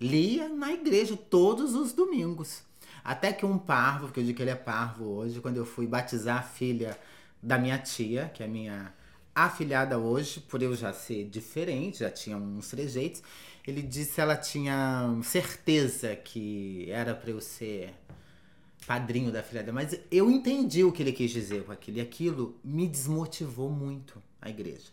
Lia 0.00 0.48
na 0.48 0.72
igreja 0.72 1.16
todos 1.16 1.74
os 1.74 1.92
domingos. 1.92 2.62
Até 3.02 3.32
que 3.32 3.46
um 3.46 3.58
parvo, 3.58 4.06
porque 4.06 4.20
eu 4.20 4.24
digo 4.24 4.36
que 4.36 4.42
ele 4.42 4.50
é 4.50 4.54
parvo 4.54 5.04
hoje, 5.06 5.40
quando 5.40 5.56
eu 5.56 5.64
fui 5.64 5.86
batizar 5.86 6.38
a 6.38 6.42
filha 6.42 6.98
da 7.42 7.58
minha 7.58 7.78
tia, 7.78 8.30
que 8.34 8.42
é 8.42 8.46
minha 8.46 8.92
afilhada 9.34 9.98
hoje, 9.98 10.40
por 10.40 10.62
eu 10.62 10.74
já 10.74 10.92
ser 10.92 11.24
diferente, 11.28 12.00
já 12.00 12.10
tinha 12.10 12.36
uns 12.36 12.68
trejeitos, 12.68 13.22
ele 13.66 13.82
disse 13.82 14.14
que 14.14 14.20
ela 14.20 14.36
tinha 14.36 15.18
certeza 15.22 16.16
que 16.16 16.90
era 16.90 17.14
para 17.14 17.30
eu 17.30 17.40
ser 17.40 17.94
padrinho 18.88 19.30
da 19.30 19.42
filha 19.42 19.62
dela, 19.62 19.74
mas 19.74 20.00
eu 20.10 20.30
entendi 20.30 20.82
o 20.82 20.90
que 20.90 21.02
ele 21.02 21.12
quis 21.12 21.30
dizer 21.30 21.62
com 21.64 21.70
aquilo, 21.70 21.98
e 21.98 22.00
aquilo 22.00 22.58
me 22.64 22.88
desmotivou 22.88 23.68
muito 23.68 24.22
a 24.40 24.48
igreja. 24.48 24.90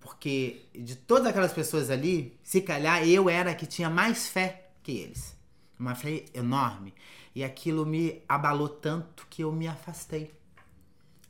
Porque 0.00 0.66
de 0.74 0.96
todas 0.96 1.28
aquelas 1.28 1.52
pessoas 1.52 1.88
ali, 1.88 2.36
se 2.42 2.60
calhar 2.60 3.06
eu 3.06 3.30
era 3.30 3.52
a 3.52 3.54
que 3.54 3.64
tinha 3.64 3.88
mais 3.88 4.26
fé 4.26 4.70
que 4.82 4.90
eles. 4.90 5.36
Uma 5.78 5.94
fé 5.94 6.24
enorme. 6.34 6.92
E 7.32 7.44
aquilo 7.44 7.86
me 7.86 8.20
abalou 8.28 8.68
tanto 8.68 9.24
que 9.30 9.44
eu 9.44 9.52
me 9.52 9.68
afastei. 9.68 10.34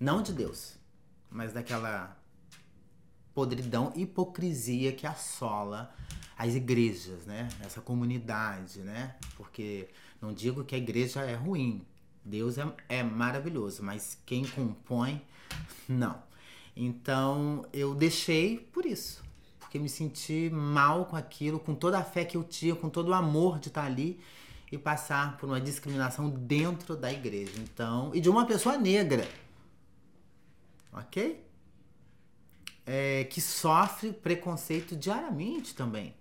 Não 0.00 0.22
de 0.22 0.32
Deus, 0.32 0.78
mas 1.30 1.52
daquela 1.52 2.16
podridão, 3.34 3.92
hipocrisia 3.94 4.92
que 4.92 5.06
assola 5.06 5.94
as 6.38 6.54
igrejas, 6.54 7.26
né? 7.26 7.48
Essa 7.60 7.82
comunidade, 7.82 8.78
né? 8.80 9.16
Porque 9.36 9.88
não 10.22 10.32
digo 10.32 10.64
que 10.64 10.74
a 10.74 10.78
igreja 10.78 11.20
é 11.22 11.34
ruim. 11.34 11.84
Deus 12.28 12.58
é, 12.58 12.66
é 12.88 13.02
maravilhoso, 13.02 13.82
mas 13.82 14.18
quem 14.26 14.46
compõe, 14.46 15.22
não. 15.88 16.22
Então 16.76 17.64
eu 17.72 17.94
deixei 17.94 18.58
por 18.58 18.86
isso. 18.86 19.26
Porque 19.58 19.78
me 19.78 19.88
senti 19.88 20.48
mal 20.50 21.06
com 21.06 21.16
aquilo, 21.16 21.58
com 21.58 21.74
toda 21.74 21.98
a 21.98 22.04
fé 22.04 22.24
que 22.24 22.36
eu 22.36 22.44
tinha, 22.44 22.74
com 22.74 22.88
todo 22.88 23.08
o 23.08 23.14
amor 23.14 23.58
de 23.58 23.68
estar 23.68 23.84
ali 23.84 24.20
e 24.70 24.78
passar 24.78 25.36
por 25.36 25.46
uma 25.46 25.60
discriminação 25.60 26.30
dentro 26.30 26.96
da 26.96 27.12
igreja. 27.12 27.52
Então, 27.58 28.14
e 28.14 28.20
de 28.20 28.28
uma 28.30 28.46
pessoa 28.46 28.78
negra. 28.78 29.28
Ok? 30.92 31.44
É, 32.86 33.24
que 33.24 33.40
sofre 33.40 34.12
preconceito 34.12 34.96
diariamente 34.96 35.74
também. 35.74 36.14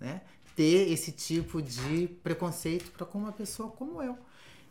Né? 0.00 0.22
Ter 0.56 0.90
esse 0.90 1.12
tipo 1.12 1.62
de 1.62 2.08
preconceito 2.22 2.90
para 2.90 3.06
uma 3.14 3.32
pessoa 3.32 3.70
como 3.70 4.02
eu. 4.02 4.18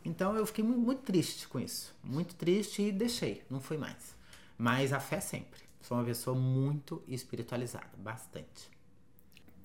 Então 0.08 0.36
eu 0.38 0.46
fiquei 0.46 0.64
muito, 0.64 0.80
muito 0.80 1.02
triste 1.02 1.48
com 1.50 1.60
isso. 1.60 1.94
Muito 2.02 2.34
triste 2.36 2.82
e 2.82 2.92
deixei. 2.94 3.44
Não 3.50 3.60
foi 3.60 3.78
mais. 3.78 4.16
Mas 4.58 4.94
a 4.94 5.02
fé 5.02 5.20
sempre. 5.20 5.60
Sou 5.82 5.98
uma 5.98 6.06
pessoa 6.06 6.36
muito 6.38 7.04
espiritualizada. 7.08 7.90
Bastante 7.98 8.72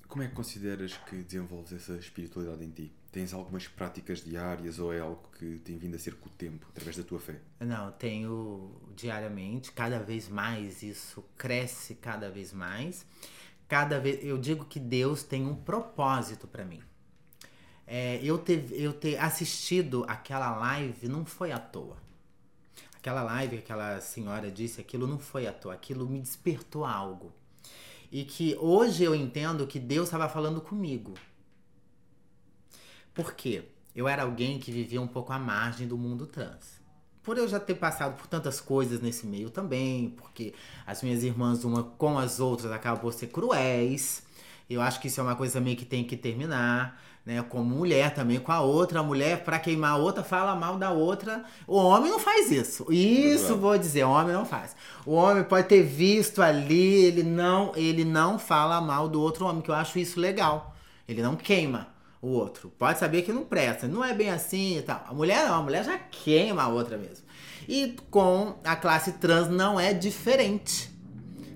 Como 0.08 0.22
é 0.22 0.28
que 0.28 0.34
consideras 0.34 0.96
que 0.96 1.22
desenvolves 1.22 1.72
essa 1.72 1.94
espiritualidade 1.94 2.64
em 2.64 2.70
ti? 2.70 2.92
Tens 3.12 3.32
algumas 3.32 3.68
práticas 3.68 4.24
diárias 4.24 4.80
ou 4.80 4.92
é 4.92 4.98
algo 4.98 5.22
que 5.38 5.58
tem 5.58 5.78
vindo 5.78 5.94
a 5.94 5.98
ser 5.98 6.16
com 6.16 6.28
o 6.28 6.32
tempo, 6.32 6.66
através 6.70 6.96
da 6.96 7.04
tua 7.04 7.20
fé? 7.20 7.40
Não, 7.60 7.92
tenho 7.92 8.72
diariamente, 8.96 9.70
cada 9.70 10.00
vez 10.00 10.28
mais 10.28 10.82
isso 10.82 11.22
cresce 11.36 11.94
cada 11.94 12.30
vez 12.30 12.52
mais. 12.52 13.06
Cada 13.68 14.00
vez 14.00 14.24
eu 14.24 14.38
digo 14.38 14.64
que 14.64 14.80
Deus 14.80 15.22
tem 15.22 15.46
um 15.46 15.54
propósito 15.54 16.48
para 16.48 16.64
mim. 16.64 16.82
É, 17.86 18.20
eu, 18.22 18.38
ter, 18.38 18.66
eu 18.72 18.92
ter 18.92 19.18
assistido 19.18 20.04
aquela 20.08 20.56
live 20.56 21.08
não 21.08 21.24
foi 21.24 21.52
à 21.52 21.58
toa. 21.58 21.96
Aquela 22.96 23.22
live 23.22 23.56
que 23.56 23.62
aquela 23.64 24.00
senhora 24.00 24.50
disse, 24.50 24.80
aquilo 24.80 25.06
não 25.06 25.18
foi 25.18 25.46
à 25.46 25.52
toa, 25.52 25.74
aquilo 25.74 26.08
me 26.08 26.20
despertou 26.20 26.84
algo. 26.84 27.32
E 28.10 28.24
que 28.24 28.56
hoje 28.60 29.02
eu 29.02 29.14
entendo 29.14 29.66
que 29.66 29.80
Deus 29.80 30.06
estava 30.06 30.28
falando 30.28 30.60
comigo. 30.60 31.14
Por 33.12 33.34
quê? 33.34 33.64
Eu 33.94 34.08
era 34.08 34.22
alguém 34.22 34.58
que 34.58 34.70
vivia 34.70 35.00
um 35.00 35.06
pouco 35.06 35.32
à 35.32 35.38
margem 35.38 35.86
do 35.86 35.98
mundo 35.98 36.26
trans. 36.26 36.80
Por 37.22 37.38
eu 37.38 37.46
já 37.46 37.60
ter 37.60 37.74
passado 37.74 38.16
por 38.16 38.26
tantas 38.26 38.60
coisas 38.60 39.00
nesse 39.00 39.26
meio 39.26 39.50
também, 39.50 40.10
porque 40.10 40.54
as 40.86 41.02
minhas 41.02 41.22
irmãs, 41.22 41.62
uma 41.62 41.84
com 41.84 42.18
as 42.18 42.40
outras, 42.40 42.72
acabam 42.72 43.00
por 43.00 43.12
ser 43.12 43.28
cruéis. 43.28 44.22
Eu 44.72 44.82
acho 44.82 45.00
que 45.00 45.08
isso 45.08 45.20
é 45.20 45.22
uma 45.22 45.36
coisa 45.36 45.54
também 45.54 45.76
que 45.76 45.84
tem 45.84 46.04
que 46.04 46.16
terminar 46.16 46.98
né? 47.24 47.42
Como 47.48 47.64
mulher 47.64 48.12
também 48.14 48.38
com 48.38 48.52
a 48.52 48.60
outra. 48.60 49.00
A 49.00 49.02
mulher, 49.02 49.44
para 49.44 49.58
queimar 49.58 49.92
a 49.92 49.96
outra, 49.96 50.22
fala 50.22 50.54
mal 50.54 50.76
da 50.76 50.90
outra. 50.90 51.44
O 51.66 51.76
homem 51.76 52.10
não 52.10 52.18
faz 52.18 52.50
isso. 52.50 52.92
Isso 52.92 53.56
vou 53.56 53.78
dizer, 53.78 54.04
o 54.04 54.10
homem 54.10 54.32
não 54.32 54.44
faz. 54.44 54.74
O 55.06 55.12
homem 55.12 55.44
pode 55.44 55.68
ter 55.68 55.82
visto 55.82 56.42
ali, 56.42 57.04
ele 57.04 57.22
não, 57.22 57.72
ele 57.76 58.04
não 58.04 58.38
fala 58.38 58.80
mal 58.80 59.08
do 59.08 59.20
outro 59.20 59.46
homem, 59.46 59.62
que 59.62 59.70
eu 59.70 59.74
acho 59.74 59.98
isso 59.98 60.18
legal. 60.18 60.74
Ele 61.08 61.22
não 61.22 61.36
queima 61.36 61.88
o 62.20 62.28
outro. 62.28 62.72
Pode 62.78 62.98
saber 62.98 63.22
que 63.22 63.32
não 63.32 63.44
presta, 63.44 63.88
não 63.88 64.04
é 64.04 64.14
bem 64.14 64.30
assim 64.30 64.78
e 64.78 64.82
tal. 64.82 65.04
A 65.08 65.14
mulher 65.14 65.46
não, 65.48 65.54
a 65.54 65.62
mulher 65.62 65.84
já 65.84 65.98
queima 65.98 66.62
a 66.62 66.68
outra 66.68 66.96
mesmo. 66.96 67.24
E 67.68 67.96
com 68.10 68.56
a 68.64 68.74
classe 68.74 69.12
trans 69.12 69.48
não 69.48 69.78
é 69.78 69.92
diferente. 69.92 70.91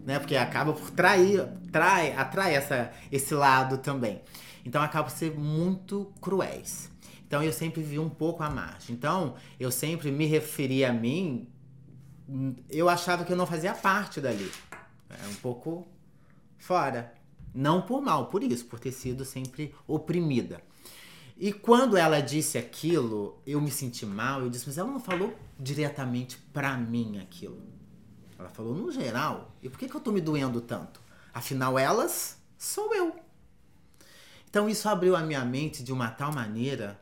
Né? 0.06 0.18
Porque 0.18 0.36
acaba 0.36 0.72
por 0.72 0.90
trair, 0.92 1.46
trai, 1.72 2.12
atrai 2.12 2.54
essa, 2.54 2.92
esse 3.12 3.34
lado 3.34 3.78
também. 3.78 4.22
Então 4.64 4.80
acabam 4.80 5.10
por 5.10 5.18
ser 5.18 5.36
muito 5.36 6.10
cruéis. 6.20 6.90
Então 7.26 7.42
eu 7.42 7.52
sempre 7.52 7.82
vi 7.82 7.98
um 7.98 8.08
pouco 8.08 8.42
a 8.44 8.48
margem. 8.48 8.94
Então 8.94 9.34
eu 9.58 9.70
sempre 9.70 10.12
me 10.12 10.24
referia 10.24 10.90
a 10.90 10.92
mim, 10.92 11.48
eu 12.70 12.88
achava 12.88 13.24
que 13.24 13.32
eu 13.32 13.36
não 13.36 13.46
fazia 13.46 13.74
parte 13.74 14.20
dali. 14.20 14.50
É 15.10 15.28
um 15.28 15.34
pouco 15.34 15.86
fora. 16.56 17.12
Não 17.52 17.82
por 17.82 18.00
mal, 18.02 18.26
por 18.26 18.42
isso, 18.42 18.66
por 18.66 18.78
ter 18.78 18.92
sido 18.92 19.24
sempre 19.24 19.74
oprimida. 19.88 20.60
E 21.38 21.52
quando 21.52 21.96
ela 21.96 22.20
disse 22.20 22.58
aquilo, 22.58 23.40
eu 23.46 23.60
me 23.60 23.70
senti 23.70 24.06
mal. 24.06 24.40
Eu 24.40 24.50
disse, 24.50 24.66
mas 24.66 24.78
ela 24.78 24.90
não 24.90 25.00
falou 25.00 25.34
diretamente 25.58 26.38
pra 26.52 26.76
mim 26.76 27.18
aquilo. 27.18 27.75
Ela 28.38 28.48
falou 28.48 28.74
no 28.74 28.90
geral. 28.90 29.52
E 29.62 29.68
por 29.68 29.78
que, 29.78 29.88
que 29.88 29.94
eu 29.94 30.00
tô 30.00 30.12
me 30.12 30.20
doendo 30.20 30.60
tanto? 30.60 31.00
Afinal, 31.32 31.78
elas 31.78 32.38
sou 32.58 32.94
eu. 32.94 33.14
Então 34.48 34.68
isso 34.68 34.88
abriu 34.88 35.14
a 35.14 35.20
minha 35.20 35.44
mente 35.44 35.82
de 35.82 35.92
uma 35.92 36.10
tal 36.10 36.32
maneira 36.32 36.98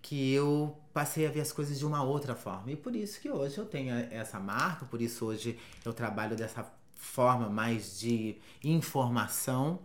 que 0.00 0.32
eu 0.32 0.76
passei 0.92 1.26
a 1.26 1.30
ver 1.30 1.40
as 1.40 1.52
coisas 1.52 1.78
de 1.78 1.86
uma 1.86 2.02
outra 2.02 2.34
forma. 2.34 2.72
E 2.72 2.76
por 2.76 2.94
isso 2.96 3.20
que 3.20 3.30
hoje 3.30 3.58
eu 3.58 3.66
tenho 3.66 3.94
essa 4.10 4.40
marca, 4.40 4.84
por 4.86 5.00
isso 5.00 5.26
hoje 5.26 5.58
eu 5.84 5.92
trabalho 5.92 6.36
dessa 6.36 6.64
forma 6.94 7.48
mais 7.48 7.98
de 7.98 8.36
informação. 8.64 9.78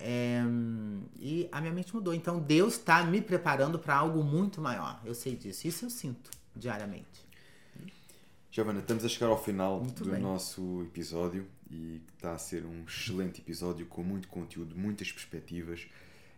É, 0.00 0.42
e 1.18 1.48
a 1.50 1.60
minha 1.60 1.72
mente 1.72 1.94
mudou. 1.94 2.14
Então 2.14 2.38
Deus 2.38 2.74
está 2.74 3.02
me 3.04 3.20
preparando 3.20 3.78
para 3.78 3.96
algo 3.96 4.22
muito 4.22 4.60
maior. 4.60 5.00
Eu 5.04 5.14
sei 5.14 5.36
disso. 5.36 5.66
Isso 5.66 5.84
eu 5.84 5.90
sinto 5.90 6.30
diariamente. 6.54 7.27
Giovana, 8.58 8.80
estamos 8.80 9.04
a 9.04 9.08
chegar 9.08 9.28
ao 9.28 9.40
final 9.40 9.78
muito 9.78 10.02
do 10.02 10.10
bem. 10.10 10.20
nosso 10.20 10.82
episódio 10.82 11.46
e 11.70 12.02
está 12.12 12.32
a 12.32 12.38
ser 12.38 12.66
um 12.66 12.82
excelente 12.82 13.40
episódio 13.40 13.86
com 13.86 14.02
muito 14.02 14.26
conteúdo, 14.26 14.74
muitas 14.74 15.12
perspectivas. 15.12 15.86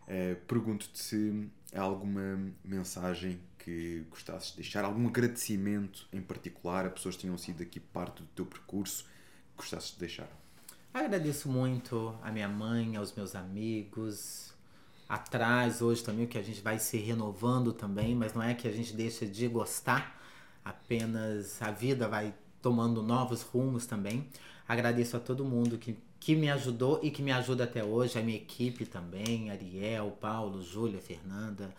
Uh, 0.03 0.37
Pergunto-te 0.47 0.99
se 0.99 1.49
há 1.75 1.81
alguma 1.81 2.39
mensagem 2.63 3.41
que 3.59 4.05
gostasses 4.11 4.51
de 4.51 4.57
deixar, 4.57 4.85
algum 4.85 5.09
agradecimento 5.09 6.07
em 6.13 6.21
particular 6.21 6.85
a 6.85 6.91
pessoas 6.91 7.17
que 7.17 7.23
tenham 7.23 7.39
sido 7.39 7.63
aqui 7.63 7.81
parte 7.81 8.21
do 8.21 8.29
teu 8.35 8.45
percurso 8.45 9.05
que 9.05 9.57
gostasses 9.57 9.93
de 9.93 10.01
deixar. 10.01 10.29
Agradeço 10.93 11.49
muito 11.49 12.15
a 12.21 12.31
minha 12.31 12.51
mãe, 12.51 12.97
aos 12.97 13.15
meus 13.15 13.35
amigos, 13.35 14.53
atrás 15.09 15.81
hoje 15.81 16.05
também, 16.05 16.27
que 16.27 16.37
a 16.37 16.43
gente 16.43 16.61
vai 16.61 16.79
se 16.79 16.99
renovando 16.99 17.73
também, 17.73 18.15
mas 18.15 18.35
não 18.35 18.43
é 18.43 18.53
que 18.53 18.69
a 18.69 18.73
gente 18.73 18.93
deixa 18.93 19.25
de 19.25 19.49
gostar, 19.49 20.20
apenas 20.65 21.61
a 21.63 21.71
vida 21.71 22.09
vai 22.09 22.35
tomando 22.61 23.03
novos 23.03 23.43
rumos 23.43 23.87
também. 23.87 24.27
Agradeço 24.69 25.17
a 25.17 25.21
todo 25.21 25.45
mundo 25.45 25.79
que 25.79 25.97
que 26.21 26.37
me 26.37 26.51
ajudou 26.51 27.01
e 27.03 27.11
que 27.11 27.23
me 27.23 27.33
ajuda 27.33 27.65
até 27.65 27.83
hoje, 27.83 28.19
a 28.19 28.23
minha 28.23 28.37
equipe 28.37 28.85
também, 28.85 29.51
Ariel, 29.51 30.11
Paulo, 30.21 30.63
Júlia, 30.63 31.01
Fernanda, 31.01 31.75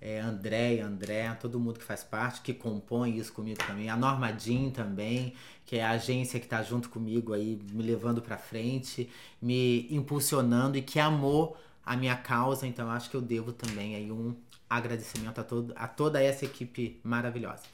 é, 0.00 0.20
André, 0.20 0.80
André, 0.80 1.28
todo 1.34 1.58
mundo 1.58 1.80
que 1.80 1.84
faz 1.84 2.04
parte, 2.04 2.40
que 2.40 2.54
compõe 2.54 3.18
isso 3.18 3.32
comigo 3.32 3.58
também, 3.66 3.90
a 3.90 3.96
Norma 3.96 4.32
Jean 4.38 4.70
também, 4.70 5.34
que 5.66 5.76
é 5.76 5.84
a 5.84 5.90
agência 5.90 6.38
que 6.38 6.46
está 6.46 6.62
junto 6.62 6.88
comigo 6.88 7.32
aí, 7.32 7.60
me 7.72 7.82
levando 7.82 8.22
para 8.22 8.38
frente, 8.38 9.10
me 9.42 9.88
impulsionando 9.90 10.78
e 10.78 10.82
que 10.82 11.00
amou 11.00 11.56
a 11.84 11.96
minha 11.96 12.16
causa, 12.16 12.68
então 12.68 12.88
acho 12.88 13.10
que 13.10 13.16
eu 13.16 13.20
devo 13.20 13.52
também 13.52 13.96
aí 13.96 14.12
um 14.12 14.36
agradecimento 14.68 15.40
a, 15.40 15.44
todo, 15.44 15.72
a 15.74 15.88
toda 15.88 16.22
essa 16.22 16.44
equipe 16.44 17.00
maravilhosa. 17.02 17.64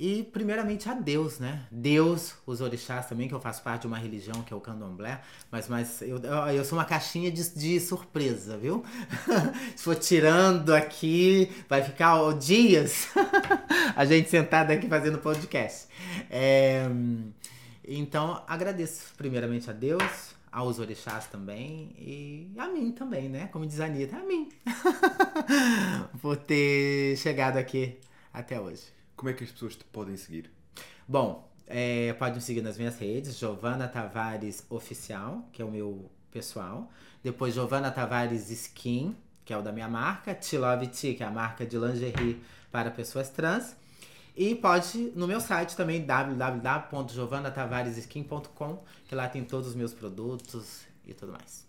E 0.00 0.22
primeiramente 0.22 0.88
a 0.88 0.94
Deus, 0.94 1.40
né? 1.40 1.66
Deus, 1.72 2.34
os 2.46 2.60
orixás 2.60 3.06
também, 3.06 3.26
que 3.26 3.34
eu 3.34 3.40
faço 3.40 3.60
parte 3.64 3.80
de 3.80 3.88
uma 3.88 3.98
religião 3.98 4.44
que 4.44 4.54
é 4.54 4.56
o 4.56 4.60
candomblé, 4.60 5.20
mas, 5.50 5.66
mas 5.66 6.00
eu, 6.02 6.18
eu 6.54 6.64
sou 6.64 6.78
uma 6.78 6.84
caixinha 6.84 7.32
de, 7.32 7.50
de 7.50 7.80
surpresa, 7.80 8.56
viu? 8.56 8.84
Se 9.74 9.82
for 9.82 9.96
tirando 9.96 10.72
aqui, 10.72 11.50
vai 11.68 11.82
ficar 11.82 12.32
dias 12.34 13.08
a 13.96 14.04
gente 14.04 14.30
sentada 14.30 14.72
aqui 14.72 14.86
fazendo 14.86 15.18
podcast. 15.18 15.88
É, 16.30 16.88
então, 17.84 18.40
agradeço 18.46 19.12
primeiramente 19.16 19.68
a 19.68 19.72
Deus, 19.72 20.32
aos 20.52 20.78
orixás 20.78 21.26
também 21.26 21.92
e 21.98 22.52
a 22.56 22.68
mim 22.68 22.92
também, 22.92 23.28
né? 23.28 23.48
Como 23.48 23.66
diz 23.66 23.80
a 23.80 23.86
Anitta, 23.86 24.16
a 24.16 24.20
mim. 24.20 24.48
Por 26.22 26.36
ter 26.36 27.16
chegado 27.16 27.56
aqui 27.56 27.98
até 28.32 28.60
hoje. 28.60 28.97
Como 29.18 29.28
é 29.28 29.32
que 29.32 29.42
as 29.42 29.50
pessoas 29.50 29.74
te 29.74 29.84
podem 29.84 30.16
seguir? 30.16 30.48
Bom, 31.08 31.50
é, 31.66 32.12
pode 32.12 32.36
me 32.36 32.40
seguir 32.40 32.62
nas 32.62 32.78
minhas 32.78 32.96
redes, 33.00 33.36
Giovana 33.36 33.88
Tavares 33.88 34.64
Oficial, 34.70 35.44
que 35.52 35.60
é 35.60 35.64
o 35.64 35.70
meu 35.72 36.08
pessoal. 36.30 36.88
Depois 37.20 37.52
Giovana 37.52 37.90
Tavares 37.90 38.48
Skin, 38.48 39.16
que 39.44 39.52
é 39.52 39.58
o 39.58 39.62
da 39.62 39.72
minha 39.72 39.88
marca. 39.88 40.32
T 40.36 40.56
Love 40.56 40.86
T, 40.86 41.14
que 41.14 41.24
é 41.24 41.26
a 41.26 41.32
marca 41.32 41.66
de 41.66 41.76
lingerie 41.76 42.40
para 42.70 42.92
pessoas 42.92 43.28
trans. 43.28 43.74
E 44.36 44.54
pode 44.54 45.10
no 45.16 45.26
meu 45.26 45.40
site 45.40 45.74
também, 45.74 46.06
www.giovanatavaresSkin.com, 46.06 48.84
que 49.08 49.16
lá 49.16 49.28
tem 49.28 49.42
todos 49.42 49.66
os 49.66 49.74
meus 49.74 49.92
produtos 49.92 50.82
e 51.04 51.12
tudo 51.12 51.32
mais. 51.32 51.66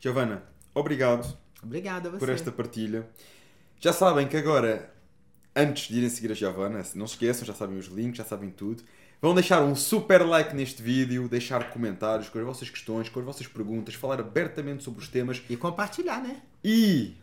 Giovana, 0.00 0.42
obrigado. 0.74 1.36
Obrigada 1.62 2.08
a 2.08 2.12
você. 2.12 2.18
Por 2.18 2.30
esta 2.30 2.50
partilha. 2.50 3.06
Já 3.78 3.92
sabem 3.92 4.26
que 4.26 4.38
agora 4.38 4.96
antes 5.54 5.88
de 5.88 5.98
irem 5.98 6.08
seguir 6.08 6.32
a 6.32 6.34
Giovanna, 6.34 6.82
não 6.94 7.06
se 7.06 7.14
esqueçam, 7.14 7.44
já 7.44 7.54
sabem 7.54 7.78
os 7.78 7.86
links, 7.86 8.18
já 8.18 8.24
sabem 8.24 8.50
tudo. 8.50 8.82
Vão 9.20 9.34
deixar 9.34 9.62
um 9.62 9.74
super 9.74 10.24
like 10.24 10.54
neste 10.54 10.80
vídeo, 10.80 11.28
deixar 11.28 11.70
comentários 11.70 12.28
com 12.28 12.38
as 12.38 12.44
vossas 12.44 12.70
questões, 12.70 13.08
com 13.08 13.18
as 13.18 13.26
vossas 13.26 13.46
perguntas, 13.48 13.94
falar 13.94 14.20
abertamente 14.20 14.84
sobre 14.84 15.00
os 15.00 15.08
temas. 15.08 15.42
E 15.50 15.56
compartilhar, 15.56 16.22
né? 16.22 16.40
E. 16.62 17.16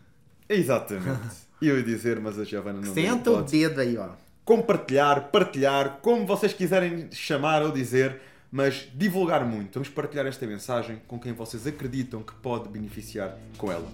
Exatamente. 0.49 1.45
Eu 1.61 1.77
ia 1.77 1.83
dizer, 1.83 2.19
mas 2.19 2.37
a 2.37 2.43
Giovanna 2.43 2.81
não 2.81 2.93
Senta 2.93 3.31
o 3.31 3.41
dedo 3.41 3.79
aí, 3.79 3.97
ó. 3.97 4.09
Compartilhar, 4.43 5.31
partilhar, 5.31 5.99
como 6.01 6.25
vocês 6.25 6.53
quiserem 6.53 7.09
chamar 7.11 7.63
ou 7.63 7.71
dizer, 7.71 8.21
mas 8.51 8.87
divulgar 8.93 9.45
muito. 9.45 9.75
Vamos 9.75 9.89
partilhar 9.89 10.25
esta 10.27 10.45
mensagem 10.45 11.01
com 11.07 11.17
quem 11.17 11.33
vocês 11.33 11.65
acreditam 11.65 12.21
que 12.21 12.33
pode 12.35 12.69
beneficiar 12.69 13.37
com 13.57 13.71
ela. 13.71 13.87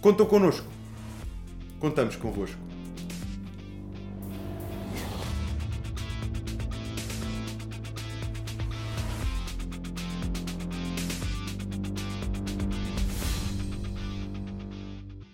Contam 0.00 0.26
connosco. 0.26 0.66
Contamos 1.78 2.16
convosco. 2.16 2.67